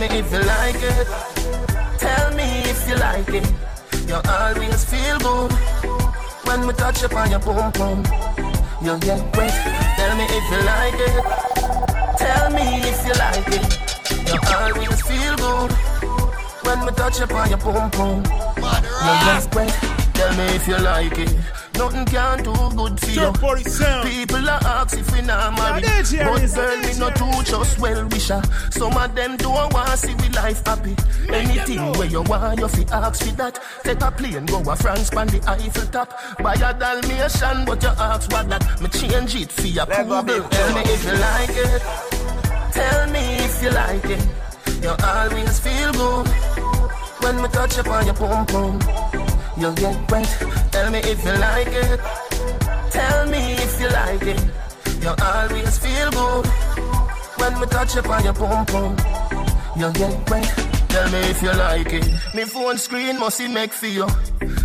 Me. 0.02 0.08
If 0.18 0.32
you 0.34 0.40
like 0.40 0.82
it. 0.82 1.08
Tell 2.00 2.34
me 2.34 2.48
if 2.72 2.90
you 2.90 2.96
like 2.96 3.30
it. 3.30 3.48
You 4.08 4.18
always 4.28 4.84
feel 4.86 5.18
good 5.20 5.52
when 6.46 6.66
we 6.66 6.74
touch 6.74 7.04
upon 7.04 7.30
your 7.30 7.40
boom 7.40 7.70
boom. 7.78 8.00
You 8.82 8.98
get 8.98 9.22
wet. 9.38 9.54
Tell 9.98 10.14
me 10.18 10.26
if 10.38 10.46
you 10.54 10.62
like 10.74 11.00
it. 11.08 11.16
Tell 12.18 12.50
me 12.50 12.66
if 12.90 13.00
you 13.06 13.14
like 13.26 13.48
it. 13.58 13.66
You 14.34 14.40
always 14.58 15.02
feel 15.10 15.36
good 15.36 15.72
when 16.66 16.80
we 16.86 16.92
touch 16.94 17.20
upon 17.22 17.50
your 17.50 17.60
boom 17.60 17.90
boom. 17.92 18.24
You 19.06 19.14
get 19.28 19.56
wet. 19.56 19.72
Tell 20.16 20.34
me 20.36 20.46
if 20.56 20.68
you 20.68 20.78
like 20.80 21.18
it. 21.20 21.61
Nothing 21.82 22.06
can 22.06 22.44
do 22.44 22.54
good 22.76 23.00
for 23.00 23.58
you. 23.58 24.04
People 24.04 24.48
are 24.48 24.64
ask 24.64 24.96
if 24.96 25.12
we 25.12 25.22
not 25.24 25.58
married. 25.58 25.84
Yeah, 25.84 26.04
they 26.04 26.18
But 26.20 26.38
jealous, 26.38 26.54
girl, 26.54 26.78
me 26.78 27.00
not 27.00 27.16
too 27.16 27.52
just 27.52 27.80
well 27.80 28.08
wisher. 28.10 28.42
Some 28.70 28.96
of 28.96 29.16
them 29.16 29.36
don't 29.38 29.74
want 29.74 29.90
to 29.90 29.98
see 29.98 30.14
we 30.14 30.30
life 30.30 30.62
happy. 30.64 30.96
Anything 31.34 31.92
where 31.94 32.08
you 32.08 32.22
want, 32.22 32.60
you 32.60 32.68
fi 32.68 32.86
ask 32.94 33.24
for 33.26 33.36
that. 33.38 33.60
Take 33.84 34.00
a 34.00 34.12
plane, 34.12 34.46
go 34.46 34.60
a 34.60 34.76
France, 34.76 35.10
pan 35.10 35.26
the 35.26 35.42
Eiffel 35.50 35.88
top. 35.88 36.14
Buy 36.38 36.54
a 36.54 36.72
Dalmatian, 36.72 37.66
but 37.66 37.82
you 37.82 37.90
ask 37.90 38.32
what 38.32 38.48
that. 38.50 38.80
Me 38.80 38.88
change 38.90 39.36
it 39.42 39.52
for 39.52 39.66
your 39.66 39.88
poodle. 39.88 40.22
Tell 40.50 40.76
me 40.76 40.82
if 40.86 41.04
you 41.04 41.18
like 41.18 41.58
it. 41.66 41.82
Tell 42.74 43.10
me 43.10 43.20
if 43.42 43.64
you 43.64 43.72
like 43.72 44.06
it. 44.06 44.84
You 44.84 44.94
always 45.04 45.60
feel 45.60 45.92
good 45.94 46.28
when 47.24 47.42
we 47.42 47.48
touch 47.48 47.80
upon 47.80 48.06
your 48.06 48.14
pum 48.14 48.46
pum. 48.46 49.31
You 49.62 49.72
get 49.74 50.12
wet. 50.12 50.26
Tell 50.72 50.90
me 50.90 50.98
if 50.98 51.24
you 51.24 51.34
like 51.34 51.68
it. 51.68 52.00
Tell 52.90 53.28
me 53.28 53.54
if 53.54 53.80
you 53.80 53.90
like 53.90 54.24
it. 54.24 54.42
You 55.04 55.14
always 55.24 55.78
feel 55.78 56.10
good 56.10 56.48
when 57.38 57.60
we 57.60 57.68
touch 57.68 57.96
upon 57.96 58.24
your 58.24 58.34
pum 58.34 58.66
pum. 58.66 58.98
You'll 59.78 59.92
get 59.92 60.30
wet. 60.32 60.71
Tell 60.92 61.10
me 61.10 61.20
if 61.20 61.42
you 61.42 61.54
like 61.54 61.94
it. 61.94 62.36
Me 62.36 62.44
phone 62.44 62.78
screen 62.78 63.18
must 63.18 63.40
it 63.40 63.50
make 63.50 63.72
for 63.72 63.88
you. 63.88 64.08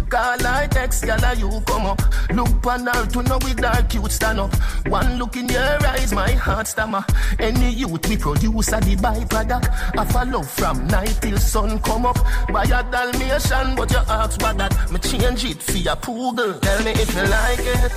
Call 0.09 0.47
I 0.47 0.67
text, 0.69 1.05
gyal, 1.05 1.39
you 1.39 1.61
come 1.67 1.87
up. 1.87 2.01
Look 2.33 2.67
on 2.67 2.87
her 2.87 3.07
to 3.07 3.23
know 3.23 3.39
with 3.45 3.59
that 3.59 3.89
cute 3.89 4.11
stand 4.11 4.41
up. 4.41 4.53
One 4.89 5.19
look 5.19 5.37
in 5.37 5.49
your 5.49 5.87
eyes, 5.87 6.13
my 6.13 6.33
heart 6.33 6.67
stammer. 6.67 7.05
Any 7.39 7.71
youth 7.75 8.09
we 8.09 8.17
produce 8.17 8.73
a 8.73 8.81
the 8.81 8.97
byproduct. 8.97 9.99
I 9.99 10.05
follow 10.07 10.43
from 10.43 10.87
night 10.89 11.17
till 11.21 11.39
sun 11.39 11.79
come 11.81 12.07
up. 12.07 12.19
Buy 12.53 12.65
a 12.65 12.83
Dalmatian, 12.91 13.77
but 13.77 13.91
you 13.93 13.99
ask 14.09 14.41
what 14.43 14.59
that. 14.59 14.91
Me 14.91 14.99
change 14.99 15.45
it 15.45 15.63
for 15.63 15.79
your 15.79 15.97
poodle. 15.97 16.55
Tell 16.55 16.83
me 16.85 16.91
if 16.91 17.15
you 17.15 17.23
like 17.23 17.61
it. 17.61 17.93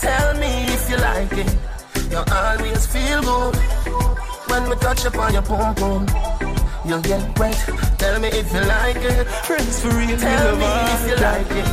Tell 0.00 0.34
me 0.38 0.64
if 0.74 0.90
you 0.90 0.96
like 0.96 1.32
it. 1.32 1.56
You 2.10 2.24
always 2.32 2.86
feel 2.86 3.20
good 3.20 3.56
when 4.48 4.68
we 4.68 4.76
touch 4.76 5.04
upon 5.04 5.32
your 5.32 5.42
pum 5.42 5.74
pum 5.74 6.33
you'll 6.86 7.00
get 7.00 7.38
wet. 7.38 7.54
Tell 7.98 8.20
me 8.20 8.28
if 8.28 8.52
you 8.52 8.60
like 8.60 8.96
it. 8.96 9.26
Prince 9.46 9.80
for 9.80 9.88
real, 9.88 10.16
tell 10.16 10.56
me 10.56 10.66
if 10.94 11.08
you 11.08 11.16
like 11.16 11.50
it. 11.50 11.68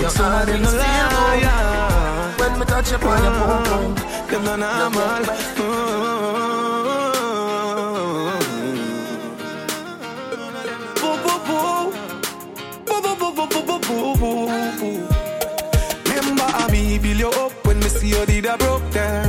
Your 0.00 0.10
heart 0.10 0.48
is 0.48 0.68
still 0.68 1.08
warm 1.14 2.38
when 2.38 2.58
we 2.58 2.64
touch 2.66 2.92
upon 2.92 3.22
your 3.24 3.32
boom 3.38 3.62
boom. 3.64 3.94
Them 4.28 4.44
no 4.44 4.56
normal. 4.56 5.24
Remember 16.08 16.44
I 16.44 16.68
me 16.70 16.98
build 16.98 17.18
you 17.18 17.28
up 17.28 17.52
when 17.66 17.78
me 17.80 17.88
see 17.88 18.08
you 18.08 18.26
did 18.26 18.46
a 18.46 18.56
broke 18.58 18.90
down. 18.92 19.23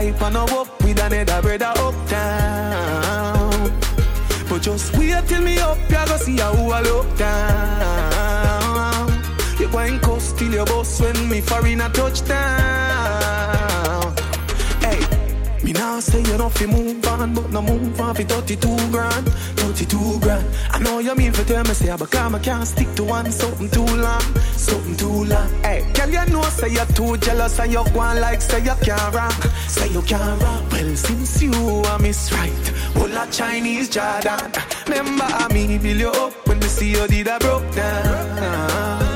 Hype 0.00 0.22
and 0.22 0.32
no 0.32 0.44
up 0.46 0.82
with 0.82 0.98
another 0.98 1.42
brother 1.42 1.74
uptown. 1.76 3.70
But 4.48 4.62
just 4.62 4.96
wait 4.96 5.28
till 5.28 5.42
me 5.42 5.58
up, 5.58 5.76
you 5.90 6.06
go 6.06 6.16
see 6.16 6.38
how 6.38 6.54
I 6.54 6.80
look 6.80 7.18
down. 7.18 9.12
You 9.58 9.68
going 9.68 9.98
coast 10.00 10.38
till 10.38 10.54
your 10.54 10.64
boss 10.64 10.98
when 11.02 11.28
me 11.28 11.42
foreign 11.42 11.82
a 11.82 11.90
touchdown. 11.90 13.79
Me 15.70 15.74
now 15.74 16.00
say 16.00 16.18
you 16.18 16.36
don't 16.36 16.52
fi 16.52 16.66
move 16.66 17.06
on, 17.06 17.32
but 17.32 17.48
no 17.52 17.62
move 17.62 18.00
on 18.00 18.12
fi 18.16 18.24
32 18.24 18.90
grand, 18.90 19.28
32 19.28 20.18
grand. 20.18 20.44
I 20.72 20.80
know 20.80 20.98
you 20.98 21.14
mean 21.14 21.32
for 21.32 21.44
tell 21.44 21.62
me 21.62 21.74
say, 21.74 21.94
but 21.96 22.12
I 22.12 22.38
can't 22.40 22.66
stick 22.66 22.92
to 22.96 23.04
one 23.04 23.30
something 23.30 23.70
too 23.70 23.84
long, 23.84 24.20
something 24.56 24.96
too 24.96 25.24
long. 25.26 25.48
Hey, 25.62 25.88
girl, 25.94 26.10
you 26.10 26.26
know 26.32 26.42
say 26.42 26.70
you're 26.70 26.86
too 26.86 27.16
jealous 27.18 27.60
and 27.60 27.70
you 27.70 27.78
on 27.78 28.20
like 28.20 28.42
say 28.42 28.58
you 28.64 28.74
can't 28.82 29.14
rap, 29.14 29.32
say 29.68 29.88
you 29.90 30.02
can't 30.02 30.42
rap. 30.42 30.72
Well, 30.72 30.96
since 30.96 31.40
you 31.40 31.52
are 31.52 32.00
miss 32.00 32.32
right, 32.32 32.72
all 32.96 33.16
a 33.16 33.30
Chinese 33.30 33.88
Jordan. 33.88 34.50
Remember 34.88 35.22
how 35.22 35.46
me 35.50 35.78
build 35.78 36.00
you 36.00 36.10
up 36.10 36.48
when 36.48 36.58
me 36.58 36.66
see 36.66 36.90
you 36.90 37.06
did 37.06 37.28
a 37.28 37.38
broke 37.38 37.72
down. 37.76 39.06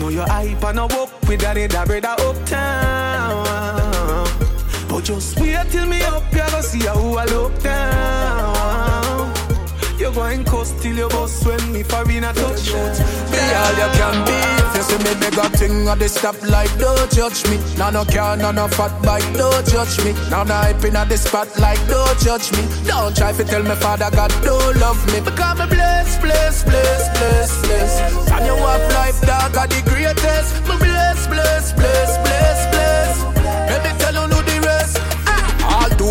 Know 0.00 0.08
your 0.08 0.26
hype 0.26 0.64
and 0.64 0.76
no 0.76 0.86
up 0.86 1.28
with 1.28 1.40
that 1.42 1.56
other 1.56 1.86
brother 1.86 2.16
uptown. 2.24 2.87
Just 5.08 5.40
wait 5.40 5.56
till 5.70 5.86
me 5.86 6.02
up, 6.02 6.22
you 6.30 6.44
go 6.52 6.60
see 6.60 6.80
how 6.80 7.00
I 7.16 7.24
look 7.32 7.62
down. 7.62 9.32
You're 9.98 10.12
going 10.12 10.44
coast 10.44 10.82
till 10.82 10.94
your 10.94 11.08
boss 11.08 11.46
when 11.46 11.72
me 11.72 11.82
foreign 11.82 12.24
a 12.24 12.32
touch 12.34 12.68
Be 12.68 13.40
all 13.56 13.72
you 13.80 13.88
can 13.96 14.16
be. 14.28 14.36
If 14.36 14.76
you 14.76 14.82
see 14.82 14.98
me 14.98 15.18
big 15.18 15.38
up 15.38 15.52
thing 15.52 15.88
at 15.88 15.98
the 15.98 16.04
stoplight, 16.12 16.78
don't 16.78 17.10
judge 17.10 17.40
me. 17.48 17.56
Now 17.78 17.88
no 17.88 18.04
car, 18.04 18.36
no 18.36 18.50
no 18.50 18.68
fat 18.68 19.00
bike, 19.02 19.24
don't 19.32 19.66
judge 19.66 19.96
me. 20.04 20.12
Now 20.28 20.44
no 20.44 20.52
hype 20.52 20.84
in 20.84 20.94
at 20.94 21.08
the 21.08 21.16
spotlight, 21.16 21.80
don't 21.88 22.18
judge 22.20 22.52
me. 22.52 22.68
Don't 22.84 23.16
try 23.16 23.32
to 23.32 23.44
tell 23.44 23.62
me 23.62 23.76
father 23.76 24.10
God 24.10 24.30
don't 24.44 24.76
love 24.76 25.00
me. 25.06 25.20
Because 25.24 25.58
me 25.58 25.66
bless, 25.72 26.20
bless, 26.20 26.64
bless, 26.64 27.08
bless, 27.16 27.62
bless. 27.62 28.30
And 28.30 28.44
you 28.44 28.56
have 28.60 28.92
life 28.92 29.22
dog 29.22 29.56
are 29.56 29.66
the 29.68 29.80
greatest. 29.88 30.68
Me 30.68 30.76
bless, 30.76 31.26
bless, 31.28 31.72
bless, 31.72 32.18
bless, 32.18 32.58
bless. 32.68 33.38
Let 33.70 33.97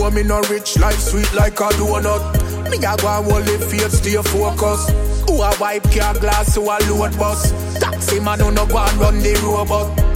Although 0.08 0.22
me 0.22 0.24
no 0.24 0.40
rich, 0.44 0.80
life 0.80 1.02
sweet 1.02 1.34
like 1.34 1.60
a 1.60 1.68
donut. 1.76 2.72
Me 2.72 2.78
a 2.78 2.96
go 2.96 3.10
and 3.10 3.30
hold 3.30 3.44
the 3.44 3.60
faith, 3.68 3.92
stay 3.92 4.16
focused. 4.16 4.90
Who 5.28 5.42
a 5.42 5.54
wipe 5.60 5.84
car 5.92 6.14
glass, 6.14 6.56
who 6.56 6.62
a 6.62 6.80
load 6.88 7.20
bus. 7.20 7.52
Taxi 7.78 8.22
man 8.22 8.40
who 8.40 8.52
no 8.52 8.66
go 8.68 8.78
and 8.78 8.98
run 9.00 9.20
the 9.20 9.34
robot. 9.44 10.07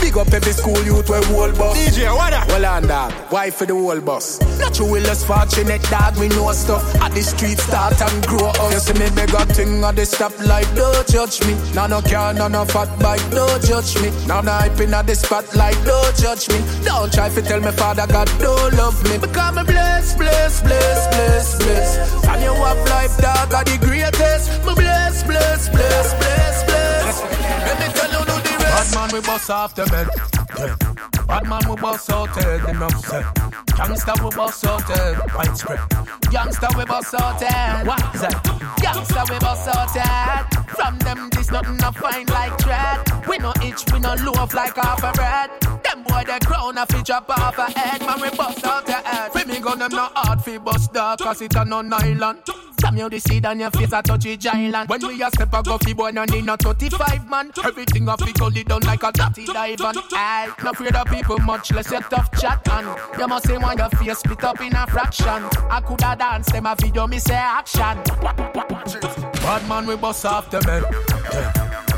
Big 0.00 0.16
up 0.16 0.32
every 0.32 0.52
school 0.52 0.82
youth 0.84 1.08
where 1.08 1.22
whole 1.24 1.52
bus. 1.52 1.76
DJ, 1.76 2.14
what 2.14 2.32
up? 2.32 2.48
Well 2.48 2.64
on 2.66 2.86
dog, 2.86 3.12
uh, 3.12 3.14
why 3.28 3.50
for 3.50 3.66
the 3.66 3.74
whole 3.74 4.00
bus? 4.00 4.40
Not 4.58 4.78
you 4.78 4.86
will 4.86 5.02
less 5.02 5.24
fortunate 5.24 5.82
dog, 5.84 6.16
we 6.16 6.28
know 6.28 6.50
stuff. 6.52 6.82
At 6.96 7.12
the 7.12 7.22
street 7.22 7.58
start 7.58 8.00
and 8.00 8.26
grow 8.26 8.48
up. 8.48 8.72
You 8.72 8.78
see 8.78 8.94
me 8.94 9.10
beg 9.14 9.30
a 9.34 9.44
thing 9.46 9.84
at 9.84 9.96
the 9.96 10.02
stoplight, 10.02 10.74
don't 10.74 11.06
judge 11.06 11.40
me. 11.46 11.54
Now 11.74 11.86
no 11.86 12.00
car, 12.00 12.32
no 12.34 12.48
no 12.48 12.64
fat 12.64 12.88
bike, 12.98 13.22
don't 13.30 13.62
judge 13.64 14.00
me. 14.00 14.10
Now 14.26 14.40
no 14.40 14.52
hype 14.52 14.80
in 14.80 14.94
at 14.94 15.06
the 15.06 15.14
spotlight, 15.14 15.78
don't 15.84 16.16
judge 16.16 16.48
me. 16.48 16.60
Don't 16.84 17.12
try 17.12 17.28
to 17.28 17.42
tell 17.42 17.60
me 17.60 17.70
father 17.72 18.06
God 18.06 18.28
don't 18.38 18.74
love 18.74 19.02
me. 19.04 19.18
Because 19.18 19.54
me 19.56 19.62
bless, 19.64 20.16
bless, 20.16 20.62
bless, 20.62 21.08
bless, 21.08 21.58
bless. 21.58 22.24
And 22.26 22.42
you 22.42 22.54
have 22.54 22.88
life 22.88 23.16
dog 23.18 23.54
are 23.54 23.64
the 23.64 23.78
greatest. 23.78 24.64
Me 24.64 24.74
bless, 24.74 25.22
bless, 25.24 25.68
bless, 25.68 26.14
bless, 26.14 26.64
bless. 26.64 27.20
Let 27.66 27.78
me 27.80 27.94
tell 27.94 28.09
Bad 28.90 29.12
man, 29.12 29.20
we 29.20 29.26
bust 29.26 29.50
off 29.50 29.74
the 29.76 29.86
bed. 29.86 30.08
Bad 31.28 31.46
man, 31.46 31.60
we 31.68 31.76
bust 31.76 32.10
out 32.10 32.28
head, 32.30 32.68
enough 32.68 32.98
said. 33.04 33.24
Gangsta, 33.78 34.18
we 34.24 34.34
bust 34.34 34.66
out 34.66 34.82
head, 34.82 35.16
widespread. 35.32 35.78
Gangsta, 36.26 36.76
we 36.76 36.84
bust 36.84 37.14
out 37.14 37.40
head. 37.40 37.86
What 37.86 38.02
is 38.12 38.22
that? 38.22 38.42
Gangsta, 38.82 39.30
we 39.30 39.38
bust 39.38 39.68
out 39.68 39.90
head. 39.90 40.66
From 40.70 40.98
them, 40.98 41.30
this 41.30 41.52
nothing 41.52 41.76
to 41.76 41.92
find 41.92 42.28
like 42.30 42.58
dread. 42.58 43.28
We 43.28 43.38
no 43.38 43.52
itch, 43.62 43.84
we 43.92 44.00
no 44.00 44.14
loaf 44.24 44.54
like 44.54 44.74
half 44.74 45.04
a 45.04 45.12
bread. 45.12 45.50
Boy, 46.04 46.24
they 46.26 46.38
crown 46.40 46.78
a 46.78 46.86
fi 46.86 47.02
drop 47.02 47.30
off 47.30 47.58
a 47.58 47.78
head. 47.78 48.00
Man, 48.00 48.20
we 48.20 48.30
bust 48.36 48.64
out 48.64 48.86
the 48.86 48.92
head. 48.92 49.30
We 49.34 49.44
me 49.44 49.60
gun 49.60 49.78
them 49.78 49.90
no 49.92 50.08
hard 50.14 50.42
fi 50.42 50.58
bust 50.58 50.92
dog, 50.92 51.18
cause 51.18 51.42
it 51.42 51.54
a 51.54 51.64
no 51.64 51.82
nylon. 51.82 52.38
Slam 52.78 52.96
you 52.96 53.08
the 53.10 53.20
seed 53.20 53.44
on 53.44 53.60
your 53.60 53.70
face, 53.70 53.92
I 53.92 54.00
touch 54.00 54.24
it 54.24 54.40
giant. 54.40 54.88
When 54.88 55.06
we 55.06 55.22
a 55.22 55.28
step 55.28 55.52
a 55.52 55.62
go 55.62 55.76
fi 55.78 55.92
boy, 55.92 56.10
no 56.12 56.24
need 56.24 56.46
no 56.46 56.56
35 56.56 57.28
man. 57.28 57.50
Everything 57.62 58.08
a 58.08 58.16
fi 58.16 58.32
gully 58.32 58.64
down 58.64 58.80
like 58.82 59.02
a 59.02 59.12
dirty 59.12 59.46
on. 59.48 59.94
Aye, 60.12 60.48
no 60.62 60.70
afraid 60.70 60.96
of 60.96 61.06
people 61.08 61.38
much 61.40 61.72
less 61.72 61.90
your 61.90 62.00
tough 62.02 62.30
chat 62.40 62.66
and 62.70 62.86
you 63.18 63.26
must 63.26 63.46
say 63.46 63.58
when 63.58 63.76
your 63.76 63.90
face 63.90 64.18
split 64.18 64.44
up 64.44 64.60
in 64.60 64.74
a 64.74 64.86
fraction. 64.86 65.44
I 65.70 65.82
coulda 65.84 66.16
dance 66.18 66.50
them 66.50 66.66
a 66.66 66.74
video, 66.74 67.06
me 67.06 67.18
say 67.18 67.34
action. 67.34 68.02
Bad 69.42 69.68
man 69.68 69.86
we 69.86 69.96
bust 69.96 70.24
off 70.24 70.50
the 70.50 70.60
bed. 70.60 70.84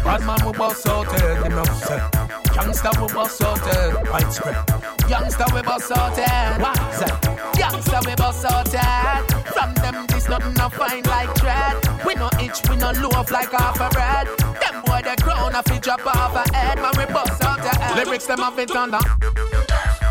Bad 0.05 0.26
man 0.26 0.38
we 0.44 0.53
bust 0.59 0.86
out 0.88 1.07
head, 1.12 1.44
them 1.44 1.59
up 1.59 1.68
say. 1.68 2.41
Youngster 2.62 2.90
we 3.00 3.08
bust 3.12 3.42
out 3.42 3.58
eh. 3.66 3.74
head, 3.74 4.08
widespread. 4.08 5.10
Youngster 5.10 5.44
we 5.52 5.62
bust 5.62 5.90
out 5.90 6.16
head, 6.16 6.60
what 6.60 6.78
say? 6.94 7.60
Youngster 7.60 7.98
we 8.06 8.14
bust 8.14 8.44
out 8.44 8.68
head. 8.68 9.46
From 9.48 9.74
them 9.74 10.06
this 10.06 10.28
nothing 10.28 10.54
no 10.54 10.68
fine 10.68 11.02
like 11.02 11.34
dread. 11.34 11.76
We 12.06 12.14
no 12.14 12.30
itch, 12.40 12.62
we 12.70 12.76
no 12.76 12.92
loaf 12.92 13.32
like 13.32 13.50
half 13.50 13.80
a 13.80 13.88
bread. 13.90 14.28
Them 14.38 14.80
boy 14.86 15.02
the 15.02 15.20
crown 15.20 15.56
a 15.56 15.62
fi 15.64 15.78
drop 15.80 16.06
off 16.06 16.36
a 16.36 16.54
head, 16.54 16.78
man 16.78 16.92
we 16.96 17.12
bust 17.12 17.42
out 17.42 17.58
the 17.58 17.68
head. 17.68 18.06
Lyrics 18.06 18.26
them 18.26 18.38
have 18.38 18.56
it 18.56 18.70
under. 18.70 19.00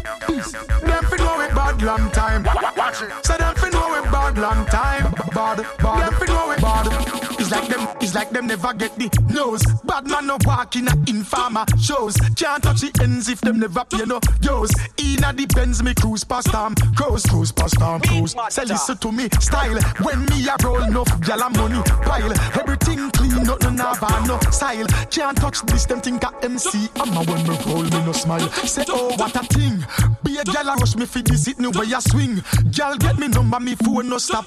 Them 0.03 1.03
fi 1.05 1.17
know 1.17 1.41
it 1.41 1.53
bad 1.53 1.81
long 1.81 2.09
time. 2.11 2.43
Watch 2.43 3.01
it. 3.01 3.11
So 3.25 3.37
them 3.37 3.55
fi 3.55 3.69
know 3.69 3.95
it 3.95 4.11
bad 4.11 4.37
long 4.37 4.65
time. 4.67 5.11
Bad, 5.33 5.65
bad. 5.79 6.11
Them 6.11 6.19
fi 6.19 6.25
know 6.25 6.51
it 6.51 6.61
bad. 6.61 7.31
It's 7.39 7.51
like 7.51 7.67
them, 7.67 7.87
it's 7.99 8.15
like 8.15 8.29
them 8.29 8.47
never 8.47 8.73
get 8.73 8.95
the 8.97 9.09
nose. 9.29 9.63
Bad 9.83 10.07
man 10.07 10.27
no 10.27 10.37
walk 10.45 10.75
in 10.75 10.87
a 10.87 10.93
informer 11.07 11.65
shows. 11.79 12.15
Can't 12.35 12.63
touch 12.63 12.81
the 12.81 12.91
ends 13.01 13.29
if 13.29 13.41
them 13.41 13.59
never 13.59 13.83
pay 13.85 14.05
no 14.05 14.19
yours. 14.41 14.71
Inna 14.97 15.33
the 15.33 15.45
Benz 15.53 15.83
me 15.83 15.93
cruise 15.93 16.23
past 16.23 16.51
them. 16.51 16.75
Cruise, 16.95 17.25
cruise 17.25 17.51
past 17.51 17.77
them, 17.79 17.99
cruise. 18.01 18.35
Say 18.49 18.65
listen 18.65 18.97
to 18.97 19.11
me 19.11 19.27
style. 19.39 19.79
When 20.01 20.25
me 20.25 20.47
a 20.47 20.55
roll 20.63 20.83
enough, 20.83 21.09
gyal 21.21 21.43
money 21.57 21.81
pile. 22.05 22.31
Everything 22.59 23.11
clean, 23.11 23.43
nothing 23.43 23.77
have 23.77 24.27
no 24.27 24.39
style. 24.51 24.87
Can't 25.09 25.37
touch 25.37 25.61
this, 25.63 25.85
them 25.85 25.99
think 26.01 26.23
a 26.23 26.31
MC. 26.43 26.89
I'm 26.97 27.17
a 27.17 27.23
when 27.23 27.43
me 27.47 27.57
roll, 27.65 27.83
me 27.83 28.05
no 28.05 28.11
smile. 28.11 28.47
Say 28.65 28.85
oh 28.89 29.15
what 29.17 29.35
a 29.35 29.43
thing. 29.47 29.83
Be 30.23 30.37
a 30.37 30.43
gyal 30.43 30.73
a 30.73 30.75
rush 30.75 30.95
me 30.95 31.05
fi 31.05 31.21
this 31.21 31.47
it 31.47 31.59
new 31.59 31.71
way 31.71 31.91
a 31.91 32.01
swing. 32.01 32.37
Gyal 32.69 32.97
get 32.99 33.17
me 33.17 33.27
number, 33.27 33.59
me 33.59 33.75
phone 33.75 34.09
no 34.09 34.17
stop. 34.17 34.45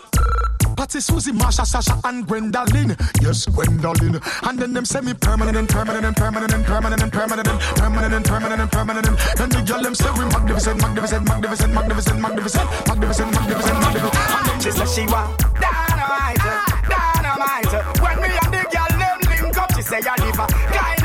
Patsy, 0.76 1.00
Susie, 1.00 1.32
Marsha, 1.32 1.64
Sasha, 1.64 2.00
and 2.04 2.26
Gwendolyn. 2.26 2.96
Yes, 3.22 3.46
Gwendolyn. 3.46 4.20
And 4.42 4.58
then 4.58 4.72
them 4.72 4.84
semi 4.84 5.14
permanent 5.14 5.56
and 5.56 5.68
permanent 5.68 6.04
and 6.04 6.16
permanent 6.16 6.52
and 6.52 6.64
permanent 6.64 7.00
and 7.00 7.12
permanent 7.12 7.46
and 7.46 7.60
permanent 7.76 8.14
and 8.14 8.24
permanent 8.24 8.60
and 8.60 8.72
permanent. 8.72 9.06
And 9.06 9.52
the 9.52 9.62
girl 9.62 9.82
them 9.82 9.94
say 9.94 10.10
we 10.18 10.24
magnificent, 10.26 10.80
magnificent, 10.80 11.28
magnificent, 11.28 11.72
magnificent, 11.72 12.20
magnificent, 12.20 12.68
magnificent, 12.88 13.30
magnificent, 13.32 13.78
magnificent. 13.80 14.14
And 14.34 14.46
then 14.46 14.60
she 14.60 14.70
say 14.72 14.86
she 14.90 15.06
want 15.06 15.38
dynamite, 15.62 16.42
dynamite. 16.90 17.72
When 18.02 18.16
me 18.18 18.30
and 18.34 18.50
the 18.50 18.62
girl 18.66 18.92
them 18.98 19.18
link 19.30 19.56
up, 19.56 19.70
she 19.74 19.82
say 19.82 20.00
I 20.02 20.14
live 20.26 20.40
a 20.42 20.46
kinda 20.74 21.03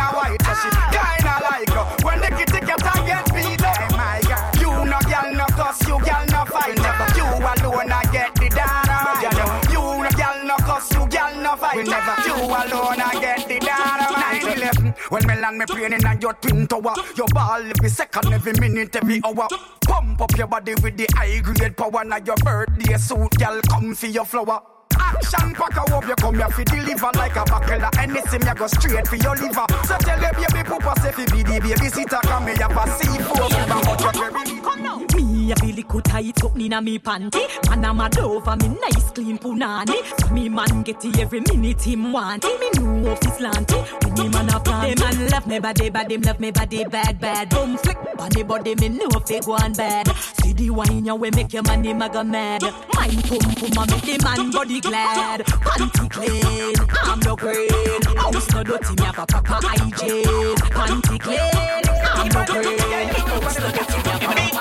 alone 12.66 13.01
I 13.01 13.20
get 13.20 13.47
the 13.47 13.60
dynamite. 13.60 14.43
9/11. 14.43 14.93
When 15.10 15.28
me 15.28 15.36
land 15.41 15.57
me 15.57 15.66
plane 15.66 15.93
in 15.93 16.22
your 16.22 16.34
twin 16.34 16.68
tower, 16.68 16.93
your 17.16 17.28
ball 17.34 17.62
every 17.62 17.89
second, 17.89 18.34
every 18.34 18.53
minute, 18.60 18.95
every 18.95 19.22
hour. 19.24 19.47
Pump 19.88 20.22
up 20.22 20.38
your 20.38 20.47
body 20.47 20.76
with 20.84 20.97
the 20.97 21.07
high 21.16 21.39
grade 21.39 21.76
power. 21.78 22.03
Now 22.03 22.18
your 22.18 22.36
birthday 22.38 22.97
suit, 22.97 23.38
girl, 23.38 23.60
come 23.70 23.95
for 23.95 24.07
your 24.07 24.26
flower. 24.26 24.62
Action 24.99 25.53
pack 25.53 25.78
a 25.78 25.91
hope 25.91 26.07
you 26.07 26.16
come 26.16 26.36
here 26.36 26.49
fi 26.49 26.64
deliver 26.64 27.12
like 27.16 27.36
a 27.36 27.43
buckle 27.45 27.86
of 27.86 27.97
anything 27.97 28.41
you 28.45 28.55
go 28.55 28.68
straight 28.68 29.07
for 29.07 29.16
your 29.16 29.36
liver. 29.36 29.66
So 29.86 29.95
tell 29.97 30.20
your 30.20 30.34
baby 30.34 30.64
papa 30.68 30.93
say 31.01 31.12
fi 31.12 31.26
be 31.32 31.43
the 31.43 31.60
baby 31.62 31.89
sitter 31.89 32.20
come 32.24 32.45
me 32.45 32.53
have 32.57 32.72
a 32.72 32.84
C4 32.97 33.49
fever 33.53 33.82
but 33.86 34.01
you 34.01 34.12
very 34.20 34.62
Come 34.62 34.84
now. 34.84 35.38
Me 35.49 35.53
a 35.53 35.55
feel 35.55 35.75
little 35.77 36.01
tight 36.01 36.37
something 36.37 36.61
inna 36.61 36.79
me 36.79 36.99
panty. 36.99 37.41
Man 37.67 37.83
I'm 37.83 37.99
a 37.99 38.21
over 38.21 38.55
me 38.57 38.67
nice 38.67 39.09
clean 39.09 39.39
punani. 39.39 39.95
So 40.21 40.31
me 40.31 40.47
man 40.47 40.83
get 40.83 41.03
it 41.03 41.17
every 41.17 41.39
minute 41.39 41.81
him 41.81 42.13
want 42.13 42.45
it. 42.45 42.59
Me 42.59 42.69
know 42.83 43.13
of 43.13 43.23
his 43.23 43.39
lanty. 43.39 43.77
When 44.03 44.13
me 44.13 44.29
man 44.29 44.53
a 44.53 44.59
plan. 44.59 44.93
Them 44.93 44.99
man 44.99 45.29
love 45.31 45.47
me 45.47 45.57
body 45.57 45.89
bad, 45.89 46.07
them 46.07 46.21
love 46.21 46.39
me 46.39 46.51
body 46.51 46.83
bad 46.83 47.19
bad. 47.19 47.49
Boom 47.49 47.77
flick 47.77 47.97
body 48.15 48.43
body 48.43 48.75
me 48.75 48.89
know 48.89 49.07
if 49.09 49.25
they 49.25 49.39
go 49.39 49.53
on 49.53 49.73
bad. 49.73 50.07
See 50.43 50.53
the 50.53 50.69
wine 50.69 51.03
you 51.03 51.15
way 51.15 51.31
make 51.31 51.51
your 51.51 51.63
money 51.63 51.95
maga 51.95 52.23
mad. 52.23 52.61
Mine 52.61 53.21
pum 53.23 53.39
pum 53.39 53.83
a 53.83 53.87
make 53.89 54.05
the 54.05 54.19
man 54.23 54.51
body 54.51 54.79
glad. 54.81 55.41
Panty 55.47 56.09
clean, 56.11 56.75
I'm 57.05 57.19
no 57.21 57.35
green. 57.35 58.03
House 58.17 58.53
no 58.53 58.63
dirty, 58.63 58.93
me 58.93 59.03
have 59.03 59.17
a 59.17 59.25
proper 59.25 59.57
hygiene. 59.65 60.55
Panty 60.77 61.19
clean, 61.19 61.83
I'm 62.05 62.27
no 62.29 62.45
green. 62.45 62.77
House 62.77 63.59
no 63.59 63.71
dirty, 63.71 63.97
me 63.97 64.09
have 64.09 64.21
a 64.21 64.29
proper 64.29 64.59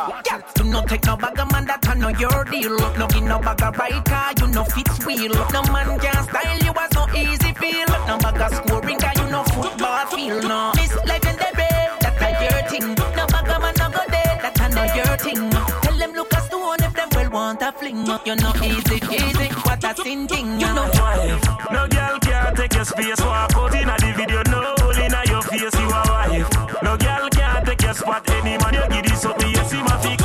Girl, 0.00 0.29
not 0.70 0.88
take 0.88 1.04
no 1.04 1.16
bag 1.16 1.38
of 1.38 1.50
man 1.52 1.66
that 1.66 1.86
I 1.88 1.94
know 1.94 2.08
your 2.08 2.44
deal. 2.44 2.76
No 2.98 3.06
give 3.08 3.24
no 3.24 3.38
bag 3.40 3.62
of 3.62 4.04
car, 4.04 4.32
you 4.38 4.46
know 4.48 4.64
fits 4.64 5.04
wheel. 5.04 5.32
No 5.52 5.62
man 5.72 5.98
can 5.98 6.22
style 6.24 6.58
you 6.58 6.72
as 6.78 6.92
no 6.94 7.06
easy 7.14 7.52
feel. 7.54 7.90
No 8.06 8.18
bag 8.18 8.40
of 8.40 8.54
scoring 8.54 8.98
car, 8.98 9.12
you 9.16 9.30
know 9.30 9.42
football 9.44 10.06
feel. 10.06 10.40
No 10.42 10.72
Miss 10.76 10.94
Legendary, 11.04 11.68
that 12.00 12.22
a 12.22 12.28
your 12.42 12.62
thing. 12.70 12.94
No 13.16 13.26
bag 13.26 13.50
of 13.50 13.60
man 13.62 13.74
no 13.78 13.90
go 13.90 14.02
there, 14.08 14.38
that 14.42 14.60
I 14.60 14.68
know 14.70 14.86
your 14.94 15.16
thing. 15.18 15.50
Tell 15.50 15.98
them 15.98 16.12
look 16.12 16.32
a 16.32 16.40
stone 16.42 16.82
if 16.86 16.94
them 16.94 17.08
well 17.14 17.30
want 17.30 17.62
a 17.62 17.72
fling. 17.72 18.06
You 18.24 18.36
know 18.36 18.52
easy, 18.62 18.98
easy, 19.10 19.48
what 19.66 19.84
a 19.84 19.94
sin 20.02 20.28
thing. 20.28 20.60
You 20.60 20.72
know 20.72 20.88
wife. 20.94 21.44
No 21.72 21.88
girl 21.88 22.18
can't 22.20 22.56
take 22.56 22.74
your 22.74 22.84
space. 22.84 23.20
Walk 23.20 23.54
out 23.56 23.74
in 23.74 23.88
the 23.88 24.14
video, 24.16 24.42
no 24.46 24.74
hole 24.78 24.98
in 24.98 25.14
your 25.26 25.42
face. 25.42 25.74
You 25.74 25.90
a 25.90 26.02
wife. 26.14 26.50
No 26.82 26.96
girl 26.96 27.28
can't 27.30 27.66
take 27.66 27.82
your 27.82 27.94
spot. 27.94 28.28
Any 28.30 28.56
man 28.58 28.74
you 28.74 28.86
give 28.88 29.04
this 29.10 29.24
up, 29.24 29.40
you 29.42 29.64
see 29.66 29.82
my 29.82 29.96
feet 30.02 30.19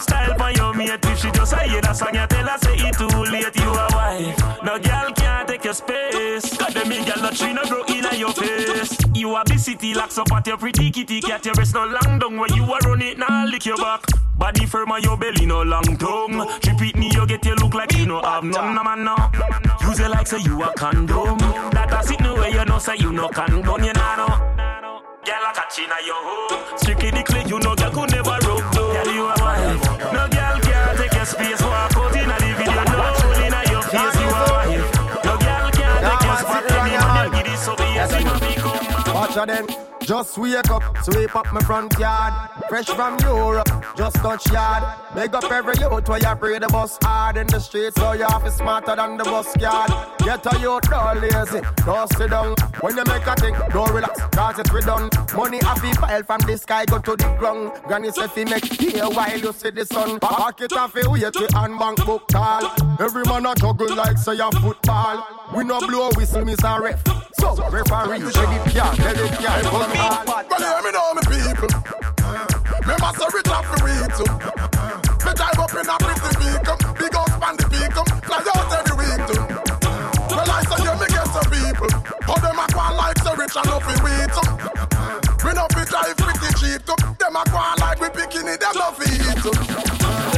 Style 0.00 0.34
for 0.38 0.50
your 0.52 0.74
mate. 0.74 0.98
If 1.04 1.18
she 1.18 1.30
just 1.30 1.50
say 1.50 1.80
that 1.80 1.96
song, 1.96 2.14
you 2.14 2.26
tell 2.26 2.46
her 2.46 2.58
say 2.58 2.76
it 2.76 2.94
too 2.96 3.06
late. 3.06 3.56
You 3.56 3.70
a 3.70 3.86
wife. 3.92 4.62
No 4.62 4.78
girl 4.78 5.12
can't 5.12 5.48
take 5.48 5.64
your 5.64 5.74
space. 5.74 6.50
Them 6.56 6.92
in 6.92 7.04
girl, 7.04 7.22
no 7.22 7.30
tree 7.30 7.52
no 7.52 7.62
grow 7.64 7.84
in 7.84 8.04
a 8.04 8.14
your 8.14 8.32
face. 8.32 8.98
You 9.14 9.36
a 9.36 9.58
city 9.58 9.94
locks 9.94 10.18
up 10.18 10.30
at 10.32 10.46
your 10.46 10.56
pretty 10.56 10.90
kitty 10.90 11.20
cat. 11.20 11.44
Your 11.44 11.54
rest 11.54 11.74
no 11.74 11.84
long 11.86 12.18
down 12.18 12.36
where 12.36 12.48
you 12.54 12.64
a 12.64 12.78
run 12.88 13.02
it 13.02 13.18
now 13.18 13.46
lick 13.46 13.66
your 13.66 13.76
back. 13.76 14.02
Body 14.38 14.66
firm 14.66 14.92
on 14.92 15.02
your 15.02 15.16
belly, 15.16 15.46
no 15.46 15.62
long 15.62 15.96
tongue. 15.96 16.46
Repeat 16.66 16.96
me, 16.96 17.10
you 17.12 17.26
get 17.26 17.44
you 17.46 17.54
look 17.54 17.72
like 17.72 17.92
you 17.94 18.04
no 18.06 18.20
have 18.20 18.44
none, 18.44 18.74
no 18.74 18.84
man, 18.84 19.04
no. 19.04 19.16
Use 19.88 20.00
it 20.00 20.10
like 20.10 20.26
say 20.26 20.38
you 20.40 20.62
a 20.62 20.72
condom. 20.74 21.38
That 21.70 21.92
a 21.98 22.06
sit 22.06 22.20
no 22.20 22.34
way 22.34 22.52
you 22.52 22.64
know 22.66 22.78
say 22.78 22.96
you 22.98 23.12
no 23.12 23.28
condom, 23.28 23.64
you 23.82 23.92
know. 23.94 24.16
no. 24.16 25.02
Girl 25.24 25.42
a 25.42 25.52
catch 25.54 25.78
inna 25.78 25.96
your 26.04 26.22
home. 26.22 26.78
Strictly 26.78 27.22
clean, 27.22 27.48
you 27.48 27.58
know 27.60 27.74
girl 27.74 27.90
could 27.90 28.12
Just 40.00 40.38
wake 40.38 40.70
up, 40.70 40.82
sweep 41.02 41.36
up 41.36 41.52
my 41.52 41.60
front 41.60 41.98
yard. 41.98 42.32
Fresh 42.70 42.86
from 42.86 43.18
Europe, 43.20 43.68
just 43.94 44.16
touch 44.16 44.50
yard. 44.50 44.82
Make 45.14 45.34
up 45.34 45.44
every 45.52 45.74
youth 45.78 46.08
where 46.08 46.18
you 46.18 46.34
pray 46.36 46.58
the 46.58 46.68
bus 46.68 46.96
hard 47.02 47.36
in 47.36 47.46
the 47.48 47.60
streets, 47.60 48.00
so 48.00 48.12
you 48.12 48.24
have 48.24 48.42
to 48.44 48.50
smarter 48.50 48.96
than 48.96 49.18
the 49.18 49.24
bus 49.24 49.54
yard. 49.56 49.90
Get 50.20 50.46
a 50.46 50.58
youth, 50.58 50.88
don't 50.88 51.20
lazy, 51.20 51.60
don't 51.84 52.10
sit 52.14 52.30
down. 52.30 52.54
When 52.80 52.96
you 52.96 53.04
make 53.04 53.26
a 53.26 53.34
thing, 53.34 53.54
don't 53.68 53.92
relax, 53.92 54.18
cause 54.32 54.58
it's 54.58 54.70
redone. 54.70 55.10
Money 55.36 55.58
have 55.64 55.82
to 55.82 56.00
file 56.00 56.22
from 56.22 56.40
the 56.40 56.56
sky, 56.56 56.86
go 56.86 56.98
to 56.98 57.14
the 57.14 57.36
ground. 57.38 57.72
Granny 57.84 58.12
said, 58.12 58.30
fi 58.30 58.44
make 58.44 58.64
here 58.64 59.04
while 59.04 59.38
you 59.38 59.52
see 59.52 59.68
the 59.68 59.84
sun. 59.84 60.18
Back 60.18 60.62
it 60.62 60.72
off, 60.72 60.94
wait 60.94 61.30
to 61.30 61.48
and 61.56 61.78
bank 61.78 62.02
book 62.06 62.26
tall. 62.28 62.72
Every 62.98 63.24
man 63.24 63.44
a 63.44 63.54
juggle 63.54 63.94
like 63.94 64.16
say 64.16 64.38
a 64.38 64.50
football. 64.50 65.26
We 65.54 65.62
no 65.62 65.78
blow 65.80 66.08
whistle, 66.16 66.42
miss 66.46 66.64
a 66.64 66.80
ref. 66.80 67.15
So, 67.38 67.54
referee, 67.70 68.18
let 68.18 68.36
it 68.36 68.72
can, 68.72 68.96
let 68.96 69.16
it 69.16 69.32
can, 69.38 69.62
come 69.64 69.82
on. 69.82 70.26
Well, 70.26 70.60
hear 70.60 70.80
me 70.82 70.90
know, 70.92 71.14
me 71.14 71.22
people. 71.28 71.68
Me 72.86 72.94
must 73.00 73.20
have 73.20 73.34
rich 73.34 73.48
off 73.48 73.66
the 73.66 73.78
weed 73.84 74.10
too. 74.16 74.30
Me 75.26 75.32
drive 75.34 75.58
up 75.58 75.74
in 75.74 75.88
a 75.88 75.96
pretty 75.98 76.32
vehicle, 76.38 76.78
big 76.94 77.14
up 77.14 77.28
span 77.28 77.56
the 77.56 77.66
vehicle, 77.68 78.04
fly 78.24 78.40
out 78.54 78.72
every 78.72 78.96
week 78.96 79.20
too. 79.26 79.42
Well, 80.30 80.50
I 80.50 80.62
say, 80.64 80.84
yeah, 80.84 80.96
me 80.96 81.06
get 81.10 81.26
some 81.28 81.48
people. 81.50 81.90
How 82.22 82.36
them 82.40 82.58
a 82.58 82.66
go 82.72 82.96
like 82.96 83.18
so 83.18 83.34
rich 83.34 83.56
and 83.56 83.66
nothing 83.66 84.00
weed 84.06 84.30
too. 84.32 84.48
We 85.44 85.52
no 85.52 85.66
fi 85.74 85.84
drive 85.84 86.16
pretty 86.16 86.50
cheap 86.56 86.80
too. 86.86 86.96
Them 87.18 87.36
a 87.36 87.42
go 87.50 87.60
like 87.80 88.00
we 88.00 88.08
picking 88.10 88.48
it, 88.48 88.60
them 88.60 88.74
no 88.74 88.90
fi 88.96 89.06
eat 89.12 89.38
too. 89.42 89.54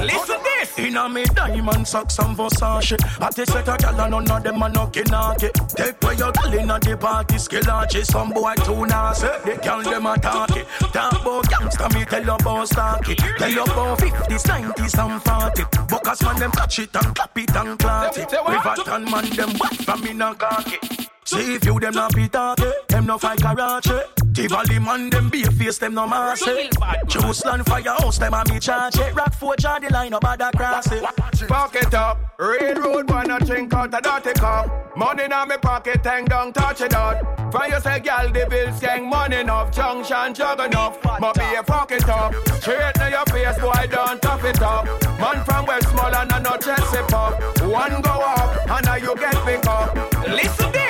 Listen 0.02 0.40
this. 0.42 0.47
Inna 0.78 1.08
me 1.08 1.24
diamond 1.34 1.86
socks 1.86 2.18
and 2.18 2.36
Versace. 2.36 2.96
I 3.20 3.30
take 3.30 3.48
set 3.48 3.68
a 3.68 3.76
gal 3.76 4.00
and 4.00 4.10
none 4.10 4.30
of 4.30 4.42
them 4.42 4.62
a 4.62 4.68
knocky 4.68 5.02
knocky. 5.04 5.50
Take 5.74 6.00
where 6.02 6.14
your 6.14 6.32
gal 6.32 6.54
inna 6.54 6.78
the 6.78 6.96
party 6.96 7.34
skillachi. 7.34 8.04
Some 8.04 8.30
boy 8.30 8.54
too 8.64 8.86
nasty. 8.86 9.28
They 9.44 9.56
gal 9.56 9.82
them 9.82 10.06
a 10.06 10.16
talky. 10.18 10.62
Talk 10.92 11.20
about 11.20 11.44
gangsta, 11.46 11.92
me 11.94 12.04
tell 12.04 12.24
you 12.24 12.32
about 12.32 12.68
stocky. 12.68 13.14
Tell 13.16 13.50
you 13.50 13.62
about 13.62 13.98
50s, 13.98 14.42
90s 14.46 14.98
and 15.04 15.22
40. 15.22 15.86
Buckers 15.88 16.22
man 16.22 16.36
them 16.38 16.52
touch 16.52 16.78
it 16.78 16.94
and 16.94 17.14
clap 17.14 17.38
it 17.38 17.56
and 17.56 17.78
clot 17.78 18.16
it. 18.16 18.32
River 18.32 18.74
and 18.86 19.10
man 19.10 19.30
them 19.30 19.52
wet 19.58 19.76
from 19.84 20.06
inna 20.06 20.34
khaki. 20.34 20.78
See 21.24 21.54
if 21.56 21.64
you 21.64 21.78
them 21.80 21.94
not 21.94 22.14
be 22.14 22.28
talky, 22.28 22.70
them 22.88 23.06
no 23.06 23.18
fight 23.18 23.38
karate. 23.38 24.27
Tivoli 24.38 24.78
man 24.78 25.10
them 25.10 25.28
be 25.30 25.42
a 25.42 25.50
face, 25.50 25.78
them 25.78 25.94
no 25.94 26.06
massy. 26.06 26.70
Juice 27.08 27.44
land 27.44 27.66
firehouse, 27.66 28.18
them 28.18 28.34
a 28.34 28.44
me 28.48 28.60
charge 28.60 28.94
it. 28.94 29.12
Rock 29.12 29.34
forge 29.34 29.64
on 29.64 29.82
the 29.82 29.92
line, 29.92 30.14
up 30.14 30.22
no 30.22 30.28
bother 30.28 30.56
cross 30.56 30.92
it. 30.92 31.04
Fuck 31.48 31.74
it 31.74 31.92
up. 31.92 32.18
Railroad 32.38 33.10
wanna 33.10 33.40
drink 33.40 33.74
out 33.74 33.92
a 33.92 34.00
dirty 34.00 34.38
cup. 34.38 34.96
Money 34.96 35.24
in 35.24 35.30
my 35.30 35.56
pocket, 35.60 36.04
hang 36.04 36.24
down, 36.26 36.52
touch 36.52 36.80
it 36.82 36.94
out. 36.94 37.16
Find 37.52 37.72
you 37.72 37.80
say, 37.80 37.98
gal, 37.98 38.30
the 38.30 38.46
bills 38.48 38.78
gang 38.78 39.10
money 39.10 39.38
enough. 39.38 39.72
Junction 39.72 40.34
jug 40.34 40.60
enough. 40.60 41.02
But 41.02 41.34
be 41.34 41.42
a 41.58 41.64
fuck 41.64 41.90
it 41.90 42.08
up. 42.08 42.32
Straight 42.60 42.94
to 42.94 43.10
your 43.10 43.26
face, 43.26 43.58
boy, 43.58 43.88
don't 43.90 44.22
tough 44.22 44.44
it 44.44 44.62
up. 44.62 44.86
Man 45.18 45.44
from 45.44 45.66
Westmoreland 45.66 46.32
and 46.32 46.44
no 46.44 46.56
chest 46.58 46.94
it 46.94 47.12
up. 47.12 47.32
One 47.62 48.00
go 48.02 48.10
up, 48.10 48.70
and 48.70 48.86
now 48.86 48.94
you 48.94 49.16
get 49.16 49.34
pick 49.44 49.66
up. 49.66 49.96
Listen 50.28 50.70
this. 50.70 50.87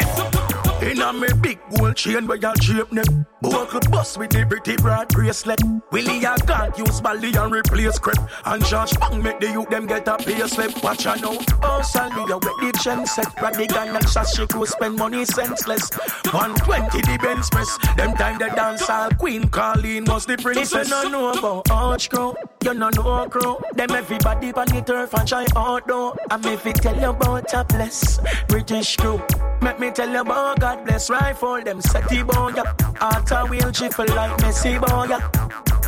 Inna 0.99 1.12
me 1.12 1.28
big 1.40 1.61
gold 1.76 1.94
chain 1.94 2.26
where 2.26 2.38
you 2.38 2.53
shape 2.61 2.90
neck. 2.90 3.07
Buckle 3.40 3.78
bust 3.88 4.18
with 4.18 4.30
the 4.30 4.44
pretty 4.44 4.74
broad 4.78 5.09
bracelet. 5.11 5.61
Willie 5.92 6.24
a 6.24 6.34
can't 6.38 6.76
use 6.76 7.01
Bally 7.01 7.32
and 7.36 7.53
replace 7.53 8.01
crep. 8.01 8.18
And 8.44 8.64
Josh 8.64 8.94
Bang 8.94 9.22
make 9.22 9.38
the 9.38 9.49
youth 9.53 9.70
them 9.70 9.86
get 9.86 10.09
a 10.09 10.16
pay 10.16 10.44
slip. 10.49 10.82
Watch 10.82 11.07
out 11.07 11.20
now. 11.20 11.38
Oh, 11.62 11.82
Sally, 11.82 12.24
you 12.26 12.38
wet 12.42 12.42
the 12.42 12.80
chain 12.82 13.07
set. 13.07 13.28
Radigan 13.36 13.94
and 13.94 14.09
Sash, 14.09 14.34
she 14.34 14.44
could 14.49 14.66
spend 14.66 14.96
money 14.96 15.24
senseless. 15.24 15.88
120 16.32 17.01
the 17.03 17.18
Benz 17.22 17.49
press. 17.49 17.78
Them 17.96 18.16
time 18.16 18.38
the 18.38 18.49
dance 18.49 18.90
all 18.90 19.11
Queen 19.11 19.49
Colleen 19.49 20.05
was 20.05 20.26
the 20.26 20.36
princess. 20.36 20.72
If 20.72 20.88
you 20.88 20.90
no 20.90 21.09
know 21.09 21.32
about 21.32 21.70
Arch 21.70 22.11
Crow, 22.11 22.34
you 22.64 22.74
no 22.74 22.90
know 22.90 23.28
Crow. 23.30 23.62
Them 23.74 23.92
everybody 23.92 24.53
on 24.53 24.66
the 24.66 24.82
turf 24.82 25.14
and 25.14 25.28
try 25.28 25.46
outdoor. 25.55 26.16
And 26.28 26.44
if 26.44 26.66
it 26.66 26.74
tell 26.82 27.01
you 27.01 27.11
about 27.11 27.55
a 27.55 27.62
bless 27.62 28.18
British 28.49 28.96
crew. 28.96 29.22
Make 29.61 29.78
me 29.80 29.90
tell 29.90 30.09
you 30.09 30.20
about 30.20 30.61
God 30.61 30.84
bless 30.84 31.11
rifle, 31.11 31.62
them 31.62 31.80
setty 31.80 32.26
boy, 32.26 32.52
yeah. 32.56 32.72
After 33.00 33.46
wheel 33.46 33.70
jiffle 33.70 34.06
like 34.09 34.36
Messi 34.38 34.80
boy, 34.80 35.06
yeah. 35.09 35.30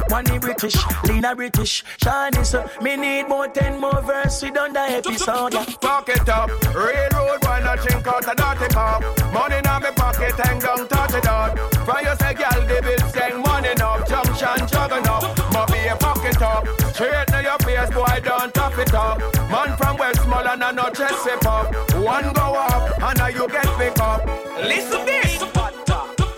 Money 0.09 0.39
British, 0.39 0.77
Lena 1.05 1.37
British, 1.37 1.85
shiny 2.03 2.43
so 2.43 2.61
uh, 2.61 2.83
me 2.83 2.97
need 2.97 3.29
more 3.29 3.47
ten 3.49 3.81
more 3.81 4.01
verse 4.03 4.43
we 4.43 4.51
done 4.51 4.73
the 4.73 4.81
episode, 4.81 5.55
yeah. 5.55 5.64
Fuck 5.81 6.09
it 6.09 6.29
up. 6.29 6.51
Railroad 6.75 7.39
wanna 7.45 7.77
drink 7.77 8.07
out 8.07 8.25
a 8.25 8.35
dirty 8.35 8.75
cup. 8.75 9.03
Money 9.33 9.57
in 9.57 9.62
my 9.64 9.91
pocket, 9.95 10.33
hang 10.33 10.59
down, 10.59 10.89
touch 10.89 11.14
it 11.14 11.27
out. 11.27 11.59
From 11.85 11.99
you 12.05 12.14
say, 12.18 12.35
gal, 12.35 12.61
the 12.66 12.81
bills 12.83 13.12
gang 13.12 13.43
money 13.43 13.71
enough. 13.71 14.09
Junction 14.09 14.66
jug 14.68 14.93
enough. 14.93 15.53
But 15.53 15.66
be 15.73 15.79
a 15.87 15.97
fuck 15.97 16.25
it 16.25 16.43
up. 16.43 16.66
Straight 16.95 17.27
to 17.29 17.43
your 17.43 17.59
face, 17.59 17.91
boy, 17.95 18.21
don't 18.25 18.53
tough 18.55 18.79
it 18.79 18.95
up. 18.95 19.21
Man 19.51 19.77
from 19.77 19.99
Westmoreland 19.99 20.63
and 20.63 20.77
no 20.77 20.91
chest 20.91 21.25
sip 21.25 21.45
up. 21.45 21.75
One 21.97 22.33
go 22.33 22.55
up, 22.55 23.03
and 23.03 23.19
now 23.19 23.27
you 23.27 23.49
get 23.49 23.67
pick 23.77 23.99
up. 23.99 24.25
Listen 24.63 25.05
this. 25.05 25.43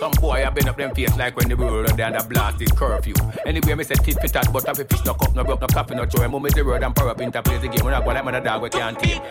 Some 0.03 0.11
boy 0.13 0.43
have 0.43 0.55
been 0.55 0.67
up 0.67 0.77
them 0.77 0.93
face 0.95 1.17
like 1.17 1.37
when 1.37 1.49
the 1.49 1.57
world 1.57 1.89
and 1.89 1.97
they 1.97 2.03
under 2.03 2.25
blasted 2.25 2.75
curfew. 2.75 3.15
Anyway, 3.47 3.75
me 3.75 3.85
say 3.85 3.95
tit 3.95 4.19
for 4.21 4.27
tat, 4.27 4.53
but 4.53 4.69
if 4.69 4.79
a 4.79 4.85
fish 4.85 5.05
no 5.05 5.15
cup, 5.15 5.33
no 5.37 5.45
broke, 5.45 5.61
no 5.61 5.69
coffee, 5.69 5.95
no 5.95 6.05
joy. 6.07 6.27
Move 6.27 6.43
me 6.43 6.51
the 6.51 6.65
road 6.65 6.83
and 6.83 6.97
power 6.97 7.11
up 7.11 7.21
into 7.21 7.41
play 7.41 7.59
the 7.59 7.69
game. 7.69 7.85
When 7.85 7.95
I 7.95 8.01
go 8.01 8.07
like 8.07 8.25
man 8.25 8.35
a 8.35 8.41
dog, 8.41 8.63
we 8.63 8.71
can't 8.71 8.99
tame. 8.99 9.23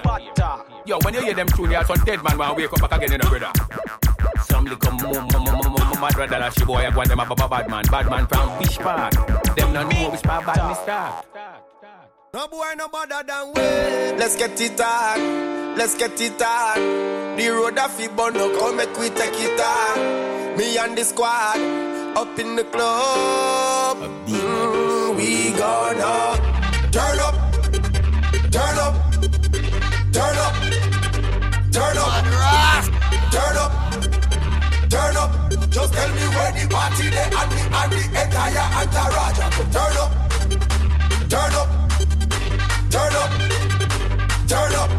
Yo, 0.85 0.97
when 1.03 1.13
you 1.13 1.21
hear 1.23 1.33
them 1.33 1.47
tune, 1.47 1.71
there's 1.71 1.87
some 1.87 1.97
dead 2.05 2.23
man 2.23 2.37
want 2.37 2.55
wake 2.55 2.71
up 2.71 2.89
back 2.89 3.01
again 3.01 3.15
in 3.15 3.21
a 3.21 3.29
brother. 3.29 3.51
Some 4.43 4.63
little 4.63 4.91
mum, 4.93 5.27
mum, 5.33 5.43
mum, 5.43 5.43
mum, 5.43 5.73
mum, 5.73 5.99
mad 5.99 6.13
brother, 6.13 6.39
that 6.39 6.53
she 6.57 6.63
boy, 6.63 6.85
I 6.85 6.95
want 6.95 7.09
them 7.09 7.19
a 7.19 7.35
bad 7.35 7.69
man, 7.69 7.83
bad 7.91 8.09
man 8.09 8.27
from 8.27 8.49
which 8.59 8.77
part? 8.77 9.13
Them 9.57 9.73
no 9.73 9.89
know 9.89 10.09
which 10.09 10.23
part 10.23 10.45
bad 10.45 10.69
me 10.69 10.75
start. 10.75 11.25
No 12.33 12.47
boy 12.47 12.71
no 12.77 12.87
better 12.87 13.23
than 13.27 13.47
we. 13.53 13.61
Let's 14.17 14.37
get 14.37 14.61
it 14.61 14.79
on. 14.79 15.75
Let's 15.75 15.95
get 15.95 16.21
it 16.21 16.41
on. 16.41 17.35
The 17.35 17.49
road 17.49 17.77
a 17.77 17.89
fi 17.89 18.07
burn 18.07 18.37
up, 18.37 18.57
come 18.57 18.77
make 18.77 18.97
we 18.97 19.09
take 19.09 19.33
it 19.35 19.59
on. 19.59 20.57
Me 20.57 20.77
and 20.77 20.97
the 20.97 21.03
squad 21.03 21.59
up 22.15 22.39
in 22.39 22.55
the 22.55 22.63
club. 22.63 23.97
Mm, 24.27 25.17
we 25.17 25.51
gonna 25.59 26.39
turn 26.89 27.19
up, 27.19 27.35
turn 28.49 28.79
up, 28.79 28.95
turn 30.15 30.37
up, 30.39 30.55
turn 31.75 31.97
up, 31.97 32.13
turn 33.29 33.57
up, 33.57 33.71
turn 34.89 35.17
up. 35.17 35.31
Just 35.69 35.93
tell 35.93 36.09
me 36.15 36.25
where 36.35 36.51
the 36.53 36.67
party 36.71 37.09
they 37.09 37.27
and 37.27 37.51
the 37.51 37.59
and 37.75 37.91
the 37.91 38.01
entire 38.23 38.67
entourage. 38.79 39.39
Turn 39.73 39.97
up, 39.97 40.11
turn 41.29 41.53
up. 41.55 41.70
Turn 42.91 43.13
up, 43.15 43.31
turn 44.51 44.73
up, 44.75 44.89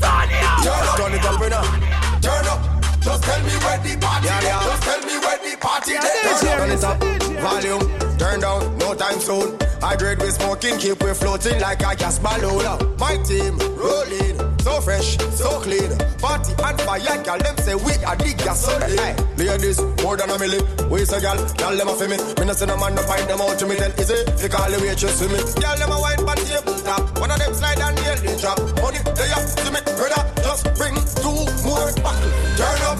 turn 0.00 0.84
up, 0.88 0.96
turn 0.96 1.12
it 1.12 1.24
up, 1.26 1.40
now. 1.50 2.20
Turn 2.22 2.46
up. 2.46 2.74
Just 3.02 3.22
tell 3.22 3.38
me 3.42 3.52
where 3.60 3.78
the 3.84 3.98
party 4.00 4.26
yeah, 4.26 4.40
yeah. 4.40 4.64
Just 4.64 4.82
tell 4.82 5.00
me 5.04 5.18
where 5.18 5.36
the 5.36 5.56
party 5.60 5.92
yeah, 5.92 6.00
Turn 6.40 6.70
it 6.70 6.82
up, 6.82 7.02
volume, 7.42 8.16
turn 8.16 8.40
down, 8.40 8.78
no 8.78 8.94
time 8.94 9.20
soon. 9.20 9.58
Hydrate 9.82 10.20
with 10.20 10.32
smoking, 10.32 10.78
keep 10.78 11.02
we 11.02 11.12
floating 11.12 11.60
like 11.60 11.82
a 11.82 11.94
gas 11.94 12.18
balloon. 12.18 12.64
My 12.98 13.18
team 13.18 13.58
rolling, 13.76 14.38
so 14.74 14.80
fresh, 14.80 15.16
so 15.38 15.60
clean. 15.60 15.90
Party 16.18 16.52
and 16.62 16.80
fire, 16.82 17.22
girl, 17.22 17.38
them 17.38 17.56
say 17.58 17.74
we 17.74 17.92
are 18.04 18.16
the 18.16 18.34
gasoline. 18.38 18.98
Hey, 18.98 19.14
ladies, 19.36 19.80
more 20.02 20.16
than 20.16 20.30
a 20.30 20.38
million. 20.38 20.64
We 20.90 21.04
say, 21.04 21.20
girl, 21.20 21.38
girl, 21.54 21.76
them 21.76 21.88
a 21.88 21.94
for 21.94 22.08
me. 22.08 22.16
Me 22.16 22.44
no 22.46 22.52
see 22.52 22.66
no 22.66 22.76
man 22.76 22.94
no 22.94 23.02
find 23.02 23.28
them 23.28 23.40
out 23.40 23.58
to 23.58 23.66
me. 23.66 23.76
Tell 23.76 23.92
easy, 24.00 24.18
they 24.24 24.48
call 24.48 24.70
the 24.70 24.78
waitress 24.82 25.18
to 25.20 25.28
me. 25.28 25.38
Girl, 25.62 25.76
them 25.78 25.92
a 25.92 25.98
wine 26.00 26.22
pan 26.26 26.38
table 26.42 26.78
top. 26.82 27.18
One 27.20 27.30
of 27.30 27.38
them 27.38 27.54
slide 27.54 27.78
and 27.78 27.98
the 27.98 28.34
drop. 28.40 28.58
Money 28.82 28.98
they 29.14 29.30
up 29.30 29.44
to 29.62 29.68
me, 29.70 29.80
brother. 29.94 30.22
Just 30.42 30.64
bring 30.74 30.94
two 31.22 31.38
more 31.62 31.90
buckle. 32.02 32.30
Turn 32.58 32.80
up, 32.90 32.98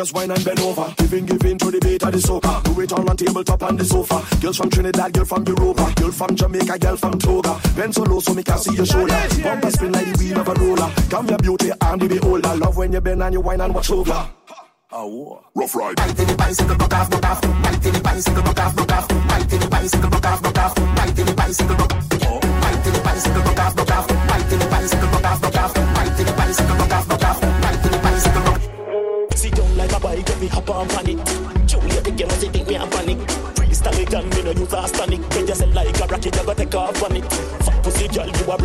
just 0.00 0.14
wine 0.14 0.30
and 0.30 0.42
bend 0.42 0.60
over. 0.60 0.94
Giving, 0.96 1.26
giving 1.26 1.58
to 1.58 1.70
the 1.70 1.78
beat 1.80 2.02
of 2.02 2.12
the 2.12 2.18
soca. 2.18 2.62
Do 2.64 2.80
it 2.80 2.92
all 2.92 3.10
on 3.10 3.16
tabletop 3.18 3.62
on 3.62 3.76
the 3.76 3.84
sofa. 3.84 4.24
Girls 4.40 4.56
from 4.56 4.70
Trinidad, 4.70 5.12
girl 5.12 5.26
from 5.26 5.44
Europa, 5.44 5.92
girl 5.96 6.10
from 6.10 6.34
Jamaica, 6.34 6.78
girl 6.78 6.96
from 6.96 7.18
Toga. 7.18 7.60
Bend 7.76 7.94
so 7.94 8.02
low 8.04 8.20
so 8.20 8.32
me 8.32 8.42
can 8.42 8.58
see 8.58 8.74
your 8.74 8.86
shoulder. 8.86 9.20
Bumper 9.42 9.70
spin 9.70 9.92
like 9.92 10.06
the 10.06 10.16
wheel 10.18 10.40
of 10.40 10.48
a 10.48 10.54
roller. 10.54 10.90
Come 11.10 11.28
your 11.28 11.38
beauty 11.38 11.70
and 11.78 12.00
the 12.00 12.08
beholder. 12.08 12.56
Love 12.56 12.76
when 12.78 12.92
you 12.92 13.00
bend 13.02 13.22
and 13.22 13.34
you 13.34 13.40
wine 13.40 13.60
and 13.60 13.74
watch 13.74 13.90
over. 13.90 14.30
Oh, 14.92 15.44
rough 15.54 15.74
ride. 15.74 15.96
Bite 15.96 16.18
in 16.18 16.26
the 16.28 16.34
bicycle, 16.34 16.76
buck 16.76 16.94
off, 16.94 17.10
buck 17.10 17.26
off. 17.26 17.42
Bite 17.42 17.86
in 17.86 17.92
the 17.92 18.00
bicycle, 18.00 18.42
buck 18.42 18.58
off, 18.58 18.76
buck 18.76 18.92
off. 18.92 19.08
Bite 19.08 19.52
in 19.52 19.60
the 19.60 19.68
bicycle, 19.68 20.10
buck 20.10 20.24
off, 20.24 20.42
buck 20.42 20.58
off. 20.58 20.74
Bite 20.96 21.18
in 21.18 21.26
the 21.26 21.34
bicycle, 21.34 21.76
buck 21.76 21.92
off. 21.92 22.29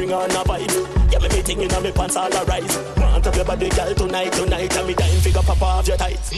Bring 0.05 0.17
on 0.17 0.29
a 0.29 0.43
vibe. 0.43 1.11
Yeah, 1.11 1.19
me 1.19 1.29
meeting 1.29 1.61
in 1.61 1.83
me 1.83 1.91
pants 1.91 2.15
all 2.15 2.31
a 2.31 2.45
rise. 2.45 2.77
Want 2.97 3.27
up 3.27 3.35
your 3.35 3.45
body, 3.45 3.69
girl, 3.69 3.93
tonight, 3.93 4.33
tonight. 4.33 4.77
And 4.77 4.87
me 4.87 4.93
dying 4.93 5.21
figure 5.21 5.41
pop 5.41 5.61
off 5.61 5.87
your 5.87 5.97
tights. 5.97 6.31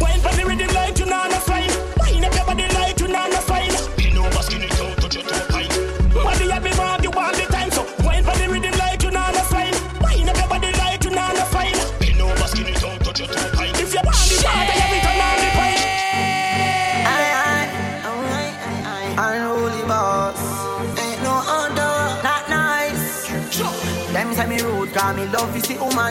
Wine 0.00 0.20
for 0.20 0.34
the 0.36 0.44
rhythm 0.46 0.74
like 0.74 0.98
you 0.98 1.06
know 1.06 1.28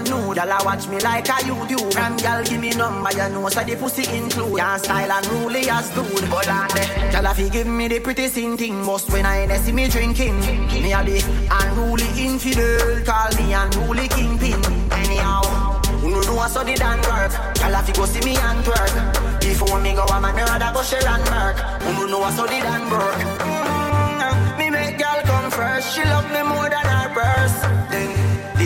nude. 0.04 0.38
Y'all 0.38 0.66
watch 0.66 0.88
me 0.88 1.00
like 1.00 1.28
a 1.30 1.38
YouTube. 1.44 1.94
From 1.94 2.18
y'all 2.20 2.44
give 2.44 2.60
me 2.60 2.72
number, 2.72 3.12
you 3.12 3.30
know, 3.30 3.50
so 3.50 3.64
the 3.64 3.76
pussy 3.76 4.04
include. 4.16 4.58
Your 4.58 4.78
style 4.78 5.12
and 5.12 5.28
ruly 5.28 5.70
as 5.70 5.90
dude. 5.90 6.24
Hold 6.30 6.48
on. 6.48 6.70
Y'all 7.12 7.34
fi 7.34 7.50
give 7.50 7.68
me 7.68 7.88
the 7.88 8.00
pretty 8.00 8.28
sin 8.28 8.58
thing. 8.58 8.84
Most 8.84 9.12
when 9.12 9.26
I 9.26 9.58
see 9.58 9.72
me 9.72 9.88
drinking. 9.88 10.40
Me 10.40 10.94
a 10.94 11.04
the 11.04 11.24
unruly 11.50 12.08
infidel. 12.18 13.04
Call 13.06 13.32
me 13.38 13.54
unruly 13.54 14.08
kingpin. 14.08 14.64
Anyhow. 14.92 15.82
Who 16.02 16.10
know 16.10 16.40
I 16.40 16.48
saw 16.48 16.64
the 16.64 16.74
dan 16.74 16.98
work 17.06 17.32
Y'all 17.62 17.78
have 17.78 17.94
go 17.94 18.06
see 18.06 18.26
me 18.26 18.36
and 18.36 18.66
twerk 18.66 19.40
Before 19.40 19.80
me 19.80 19.94
go 19.94 20.04
a 20.04 20.20
man, 20.20 20.36
me 20.36 20.42
rather 20.42 20.74
go 20.74 20.82
share 20.82 21.08
and 21.08 21.24
work 21.30 21.58
Who 21.84 22.10
know 22.10 22.24
I 22.24 22.32
saw 22.32 22.46
the 22.48 22.58
dan 22.58 22.90
work 22.90 23.22
mm, 23.46 24.58
Me 24.58 24.72
make 24.72 24.98
girl 24.98 25.22
come 25.24 25.52
first 25.52 25.94
She 25.94 26.04
love 26.04 26.26
me 26.34 26.42
more 26.42 26.70
than 26.70 26.86
her 26.90 27.10
purse 27.14 27.91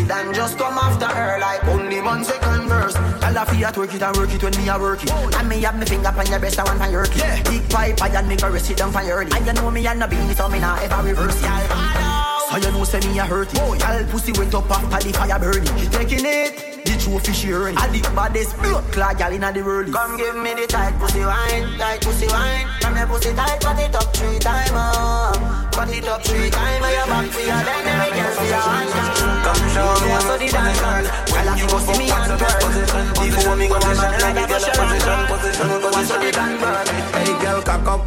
Then 0.07 0.27
the 0.27 0.33
just 0.33 0.57
come 0.57 0.77
after 0.77 1.07
her 1.07 1.39
Like 1.39 1.63
only 1.65 2.01
one 2.01 2.23
second 2.23 2.67
verse. 2.69 2.95
I 2.95 3.31
love 3.31 3.49
Y'all 3.55 3.65
have 3.65 3.73
to 3.73 3.79
twerk 3.81 3.95
it 3.95 4.01
and 4.03 4.17
work 4.17 4.33
it 4.33 4.43
when 4.43 4.55
me 4.57 4.69
a 4.69 4.77
work 4.77 5.03
it. 5.03 5.11
And 5.11 5.49
me 5.49 5.61
have 5.61 5.79
me 5.79 5.85
finger 5.85 6.09
on 6.09 6.25
your 6.27 6.39
breast, 6.39 6.59
I 6.59 6.63
want 6.63 6.81
for 6.81 6.91
your 6.91 7.05
key 7.05 7.21
Big 7.49 7.69
pipe, 7.69 8.01
I 8.01 8.07
and 8.09 8.27
me 8.27 8.35
go 8.35 8.53
it 8.53 8.77
down 8.77 8.91
for 8.91 9.01
your 9.01 9.17
early. 9.17 9.31
And 9.31 9.45
you 9.45 9.53
know 9.53 9.71
me 9.71 9.87
and 9.87 9.99
no 9.99 10.07
beanie, 10.07 10.35
so 10.35 10.49
me 10.49 10.59
not 10.59 10.81
ever 10.83 11.07
reverse 11.07 11.41
y'all 11.41 12.49
So 12.49 12.57
you 12.57 12.71
know 12.71 12.83
say 12.83 12.99
me 12.99 13.19
a 13.19 13.25
hurt 13.25 13.51
it. 13.51 13.57
Y'all 13.57 14.05
pussy 14.11 14.31
went 14.37 14.53
up 14.53 14.69
after 14.69 15.07
the 15.07 15.13
fire 15.17 15.39
burning. 15.39 15.77
She 15.77 15.87
taking 15.87 16.25
it 16.25 16.74
trophy 17.05 17.33
she 17.33 17.53
earn. 17.53 17.77
I 17.77 17.87
the 17.93 18.01
baddest 18.17 18.57
blood 18.57 18.83
clot 18.91 19.17
gal 19.17 19.31
inna 19.31 19.53
the 19.53 19.61
world. 19.61 19.93
Come 19.93 20.17
give 20.17 20.35
me 20.35 20.53
the 20.57 20.65
tight 20.65 20.97
pussy 20.97 21.21
wine, 21.21 21.77
tight 21.77 22.01
pussy 22.01 22.27
wine. 22.27 22.65
Come 22.81 22.97
your 22.97 23.05
pussy 23.05 23.31
tight, 23.33 23.61
put 23.61 23.77
it 23.77 23.93
up 23.93 24.09
three 24.09 24.39
time 24.39 24.73
up. 24.73 25.37
Put 25.71 25.93
it 25.93 26.07
up 26.09 26.25
three 26.25 26.49
time, 26.49 26.81
where 26.81 26.95
your 26.97 27.05
back 27.05 27.29
for 27.29 27.45
your 27.45 27.61
then 27.61 27.85
every 27.85 28.09
girl 28.17 28.33
see 28.33 28.49
your 28.49 28.65
hand. 28.65 28.89
Come 29.45 29.63
show 29.69 29.85
me 30.01 30.07
what's 30.09 30.25
the 30.33 30.47
dance 30.49 30.81
girl. 30.81 31.05
Girl, 31.29 31.49
you 31.53 31.67
go 31.69 31.77
see 31.85 31.97
me 32.01 32.05
and 32.09 32.33
girl. 32.41 32.59
Before 33.21 33.55
me 33.55 33.65
go 33.69 33.77
on, 33.77 33.97
man, 34.01 34.13
like 34.25 34.41
a 34.41 34.43
push 34.49 34.65
position, 34.73 35.19
position, 35.29 35.69
position, 35.85 36.19
the 36.25 36.29
dance 36.33 36.57
girl. 36.57 36.85
Hey 37.13 37.33
girl, 37.37 37.61
cock 37.61 37.87
up. 37.87 38.01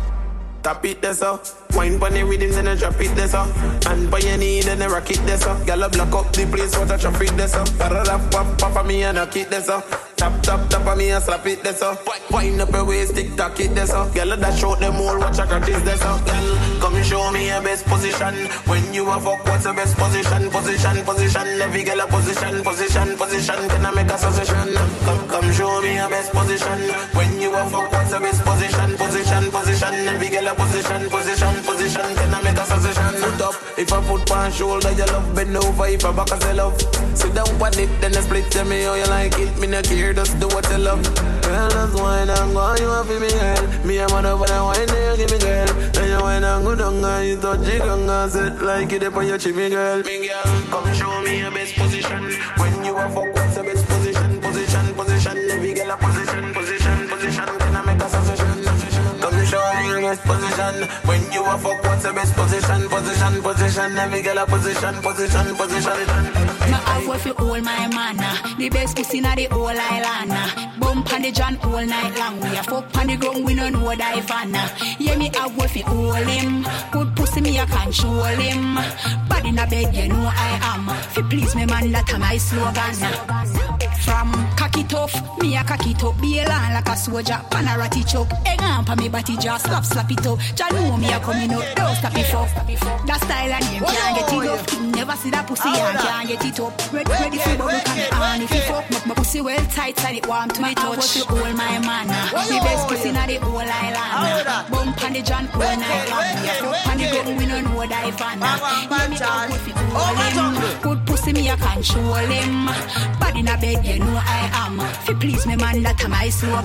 Tap 0.62 0.84
it 0.84 1.00
there 1.00 1.14
so 1.14 1.38
Wine 1.74 1.98
the 1.98 2.24
rhythm 2.24 2.50
then 2.52 2.68
I 2.68 2.74
drop 2.74 3.00
it 3.00 3.14
there 3.14 3.28
so 3.28 3.42
And 3.86 4.10
by 4.10 4.18
your 4.18 4.36
knee 4.36 4.62
then 4.62 4.82
I 4.82 4.86
rock 4.86 5.10
it 5.10 5.20
there 5.26 5.38
Girl 5.38 5.84
I 5.84 5.88
block 5.88 6.12
up 6.14 6.32
the 6.32 6.46
place 6.46 6.76
what 6.78 6.90
I 6.90 6.96
traffic 6.96 7.30
there 7.30 7.48
so 7.48 7.64
Parada 7.78 8.18
pop 8.30 8.58
pop 8.58 8.86
me 8.86 9.02
and 9.02 9.16
knock 9.16 9.36
it 9.36 9.50
there 9.50 9.62
so 9.62 9.82
Tap 10.16 10.42
tap 10.42 10.68
tap 10.68 10.86
on 10.86 10.98
me 10.98 11.10
and 11.10 11.22
slap 11.22 11.46
it 11.46 11.62
there 11.62 11.74
so 11.74 11.96
Wind 12.30 12.60
up 12.60 12.72
your 12.72 12.84
waist 12.84 13.14
tick 13.14 13.36
tock 13.36 13.60
it 13.60 13.74
there 13.74 13.86
Girl 13.86 14.32
I 14.32 14.36
dash 14.36 14.64
out 14.64 14.80
them 14.80 14.96
all 14.96 15.18
watch 15.18 15.38
I 15.38 15.58
this 15.60 15.82
there 15.82 15.96
so 15.96 16.18
Girl 16.24 16.58
come 16.80 17.02
show 17.02 17.30
me 17.30 17.46
your 17.48 17.62
best 17.62 17.84
position. 17.86 18.34
When 18.66 18.94
you 18.94 19.08
a 19.10 19.20
fuck 19.20 19.44
what's 19.46 19.64
the 19.64 19.72
best 19.72 19.96
position? 19.96 20.50
Position 20.50 21.04
position 21.04 21.46
every 21.60 21.82
girl 21.84 22.00
a 22.00 22.06
position 22.06 22.64
Position 22.64 23.16
position. 23.16 23.68
Can 23.68 23.86
I 23.86 23.90
make 23.94 24.10
a 24.10 24.18
suggestion? 24.18 24.74
Come 25.04 25.28
come 25.28 25.52
show 25.52 25.80
me 25.82 25.94
your 25.94 26.08
best 26.08 26.32
position. 26.32 26.78
When 27.14 27.40
you 27.40 27.54
a 27.54 27.62
fuck 27.70 27.92
what's 27.92 28.10
the 28.10 28.20
best 28.20 28.42
position? 28.44 28.96
Position 28.96 29.50
position 29.50 29.94
every 30.08 30.28
girl 30.28 30.48
a 30.48 30.54
position, 30.54 31.08
position, 31.10 31.54
position. 31.68 32.08
Can 32.16 32.34
I 32.34 32.42
make 32.42 32.56
a 32.56 32.64
suggestion? 32.64 33.12
Foot 33.20 33.40
up. 33.44 33.54
If 33.76 33.92
I 33.92 34.00
put 34.08 34.30
one 34.30 34.52
shoulder, 34.52 34.92
you 34.92 35.06
love. 35.12 35.34
Bend 35.34 35.56
over. 35.56 35.86
If 35.86 36.04
I 36.04 36.12
back, 36.12 36.32
I 36.32 36.38
say 36.38 36.54
love. 36.54 36.74
Sit 37.14 37.34
down 37.34 37.48
on 37.60 37.78
it, 37.78 37.90
then 38.00 38.16
I 38.16 38.20
split. 38.20 38.50
Tell 38.50 38.64
me 38.64 38.82
how 38.82 38.94
you 38.94 39.06
like 39.06 39.38
it. 39.38 39.58
Me 39.58 39.66
no 39.66 39.82
care, 39.82 40.12
just 40.14 40.40
do 40.40 40.48
what 40.48 40.68
you 40.70 40.78
love. 40.78 41.02
Girl, 41.42 41.70
just 41.70 41.94
wine 42.00 42.30
and 42.30 42.52
go. 42.54 42.74
You 42.80 43.04
for 43.04 43.20
me, 43.20 43.30
girl. 43.30 43.62
Me 43.84 43.98
a 43.98 44.08
man 44.08 44.26
over 44.26 44.46
the 44.46 44.58
wine, 44.64 44.88
you 44.88 45.16
give 45.20 45.30
me, 45.30 45.38
girl. 45.38 45.68
Then 45.92 46.08
you 46.10 46.20
wine 46.22 46.44
and 46.44 46.64
go 46.64 46.74
down, 46.74 47.04
and 47.04 47.28
you 47.28 47.36
touch 47.40 47.68
it, 47.68 47.82
and 47.82 48.10
I 48.10 48.28
sit 48.28 48.62
like 48.62 48.92
it 48.92 49.02
up 49.04 49.16
on 49.16 49.26
your 49.26 49.38
chimney, 49.38 49.70
girl. 49.70 50.02
Me 50.02 50.26
girl, 50.26 50.62
come 50.70 50.94
show 50.94 51.20
me 51.22 51.38
your 51.38 51.50
best 51.50 51.74
position. 51.74 52.22
When 52.56 52.84
you 52.84 52.96
a 52.96 53.08
fuck, 53.10 53.47
best 60.08 60.22
position. 60.24 60.74
When 61.08 61.20
you 61.32 61.44
a 61.44 61.58
fuck, 61.58 61.82
what's 61.84 62.02
the 62.04 62.12
best 62.12 62.32
position? 62.34 62.88
Position, 62.88 63.42
position. 63.42 63.98
Every 63.98 64.22
girl 64.22 64.38
a 64.38 64.46
position, 64.46 64.94
position, 65.04 65.46
position. 65.60 65.98
No 66.72 66.78
have 66.88 67.06
way 67.08 67.18
fi 67.18 67.30
hold 67.36 67.62
my 67.62 67.86
man 67.88 68.20
uh. 68.20 68.56
The 68.56 68.68
best 68.70 68.96
pussy 68.96 69.20
na 69.20 69.34
the 69.34 69.44
whole 69.52 69.68
island 69.68 70.32
uh. 70.32 70.70
Bump 70.80 71.12
on 71.12 71.22
the 71.22 71.30
John 71.32 71.58
all 71.62 71.84
night 71.84 72.16
long 72.18 72.40
We 72.40 72.56
a 72.56 72.62
fuck 72.62 72.96
on 72.96 73.06
the 73.06 73.16
ground, 73.16 73.44
we 73.44 73.54
no 73.54 73.68
know 73.68 73.94
dive 73.96 74.30
on 74.30 74.54
uh. 74.54 74.68
Yeah, 74.98 75.16
me 75.16 75.30
have 75.34 75.56
way 75.58 75.68
fi 75.68 75.80
hold 75.80 76.26
him 76.26 76.66
Good 76.90 77.14
pussy, 77.16 77.40
me 77.40 77.58
a 77.58 77.66
control 77.66 78.24
him 78.24 78.78
Body 79.28 79.52
na 79.52 79.66
bed, 79.66 79.94
you 79.94 80.08
know 80.08 80.24
I 80.32 80.58
am 80.72 80.88
Fi 81.12 81.22
please 81.28 81.54
me 81.54 81.66
man, 81.66 81.92
that 81.92 82.12
a 82.12 82.18
my 82.18 82.36
slogan 82.38 82.96
From 84.04 84.32
cocky 84.82 85.10
tough, 85.10 85.38
me 85.38 85.56
a 85.56 85.64
cocky 85.64 85.94
tough 85.94 86.20
Be 86.20 86.40
a 86.40 86.44
land 86.44 86.74
like 86.74 86.88
a 86.88 86.96
soldier, 86.96 87.40
pan 87.50 87.68
a 87.68 87.78
ratty 87.78 88.04
choke. 88.04 88.28
Egg 88.46 88.62
on 88.62 88.84
pa 88.84 88.94
me 88.94 89.08
body 89.08 89.36
jaw, 89.36 89.56
slap 89.56 89.84
slap 89.84 90.10
it 90.10 90.26
up. 90.26 90.38
Jah 90.54 90.68
know 90.70 90.96
me 90.96 91.12
a 91.12 91.18
coming 91.20 91.52
out, 91.52 91.64
don't 91.76 91.94
stop 91.96 92.16
it 92.16 92.26
fuck. 92.26 92.48
That 93.06 93.20
style 93.22 93.52
and 93.52 93.64
name 93.70 93.82
can't 93.82 94.16
get 94.16 94.32
it 94.32 94.48
up. 94.48 94.80
Never 94.94 95.16
see 95.16 95.30
that 95.30 95.46
pussy 95.46 95.68
and 95.68 95.98
can't 95.98 96.28
get 96.28 96.44
it 96.44 96.60
up. 96.60 96.92
Ready, 96.92 97.10
ready 97.10 97.38
for 97.38 97.56
bubble 97.56 97.80
can 97.84 98.14
on. 98.14 98.42
If 98.42 98.50
you 98.54 98.60
fuck 98.60 98.90
my, 98.90 99.06
my 99.06 99.14
pussy 99.14 99.40
well 99.40 99.64
tight 99.66 100.04
and 100.04 100.16
it 100.16 100.26
warm 100.26 100.48
to 100.50 100.62
me 100.62 100.74
touch. 100.74 101.16
you 101.16 101.24
hold 101.24 101.56
my 101.56 101.78
man 101.78 102.10
uh. 102.10 102.46
The 102.46 102.58
best 102.62 102.88
pussy 102.88 103.12
na 103.12 103.26
the 103.26 103.36
whole 103.36 103.58
island 103.58 104.46
uh. 104.46 104.64
Bump 104.70 105.02
on 105.02 105.12
the 105.12 105.22
John 105.22 105.48
all 105.54 105.60
night 105.60 106.08
long 106.10 106.38
fuck 106.58 106.86
on 106.88 106.98
the 106.98 107.06
gun, 107.10 107.36
we 107.36 107.46
no 107.46 107.60
know 107.60 107.86
dive 107.86 108.20
on 108.20 108.38
Yeah, 108.40 109.48
me 109.48 109.54
if 109.54 109.66
you 109.68 109.74
Good 110.82 111.07
pussy 111.28 111.42
me 111.42 111.48
a 111.48 111.56
control 111.56 112.14
him 112.14 112.66
Body 113.18 113.42
na 113.42 113.56
bed, 113.60 113.84
you 113.84 113.98
know 113.98 114.20
I 114.20 114.50
am 114.52 114.78
Fi 114.78 115.14
please 115.14 115.46
me 115.46 115.56
man, 115.56 115.82
that 115.82 116.02
a 116.04 116.08
my 116.08 116.28
slogan 116.28 116.64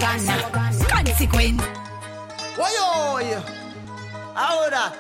Consequence 0.88 1.62
Why 2.56 2.76
oh, 2.80 3.20
yo? 3.20 3.40
How 4.36 4.70
that? 4.70 4.96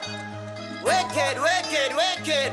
Wicked, 0.83 1.41
wicked, 1.41 1.95
wicked. 1.95 2.51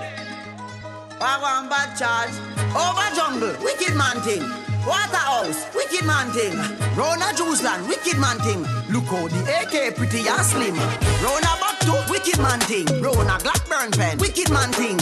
Wagwan 1.19 1.69
bad 1.69 1.97
charge. 1.99 2.33
Over 2.73 3.15
jungle, 3.15 3.65
wicked 3.65 3.95
man 3.97 4.21
thing. 4.23 4.60
Waterhouse, 4.87 5.66
wicked 5.74 6.07
man 6.07 6.31
thing. 6.33 6.57
Rona 6.97 7.33
Juiceland, 7.37 7.87
wicked 7.89 8.18
man 8.18 8.39
thing. 8.41 8.62
Look 8.93 9.05
how 9.05 9.28
the 9.28 9.41
AK 9.61 9.97
pretty 9.97 10.26
and 10.28 10.45
slim. 10.45 10.74
Rona 11.22 11.53
Bakto, 11.61 12.09
wicked 12.11 12.39
man 12.39 12.61
thing. 12.61 12.87
Rona 13.03 13.39
Blackburn 13.43 13.91
pen, 13.93 14.18
wicked 14.18 14.51
man 14.51 14.72
thing. 14.72 14.99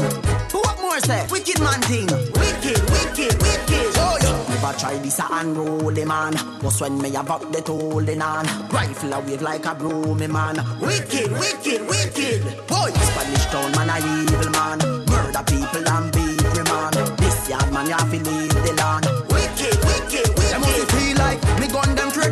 Who 0.52 0.58
what 0.60 0.80
more 0.80 0.98
say? 1.00 1.26
Wicked 1.30 1.60
man 1.60 1.80
thing. 1.82 2.06
Wicked, 2.06 2.80
wicked, 2.90 3.34
wicked. 3.42 3.86
Oh, 4.00 4.18
yeah. 4.20 4.54
Never 4.54 4.78
try 4.78 4.98
this 4.98 5.18
a 5.18 5.26
unroll 5.30 5.92
man. 6.06 6.32
Just 6.60 6.80
when 6.80 6.98
me 6.98 7.14
about 7.14 7.52
the 7.52 7.62
holding 7.66 8.22
on. 8.22 8.46
Rifle 8.68 9.12
a 9.12 9.20
wave 9.20 9.42
like 9.42 9.66
a 9.66 9.74
broomy 9.74 10.26
man. 10.26 10.56
Wicked, 10.80 11.30
wicked, 11.32 11.86
wicked. 11.86 12.42
Boy, 12.66 12.90
Spanish 12.90 13.46
town 13.46 13.70
man 13.72 13.90
a 13.90 13.98
evil 13.98 14.50
man. 14.50 14.78
Murder 15.06 15.44
people 15.46 15.88
and 15.88 16.12
beat 16.12 16.48
man. 16.70 17.16
This 17.16 17.48
yard 17.48 17.72
man 17.72 17.86
have 17.86 18.10
to 18.10 18.30
leave 18.30 18.54
the 18.64 18.72
land. 18.76 19.27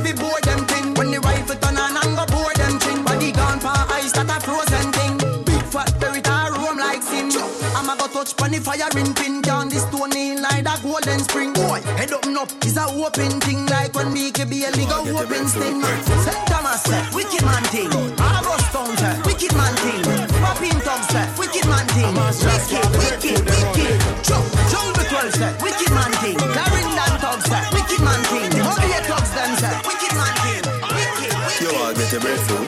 fi 0.06 0.12
bore 0.14 0.40
them 0.42 0.60
thing. 0.66 0.94
When 0.94 1.10
the 1.10 1.20
rifle 1.20 1.56
turn 1.56 1.76
on 1.76 1.96
and 1.98 2.12
go 2.16 2.24
bore 2.30 2.54
them 2.54 2.78
thing. 2.78 3.02
Body 3.02 3.32
gone 3.32 3.60
for 3.60 3.74
ice 3.98 4.12
that 4.12 4.30
a 4.30 4.38
frozen 4.46 4.86
thing. 4.94 5.14
Big 5.44 5.62
fat 5.72 5.90
berry 6.00 6.22
a 6.22 6.36
roam 6.54 6.78
like 6.78 7.02
sin. 7.02 7.30
I'ma 7.74 7.96
go 7.96 8.06
touch 8.06 8.36
pon 8.36 8.50
the 8.52 8.60
fire 8.60 8.88
ring 8.94 9.12
pin. 9.14 9.42
Down 9.42 9.68
this 9.68 9.82
stone 9.82 10.14
in 10.16 10.42
like 10.42 10.66
a 10.66 10.74
golden 10.82 11.20
spring. 11.26 11.52
Boy, 11.52 11.80
head 11.98 12.12
up 12.12 12.24
and 12.24 12.38
up 12.38 12.50
is 12.64 12.76
a 12.76 12.86
open 12.86 13.40
thing. 13.40 13.66
Like 13.66 13.94
when 13.94 14.14
BKB 14.14 14.52
a 14.68 14.70
league 14.78 14.94
open 14.94 15.46
sting. 15.48 15.82
St. 15.82 16.40
Thomas, 16.46 16.86
wicked 17.14 17.44
man 17.44 17.64
thing. 17.74 17.90
August 18.20 18.70
Town, 18.72 18.94
wicked 19.26 19.54
man 19.58 19.74
thing. 19.82 20.02
Popping 20.42 20.80
Thompson, 20.86 21.26
wicked 21.38 21.66
man 21.66 21.86
thing. 21.94 22.14
Wicked, 22.14 22.90
wicked. 22.92 23.05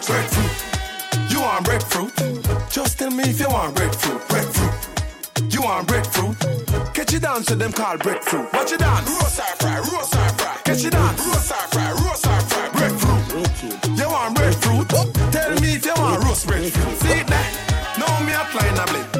Breadfruit, 0.06 0.44
breadfruit 0.44 1.30
You 1.30 1.40
want 1.40 1.64
breadfruit? 1.64 2.70
Just 2.70 2.98
tell 2.98 3.10
me 3.10 3.24
if 3.24 3.40
you 3.40 3.48
want 3.48 3.74
breadfruit, 3.74 4.28
breadfruit 4.28 4.98
you 5.50 5.62
want 5.62 5.88
breadfruit? 5.88 6.36
Catch 6.94 7.14
it 7.14 7.22
down 7.22 7.42
to 7.44 7.54
them 7.54 7.72
call 7.72 7.96
breadfruit. 7.96 8.52
Watch 8.52 8.72
it 8.72 8.80
down, 8.80 9.04
roast 9.04 9.38
or 9.40 9.56
fry, 9.56 9.78
roast 9.78 10.14
or 10.14 10.28
fry. 10.30 10.56
Catch 10.64 10.84
it 10.84 10.90
down, 10.90 11.16
roast 11.16 11.52
or 11.52 11.68
fry, 11.68 11.92
roast 11.92 12.26
or 12.26 12.40
fry. 12.40 12.68
Breadfruit. 12.70 13.98
You 13.98 14.08
want 14.08 14.34
breadfruit? 14.34 14.88
Tell 15.32 15.60
me 15.60 15.74
if 15.74 15.84
you 15.86 15.94
want 15.96 16.24
roast 16.24 16.46
breadfruit. 16.46 16.98
See 16.98 17.22
that? 17.22 17.96
Now 17.98 18.20
me 18.26 18.32
applying 18.32 18.78
a 18.78 18.86
blend. 18.86 19.17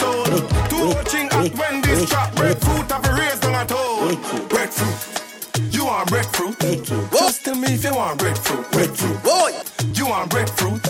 Soul. 0.00 0.24
Too 0.70 0.86
watching 0.94 1.28
at 1.38 1.52
when 1.58 1.82
this 1.82 2.08
trap. 2.08 2.34
Breadfruit 2.34 2.90
have 2.90 3.04
a 3.06 3.12
raise 3.20 3.40
down 3.40 3.54
at 3.54 3.72
all. 3.72 4.16
Breadfruit. 4.48 4.98
You 5.74 5.84
want 5.86 6.08
breadfruit? 6.08 6.56
Just 7.12 7.44
tell 7.44 7.56
me 7.56 7.68
if 7.74 7.84
you 7.84 7.94
want 7.94 8.18
breadfruit. 8.18 8.70
Breadfruit. 8.72 9.22
Boy. 9.22 9.50
You 9.94 10.06
want 10.06 10.30
breadfruit? 10.30 10.82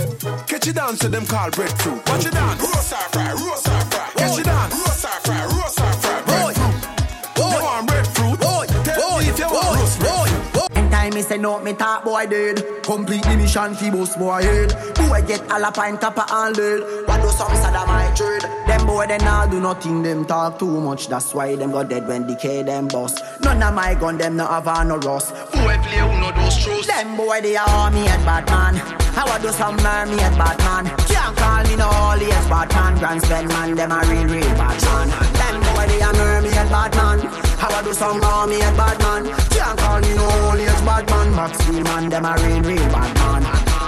Catch 0.47 0.69
it 0.69 0.77
down 0.77 0.97
to 0.97 1.09
them 1.09 1.27
call 1.27 1.51
breadfruit. 1.51 2.09
Watch 2.09 2.27
it 2.27 2.33
down. 2.33 2.59
Roast 2.59 2.95
fry, 3.13 3.33
roast 3.33 3.80
Time 11.41 11.65
me 11.65 11.71
say 11.71 11.73
no, 11.73 11.73
me 11.73 11.73
talk 11.75 12.05
boy 12.05 12.27
dead. 12.27 12.83
Complete 12.83 13.23
the 13.23 13.37
mission 13.37 13.75
fi 13.75 13.91
boost 13.91 14.19
boy 14.19 14.43
head. 14.43 14.95
Boy 14.95 15.23
get 15.27 15.51
all 15.51 15.65
up 15.65 15.79
and 15.79 16.01
top 16.01 16.19
of 16.19 16.31
all 16.31 16.53
dead. 16.53 16.81
What 17.07 17.23
do 17.23 17.29
some 17.29 17.55
sad 17.57 17.77
of 17.77 17.87
my 17.87 18.13
trade? 18.15 18.43
Them 18.67 18.87
boy 18.87 19.07
they 19.07 19.19
all 19.27 19.49
do 19.49 19.61
nothing, 19.61 20.03
them 20.03 20.25
talk 20.25 20.59
too 20.59 20.81
much. 20.81 21.09
That's 21.09 21.35
why 21.35 21.57
them 21.57 21.73
got 21.73 21.89
dead 21.89 22.07
when 22.07 22.27
decay 22.27 22.63
them 22.63 22.89
boss. 22.89 23.15
None 23.41 23.63
of 23.63 23.75
my 23.75 23.95
gun, 23.95 24.19
them 24.19 24.37
no 24.37 24.47
have 24.47 24.67
a 24.67 24.85
no 24.85 24.99
rust. 24.99 25.35
Boy 25.53 25.77
play 25.83 25.99
who 25.99 26.21
no 26.21 26.31
those 26.33 26.59
trust. 26.63 26.89
Them 26.89 27.17
boy 27.17 27.41
they 27.41 27.57
are 27.57 27.91
me 27.91 28.07
and 28.07 28.25
Batman. 28.25 29.01
I 29.17 29.39
do 29.39 29.49
some 29.53 29.77
mermy 29.79 30.21
and 30.21 30.37
Batman. 30.37 30.87
Can't 31.07 31.37
call 31.37 31.63
me 31.65 31.77
no 31.77 31.87
holy 31.87 32.33
as 32.33 32.47
Batman. 32.49 32.99
Grand 32.99 33.23
spend 33.23 33.49
man, 33.49 33.75
them 33.75 33.93
a 33.93 34.01
real 34.07 34.27
real 34.27 34.55
Batman. 34.57 35.09
Them 35.09 35.60
boy 35.81 35.93
they 35.93 36.03
are 36.03 36.13
mermy 36.13 36.53
and 36.57 36.71
Batman. 36.71 37.19
How 37.59 37.71
I 37.71 37.83
do 37.83 37.93
some 37.93 38.23
army 38.23 38.61
and 38.61 38.77
Batman. 38.77 39.25
Can't 39.51 39.79
call 39.79 40.01
me 40.01 40.15
no 40.15 40.29
holy 40.29 40.65
as 40.65 40.81
Batman. 40.83 41.35
Max 41.35 41.59
Steel 41.65 41.83
man, 41.85 42.09
them 42.09 42.25
a 42.25 42.35
real 42.37 42.61
real 42.63 42.89
Batman. 42.95 43.43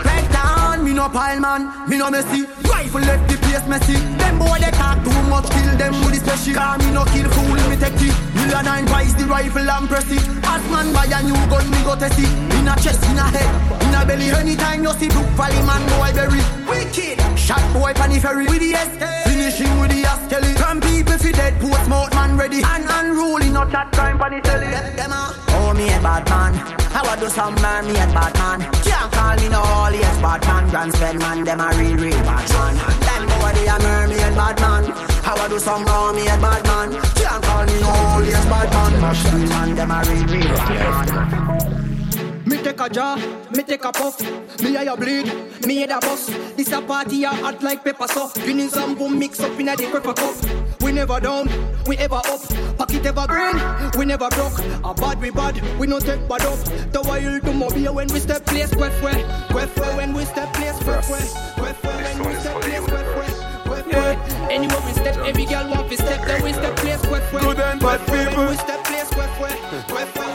Red 0.04 0.32
down, 0.32 0.84
me 0.84 0.92
no 0.92 1.08
pile 1.08 1.40
man, 1.40 1.88
me 1.88 1.98
no 1.98 2.10
messy. 2.10 2.46
Rifle 2.92 3.08
left 3.08 3.30
the 3.30 3.36
place 3.38 3.66
messy. 3.66 3.96
Them 4.20 4.38
boy 4.38 4.58
they 4.60 4.70
talk 4.76 5.00
too 5.02 5.22
much, 5.32 5.48
kill 5.48 5.76
them 5.80 5.94
with 6.04 6.12
the 6.12 6.20
special. 6.20 6.60
Call 6.60 6.76
me 6.76 6.92
no 6.92 7.04
kill 7.08 7.24
fool, 7.32 7.56
me 7.72 7.76
take 7.80 7.96
it. 7.96 8.12
Million 8.36 8.64
nine 8.68 8.84
price 8.84 9.14
the 9.14 9.24
rifle 9.24 9.64
and 9.64 9.88
press 9.88 10.04
it. 10.12 10.20
As 10.44 10.60
man 10.68 10.92
buy 10.92 11.08
a 11.08 11.22
new 11.24 11.32
gun, 11.48 11.64
me 11.72 11.80
go 11.88 11.96
test 11.96 12.20
it. 12.20 12.28
In 12.52 12.68
a 12.68 12.76
chest, 12.76 13.00
in 13.08 13.16
a 13.16 13.24
head, 13.32 13.48
in 13.80 13.96
a 13.96 14.04
belly. 14.04 14.28
Anytime 14.28 14.84
you 14.84 14.92
see 15.00 15.08
Brook 15.08 15.24
Valley 15.40 15.62
man, 15.64 15.80
boy 15.96 16.12
bury. 16.12 16.44
Wicked, 16.68 17.16
shot 17.38 17.64
boy 17.72 17.94
pan 17.94 18.12
ferry 18.20 18.44
with 18.44 18.60
the 18.60 18.76
S. 18.76 18.92
Finishing 19.24 19.72
with 19.80 19.88
the 19.88 20.04
Askelly. 20.04 20.52
From 20.60 20.80
people 20.82 21.16
fi 21.16 21.32
dead, 21.32 21.58
post 21.64 21.88
mouth 21.88 22.12
man 22.12 22.36
ready. 22.36 22.60
And 22.60 22.84
unruly, 22.84 23.48
not 23.48 23.72
that 23.72 23.90
crime 23.92 24.18
pan 24.18 24.36
the 24.36 24.40
telly. 24.44 24.68
Them 24.68 25.12
a, 25.12 25.32
ah. 25.32 25.51
Oh 25.72 25.74
me 25.74 25.88
a 25.88 26.00
bad 26.00 26.28
man. 26.28 26.52
I 26.92 27.16
do 27.16 27.28
some 27.28 27.54
man, 27.56 27.86
me 27.86 27.92
a 27.92 28.06
bad 28.12 28.34
man. 28.34 28.60
Can't 28.84 29.12
call 29.12 29.36
me 29.36 29.48
no 29.48 29.60
holy 29.60 29.98
as 30.04 30.18
bad 30.20 30.44
man. 30.46 30.68
Grand 30.70 30.92
spend 30.94 31.18
man, 31.18 31.44
them 31.44 31.60
a 31.60 31.68
real 31.76 31.96
real 31.96 32.22
bad 32.28 32.48
man. 32.52 32.74
Them 33.06 33.22
boy 33.28 33.52
they 33.56 33.66
a 33.66 33.76
mermaid 33.80 34.34
bad 34.36 34.60
man. 34.60 34.84
I 35.24 35.48
do 35.48 35.58
some 35.58 35.82
a 35.82 36.36
bad 36.44 36.62
man. 36.66 36.88
Can't 37.16 37.44
call 37.44 37.64
me 37.64 37.80
no 37.80 37.88
holy 37.88 38.34
as 38.34 38.46
bad 38.46 38.70
man. 38.72 39.00
Machine 39.00 39.48
man, 39.48 39.74
them 39.74 39.90
a 39.90 39.98
real 40.04 40.26
real 40.26 40.56
bad 40.56 41.08
man. 41.14 42.01
Me 42.44 42.56
take 42.56 42.80
a 42.80 42.88
jar, 42.88 43.16
me 43.50 43.62
take 43.62 43.84
a 43.84 43.92
puff. 43.92 44.20
Me 44.62 44.76
a 44.76 44.84
ya 44.84 44.96
bleed, 44.96 45.26
me 45.66 45.76
head 45.76 45.90
a 45.90 46.00
bust. 46.00 46.28
This 46.56 46.72
a 46.72 46.82
party 46.82 47.24
a 47.24 47.28
hot 47.28 47.62
like 47.62 47.84
pepper 47.84 48.08
sauce. 48.08 48.34
Spinning 48.34 48.68
some 48.68 48.94
boom 48.94 49.18
mix 49.18 49.40
up 49.40 49.58
in 49.60 49.68
a 49.68 49.76
the 49.76 49.86
pepper 49.90 50.12
cup. 50.12 50.34
We 50.82 50.92
never 50.92 51.20
down, 51.20 51.48
we 51.86 51.96
ever 51.98 52.16
up. 52.16 52.40
Pocket 52.78 53.06
ever 53.06 53.26
green, 53.28 53.56
we 53.96 54.06
never 54.06 54.28
broke. 54.30 54.58
A 54.84 54.92
bad 54.94 55.20
we 55.20 55.30
bad, 55.30 55.78
we 55.78 55.86
no 55.86 56.00
take 56.00 56.26
bad 56.28 56.42
up. 56.42 56.58
The 56.92 57.02
wild 57.06 57.42
to 57.44 57.52
mobile 57.52 57.94
when 57.94 58.08
we 58.12 58.18
step 58.18 58.44
place, 58.46 58.70
quef 58.70 59.00
way, 59.02 59.22
quef 59.48 59.78
way 59.78 59.96
when 59.96 60.12
we 60.12 60.24
step 60.24 60.52
place, 60.54 60.78
quef 60.80 61.10
way, 61.10 61.26
quef 61.62 61.84
way 61.84 62.02
when 62.02 62.28
we 62.28 62.40
step 62.40 62.60
place, 62.60 62.80
quef 62.80 63.16
way. 63.18 63.88
Yeah. 63.88 64.48
Anywhere 64.50 64.80
we 64.86 64.92
step, 64.92 65.16
every 65.18 65.44
girl 65.44 65.68
want 65.70 65.88
to 65.90 65.96
step. 65.96 66.26
Then 66.26 66.42
we 66.42 66.52
step 66.52 66.76
place, 66.76 67.02
quef 67.02 67.32
way. 67.32 67.40
Good 67.40 67.60
and 67.60 67.80
bad 67.80 68.00
people. 68.00 68.44
When 68.44 68.48
we 68.48 68.56
step 68.56 68.84
place, 68.84 69.08
quef 69.10 69.40
way, 69.40 69.50
quef 69.86 69.92
way 69.92 70.04
when 70.04 70.06
we 70.06 70.10
step. 70.10 70.31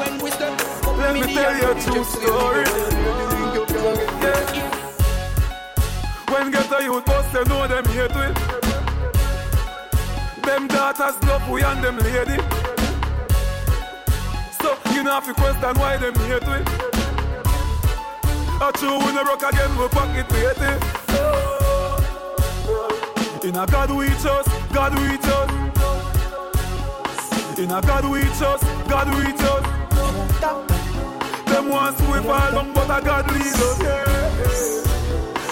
Let 1.08 1.16
me 1.16 1.34
tell 1.34 1.56
you 1.56 1.72
a 1.72 1.74
true 1.82 2.04
story. 2.04 2.66
When 6.28 6.52
get 6.52 6.70
a 6.70 6.84
youth 6.84 7.06
bust, 7.06 7.32
they 7.32 7.44
know 7.46 7.66
them 7.66 7.86
hate 7.86 8.14
we. 8.14 8.28
Them 10.42 10.68
daughters 10.68 11.16
love 11.24 11.50
we 11.50 11.64
and 11.64 11.82
them 11.82 11.98
lady. 12.00 12.44
So 14.60 14.76
you 14.92 15.04
know 15.04 15.14
have 15.14 15.26
to 15.28 15.34
question 15.34 15.76
why 15.80 15.96
them 15.96 16.14
hate 16.28 16.46
we. 16.46 16.60
A 18.60 18.72
true 18.74 19.00
when 19.00 19.16
they 19.16 19.24
rock 19.24 19.44
again, 19.44 19.78
we 19.78 19.88
pocket 19.88 20.30
weight 20.30 20.60
it. 20.60 20.84
In 23.46 23.56
a 23.56 23.66
God 23.66 23.92
we 23.92 24.08
trust, 24.20 24.50
God 24.74 24.94
we 25.00 25.18
trust. 25.20 25.54
In 27.58 27.72
a 27.72 27.82
God 27.82 28.04
we 28.12 28.22
trust, 28.38 28.66
God 28.90 29.08
we 29.16 29.32
trust. 29.38 30.77
Them 31.58 31.70
wants 31.70 32.00
to 32.00 32.06
fall 32.22 32.52
down, 32.52 32.72
but 32.72 32.84
a 32.84 33.04
God 33.04 33.32
lead 33.32 33.48
us. 33.48 33.78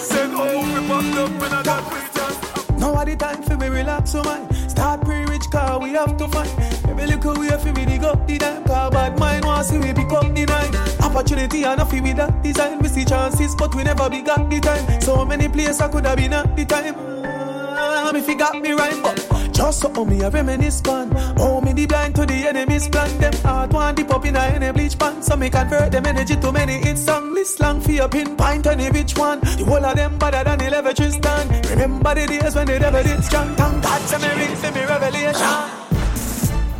Send 0.08 0.36
up 0.36 0.54
we 0.54 0.88
back 0.88 1.18
up 1.18 1.32
when 1.42 1.52
a 1.52 1.64
God 1.64 1.84
preach 1.92 2.22
us. 2.22 2.70
Now 2.78 2.96
at 3.00 3.08
the 3.08 3.16
time 3.16 3.42
for 3.42 3.58
me 3.58 3.70
relax 3.70 4.12
so 4.12 4.22
man. 4.22 4.54
Start 4.70 5.02
pre-rich 5.02 5.50
car 5.50 5.80
we 5.80 5.94
have 5.94 6.16
to 6.18 6.28
find 6.28 6.48
Every 6.88 7.08
little 7.08 7.40
way 7.40 7.50
for 7.58 7.74
me 7.74 7.86
dig 7.86 8.04
up 8.04 8.28
the 8.28 8.38
dime 8.38 8.64
Car 8.66 8.92
bad 8.92 9.18
mind 9.18 9.46
want 9.46 9.66
see 9.66 9.80
we 9.80 9.94
pick 9.94 10.10
the 10.10 10.46
nine. 10.48 10.76
Opportunity 11.02 11.64
enough 11.64 11.92
we 11.92 12.02
with 12.02 12.18
that 12.18 12.44
design. 12.44 12.78
We 12.78 12.90
see 12.90 13.04
chances 13.04 13.56
but 13.56 13.74
we 13.74 13.84
never 13.84 14.08
be 14.08 14.22
got 14.22 14.48
the 14.48 14.60
time. 14.60 15.02
So 15.02 15.26
many 15.26 15.48
places 15.50 15.82
I 15.82 15.88
could 15.88 16.06
have 16.06 16.18
been 16.18 16.34
at 16.34 16.56
the 16.56 16.66
time. 16.66 16.94
Ah, 17.26 18.12
If 18.14 18.28
you 18.28 18.38
got 18.38 18.62
me 18.62 18.74
right 18.74 19.02
but 19.02 19.35
just 19.56 19.80
so 19.80 20.06
me 20.06 20.22
a 20.22 20.30
reminisce 20.30 20.82
pan 20.82 21.10
Oh 21.40 21.62
me 21.62 21.72
the 21.72 21.86
blind 21.86 22.16
to 22.16 22.26
the 22.26 22.34
enemy's 22.34 22.88
plan 22.90 23.18
Them 23.20 23.34
heart 23.44 23.72
want 23.72 23.98
dip 23.98 24.12
up 24.12 24.26
in 24.26 24.36
a 24.36 24.40
any 24.40 24.72
bleach 24.72 25.00
pan 25.00 25.24
So 25.24 25.36
me 25.38 25.50
convert 25.50 25.92
them 25.92 26.06
energy 26.06 26.36
to 26.36 26.52
many 26.52 26.74
hit 26.74 26.98
song 26.98 27.34
List 27.34 27.60
long 27.62 27.80
for 27.80 27.92
your 27.92 28.10
pinpoint 28.10 28.68
any 28.68 28.90
which 28.92 29.18
one 29.18 29.40
The 29.40 29.64
whole 29.66 29.86
of 29.86 29.96
them 29.96 30.18
better 30.18 30.44
than 30.44 30.60
the 30.60 30.70
level 30.70 30.94
Tristan 30.94 31.48
Remember 31.70 32.14
the 32.14 32.28
days 32.28 32.56
when 32.56 32.68
the 32.68 32.80
devil 32.80 33.04
did 33.04 33.24
strong 33.24 33.56
Thank 33.56 33.84
God 33.84 34.02
to 34.10 34.20
me 34.20 34.46
ring 34.46 34.56
for 34.58 34.72
me 34.72 34.84
revelation 34.86 35.86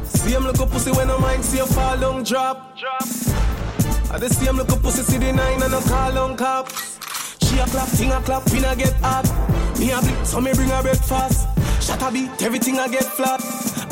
Same 0.04 0.44
look 0.44 0.60
up 0.60 0.70
pussy 0.70 0.92
when 0.92 1.10
I 1.10 1.18
mind 1.18 1.46
see 1.46 1.60
a 1.60 1.66
fall 1.66 1.98
down 1.98 2.24
drop. 2.24 2.76
I 4.12 4.18
the 4.18 4.30
same 4.30 4.58
look 4.58 4.72
up 4.72 4.82
pussy 4.82 5.04
see 5.04 5.18
the 5.18 5.32
nine 5.32 5.62
and 5.62 5.74
a 5.74 5.82
call 5.82 6.18
on 6.18 6.36
cops. 6.36 6.98
She 7.46 7.60
a 7.60 7.66
clap, 7.66 7.88
thing 7.90 8.12
a 8.12 8.20
clap, 8.22 8.46
pin 8.46 8.66
a 8.66 8.76
get 8.76 8.94
hot. 9.02 9.26
Me 9.78 9.92
a 9.92 10.00
blip, 10.02 10.26
so 10.26 10.42
me 10.42 10.52
bring 10.54 10.70
her 10.70 10.82
breakfast. 10.82 11.55
Shut 11.86 12.02
a 12.02 12.12
beat, 12.12 12.42
everything 12.42 12.80
I 12.80 12.88
get 12.88 13.04
flat. 13.04 13.40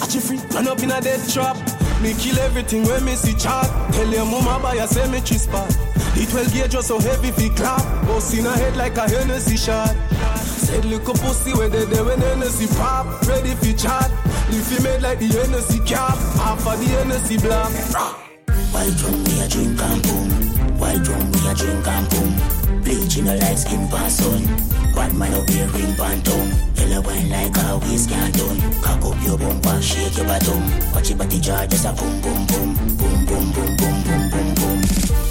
At 0.02 0.15
you 0.15 0.20
free, 0.20 0.40
run 0.49 0.68
up 0.68 0.82
in 0.82 0.90
a 0.90 0.99
dead 0.99 1.22
trap. 1.30 1.56
Me 2.02 2.15
kill 2.18 2.40
everything 2.40 2.88
when 2.88 3.06
me 3.06 3.14
see 3.14 3.36
chat. 3.36 3.70
Tell 3.94 4.07
your 4.07 4.26
mama 4.26 4.60
buy 4.64 4.74
a 4.82 4.88
cemetery 4.88 5.38
spot. 5.38 5.70
The 6.15 6.26
12 6.26 6.53
gauge 6.53 6.72
just 6.72 6.88
so 6.88 6.98
heavy 6.98 7.30
fi 7.30 7.49
clap. 7.49 7.84
Bust 8.07 8.34
in 8.34 8.48
a 8.48 8.52
head 8.52 8.76
like 8.78 8.98
a 8.98 9.07
Hennessy 9.07 9.57
shot. 9.57 9.95
Said 10.41 10.86
look 10.86 11.07
up 11.07 11.20
pussy 11.20 11.53
when 11.53 11.70
they 11.70 11.86
there 11.86 12.03
when 12.03 12.20
Hennessy 12.20 12.65
pop. 12.78 13.06
Ready 13.28 13.53
fi 13.61 13.74
chat. 13.74 14.10
If 14.49 14.72
you 14.72 14.84
made 14.84 15.03
like 15.03 15.20
the 15.20 15.28
Hennessy 15.28 15.78
cap. 15.86 16.18
Half 16.41 16.65
of 16.65 16.80
the 16.80 16.86
Hennessy 16.98 17.38
black. 17.38 17.70
White 18.74 19.03
rum 19.03 19.24
me 19.24 19.40
a 19.40 19.48
drink 19.48 19.80
and 19.80 20.02
boom. 20.02 20.32
White 20.84 21.07
rum 21.07 21.31
me 21.31 21.39
a 21.47 21.55
drink 21.55 21.88
and 21.88 22.10
boom. 22.11 22.84
Bleaching 22.84 23.27
a 23.30 23.35
light 23.38 23.57
skin 23.57 23.88
pass 23.88 24.19
on. 24.27 24.43
Bad 24.93 25.14
man 25.15 25.34
up 25.34 25.49
here 25.49 25.65
ring 25.68 25.95
pan 25.95 26.22
tongue. 26.23 26.51
Yellow 26.76 27.01
wine 27.07 27.30
like 27.30 27.55
a 27.55 27.80
whiskey 27.80 28.14
and 28.15 28.34
done. 28.38 28.60
Cock 28.84 29.05
up 29.05 29.23
your 29.23 29.38
bumper, 29.38 29.81
shake 29.81 30.18
your 30.18 30.27
bottom. 30.27 30.61
Watch 30.93 31.10
your 31.10 31.18
body 31.18 31.39
jar 31.39 31.65
just 31.68 31.85
a 31.85 31.93
boom 31.93 32.19
boom 32.22 32.45
boom. 32.47 32.76
Boom 32.99 33.26
boom 33.26 33.45
boom 33.55 33.77
boom 33.80 33.97
boom 34.03 34.30
boom 34.30 34.55
boom. 34.55 34.81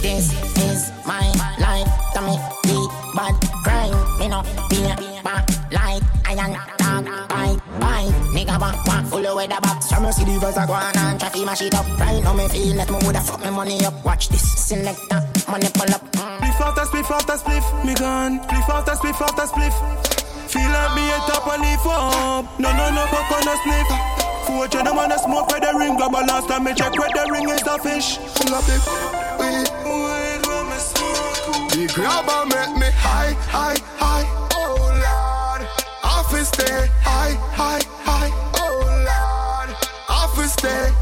This 0.00 0.32
is 0.56 0.90
my 1.06 1.28
life. 1.60 1.88
Tell 2.14 2.24
me 2.24 2.36
the 2.64 2.78
bad 3.14 3.36
crime. 3.62 4.18
Me 4.18 4.28
no 4.28 4.40
be 4.70 4.80
back 5.22 5.44
like 5.70 6.02
iron 6.32 6.56
dog. 6.80 7.04
Bye 7.28 7.56
bye. 7.78 8.08
Nigga 8.32 8.58
back 8.58 8.84
back 8.86 9.04
full 9.04 9.26
of 9.26 9.36
weather 9.36 9.60
box. 9.60 9.92
From 9.92 10.10
see 10.12 10.24
the 10.24 10.38
verse 10.40 10.56
I 10.56 10.66
go 10.66 10.72
on 10.72 10.96
and 10.96 11.20
try 11.20 11.28
to 11.28 11.44
mash 11.44 11.60
it 11.60 11.74
up. 11.74 11.86
Right 12.00 12.24
now 12.24 12.32
me 12.32 12.48
feel 12.48 12.74
like 12.74 12.90
me 12.90 12.96
woulda 13.02 13.20
fuck 13.20 13.44
me 13.44 13.50
money 13.50 13.84
up. 13.84 14.02
Watch 14.02 14.30
this 14.30 14.42
selector 14.62 15.21
money 15.48 15.68
pull 15.74 15.92
up. 15.94 16.02
Spliff 16.12 16.60
after 16.60 16.84
spliff 16.86 17.10
after 17.10 17.36
spliff, 17.38 17.84
me 17.84 17.94
gone. 17.94 18.40
Spliff 18.40 18.68
after 18.68 18.92
spliff 18.92 19.20
after 19.20 19.46
spliff. 19.46 19.74
Feel 20.50 20.70
like 20.70 20.94
me 20.94 21.08
a 21.10 21.18
top 21.26 21.46
and 21.48 21.62
leaf 21.62 21.86
up. 21.86 22.44
No 22.60 22.70
no 22.72 22.90
no 22.90 23.06
buck 23.10 23.30
on 23.32 23.48
a 23.48 23.54
spliff. 23.62 23.88
Four 24.46 24.68
cheddar 24.68 24.94
man 24.94 25.12
a 25.12 25.18
smoke 25.18 25.48
where 25.48 25.60
the 25.60 25.72
ring 25.78 25.96
grab 25.96 26.12
a 26.14 26.20
last 26.26 26.48
time 26.48 26.64
me 26.64 26.74
check 26.74 26.92
where 26.98 27.08
the 27.08 27.30
ring 27.32 27.48
is 27.48 27.62
the 27.62 27.78
fish. 27.82 28.18
Full 28.18 28.54
of 28.54 28.68
it. 28.68 28.82
The 31.72 31.86
grabber 31.94 32.44
make 32.46 32.76
me 32.76 32.90
high, 32.92 33.32
high, 33.48 33.78
high. 33.96 34.26
Oh 34.52 34.76
Lord, 34.76 35.66
office 36.04 36.48
stay 36.48 36.86
high, 37.00 37.34
high, 37.56 37.80
high. 38.04 38.30
Oh 38.54 38.84
Lord, 39.08 39.74
office 40.08 40.52
stay 40.52 40.92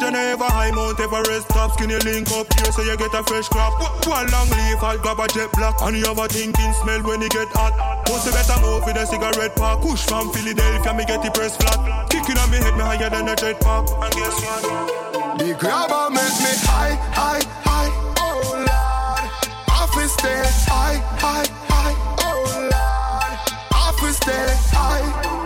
Ever 0.00 0.44
high 0.44 0.70
Mount 0.70 1.00
Everest 1.00 1.48
top 1.48 1.72
Skinny 1.72 1.98
link 2.06 2.30
up 2.32 2.46
here 2.54 2.72
so 2.72 2.82
you 2.82 2.96
get 2.96 3.14
a 3.14 3.22
fresh 3.24 3.48
crop 3.48 3.74
One 4.06 4.30
long 4.30 4.48
leaf 4.50 4.82
I'll 4.82 4.98
grab 4.98 5.18
a 5.20 5.28
jet 5.28 5.50
black 5.52 5.74
And 5.82 5.96
you 5.96 6.04
have 6.06 6.18
a 6.18 6.28
thinking 6.28 6.72
smell 6.82 7.02
when 7.02 7.22
it 7.22 7.30
get 7.30 7.48
hot 7.52 7.74
you 8.08 8.32
better 8.32 8.60
move 8.60 8.84
with 8.84 8.96
a 8.96 9.06
cigarette 9.06 9.56
pack 9.56 9.80
Push 9.80 10.06
from 10.06 10.32
Philadelphia 10.32 10.94
me 10.94 11.04
get 11.04 11.22
the 11.22 11.30
press 11.30 11.56
flat 11.56 12.10
Kicking 12.10 12.38
on 12.38 12.50
me 12.50 12.58
head 12.58 12.74
me 12.74 12.80
higher 12.80 13.10
than 13.10 13.28
a 13.28 13.36
jet 13.36 13.60
pack 13.60 13.88
And 13.88 14.12
guess 14.14 14.36
what? 14.42 15.08
The 15.38 15.54
grabber 15.54 16.10
make 16.10 16.34
me 16.42 16.52
high, 16.66 16.96
high, 17.14 17.40
high. 17.62 17.90
Oh 18.18 18.42
Lord, 18.58 19.24
office 19.70 20.12
stay 20.14 20.42
high, 20.66 20.98
high, 21.16 21.46
high. 21.68 21.94
Oh 22.18 22.42
Lord, 22.74 23.32
office 23.72 24.16
stay 24.16 24.46
high. 24.74 25.37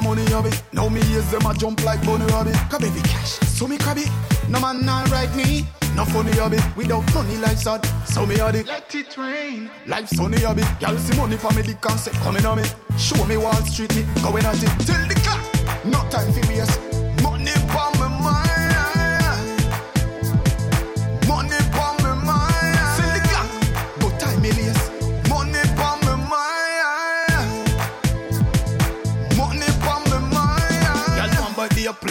Me 0.00 0.14
years 0.14 0.32
of 0.32 0.32
a 0.32 0.32
money 0.32 0.32
hobby. 0.32 0.50
Now 0.72 0.88
me 0.88 1.00
years 1.08 1.30
them 1.30 1.46
a 1.46 1.54
jump 1.54 1.84
like 1.84 2.04
bunny 2.04 2.24
rabbit. 2.26 2.54
Cause 2.70 2.80
baby 2.80 3.00
cash, 3.00 3.38
so 3.40 3.66
me 3.66 3.78
crabby. 3.78 4.04
No 4.48 4.60
man 4.60 4.84
not 4.84 5.10
right 5.10 5.34
me. 5.34 5.66
No 5.96 6.04
funny 6.04 6.32
hobby. 6.32 6.58
Without 6.76 7.02
money 7.14 7.36
life's 7.38 7.64
hard. 7.64 7.84
So 8.06 8.24
me 8.26 8.36
it. 8.36 8.66
Let 8.66 8.94
it 8.94 9.16
rain. 9.16 9.70
Life 9.86 10.08
sunny 10.08 10.40
hobby. 10.40 10.62
Y'all 10.80 10.96
see 10.98 11.16
money 11.16 11.36
for 11.36 11.52
me, 11.52 11.62
the 11.62 11.74
concept 11.74 12.16
coming 12.16 12.46
on 12.46 12.58
me. 12.58 12.64
Show 12.96 13.24
me 13.26 13.36
Wall 13.36 13.52
Street, 13.66 13.94
me 13.96 14.04
going 14.22 14.44
at 14.44 14.62
it 14.62 14.86
till 14.86 15.06
the 15.08 15.14
clock. 15.24 15.84
No 15.84 16.08
time 16.10 16.32
for 16.32 16.48
waste. 16.48 16.87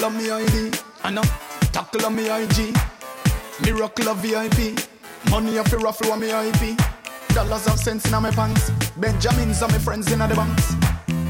On 0.08 0.18
me 0.18 0.32
ID. 0.32 0.72
I 1.04 1.12
know. 1.12 1.24
Tackle 1.74 2.06
on 2.06 2.16
me 2.16 2.30
IG. 2.30 2.74
Miracle 3.62 4.08
of 4.08 4.18
VIP. 4.20 4.80
Money 5.30 5.58
off 5.58 5.70
the 5.70 5.78
ruffle 5.78 6.14
on 6.14 6.22
me 6.22 6.30
IP. 6.32 6.78
Dollars 7.36 7.68
of 7.68 7.78
cents 7.78 8.06
in 8.06 8.22
my 8.22 8.32
pants. 8.32 8.70
Benjamins 8.96 9.62
are 9.62 9.70
my 9.70 9.80
friends 9.80 10.10
in 10.12 10.20
the 10.20 10.28
banks. 10.28 10.76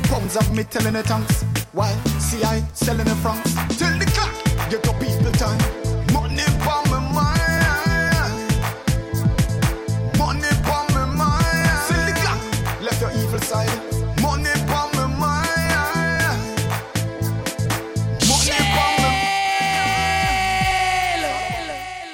Pounds 0.09 0.35
of 0.35 0.55
me 0.55 0.63
telling 0.63 0.93
the 0.93 1.01
tanks. 1.01 1.43
Why? 1.73 1.91
See 2.19 2.43
I 2.43 2.63
selling 2.73 3.05
the 3.05 3.15
francs. 3.15 3.51
Till 3.79 3.97
the 3.97 4.05
clock. 4.13 4.69
Get 4.69 4.87
up 4.87 4.99
time. 4.99 5.16